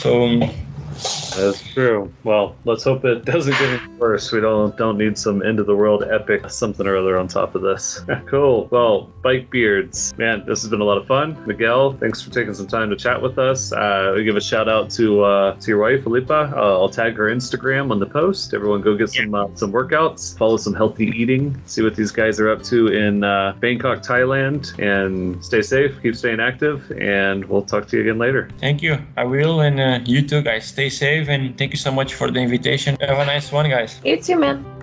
so 0.00 0.24
um, 0.24 0.50
That's 0.98 1.62
true. 1.72 2.12
Well, 2.24 2.56
let's 2.64 2.84
hope 2.84 3.04
it 3.04 3.24
doesn't 3.24 3.52
get 3.52 3.80
any 3.80 3.94
worse. 3.94 4.32
We 4.32 4.40
don't 4.40 4.76
don't 4.76 4.98
need 4.98 5.16
some 5.16 5.42
end 5.42 5.60
of 5.60 5.66
the 5.66 5.76
world 5.76 6.04
epic 6.04 6.50
something 6.50 6.86
or 6.86 6.96
other 6.96 7.18
on 7.18 7.28
top 7.28 7.54
of 7.54 7.62
this. 7.62 8.00
cool. 8.26 8.68
Well, 8.70 9.10
bike 9.22 9.50
beards, 9.50 10.16
man, 10.18 10.44
this 10.46 10.62
has 10.62 10.70
been 10.70 10.80
a 10.80 10.84
lot 10.84 10.98
of 10.98 11.06
fun. 11.06 11.42
Miguel, 11.46 11.92
thanks 11.92 12.22
for 12.22 12.30
taking 12.30 12.54
some 12.54 12.66
time 12.66 12.90
to 12.90 12.96
chat 12.96 13.20
with 13.20 13.38
us. 13.38 13.72
Uh, 13.72 14.12
we 14.16 14.24
give 14.24 14.36
a 14.36 14.40
shout 14.40 14.68
out 14.68 14.90
to 14.90 15.22
uh, 15.22 15.54
to 15.54 15.68
your 15.68 15.80
wife, 15.80 16.04
Felipa. 16.04 16.52
Uh, 16.52 16.80
I'll 16.80 16.88
tag 16.88 17.16
her 17.16 17.26
Instagram 17.26 17.90
on 17.90 17.98
the 17.98 18.06
post. 18.06 18.54
Everyone, 18.54 18.80
go 18.80 18.96
get 18.96 19.10
some 19.10 19.34
uh, 19.34 19.48
some 19.54 19.72
workouts, 19.72 20.36
follow 20.36 20.56
some 20.56 20.74
healthy 20.74 21.06
eating, 21.06 21.60
see 21.66 21.82
what 21.82 21.94
these 21.94 22.10
guys 22.10 22.40
are 22.40 22.50
up 22.50 22.62
to 22.64 22.88
in 22.88 23.24
uh, 23.24 23.54
Bangkok, 23.60 24.02
Thailand, 24.02 24.78
and 24.78 25.44
stay 25.44 25.62
safe, 25.62 26.00
keep 26.02 26.16
staying 26.16 26.40
active, 26.40 26.90
and 26.92 27.44
we'll 27.44 27.62
talk 27.62 27.86
to 27.88 27.96
you 27.96 28.02
again 28.02 28.18
later. 28.18 28.48
Thank 28.58 28.82
you. 28.82 28.98
I 29.16 29.24
will, 29.24 29.60
and 29.60 29.80
uh, 29.80 30.00
you 30.04 30.26
too, 30.26 30.42
guys. 30.42 30.72
Stay 30.88 31.20
safe, 31.20 31.28
and 31.28 31.56
thank 31.58 31.72
you 31.72 31.78
so 31.78 31.90
much 31.90 32.14
for 32.14 32.30
the 32.30 32.40
invitation. 32.40 32.96
Have 33.00 33.18
a 33.18 33.26
nice 33.26 33.52
one, 33.52 33.68
guys. 33.68 34.00
You 34.04 34.16
too, 34.16 34.38
man. 34.38 34.77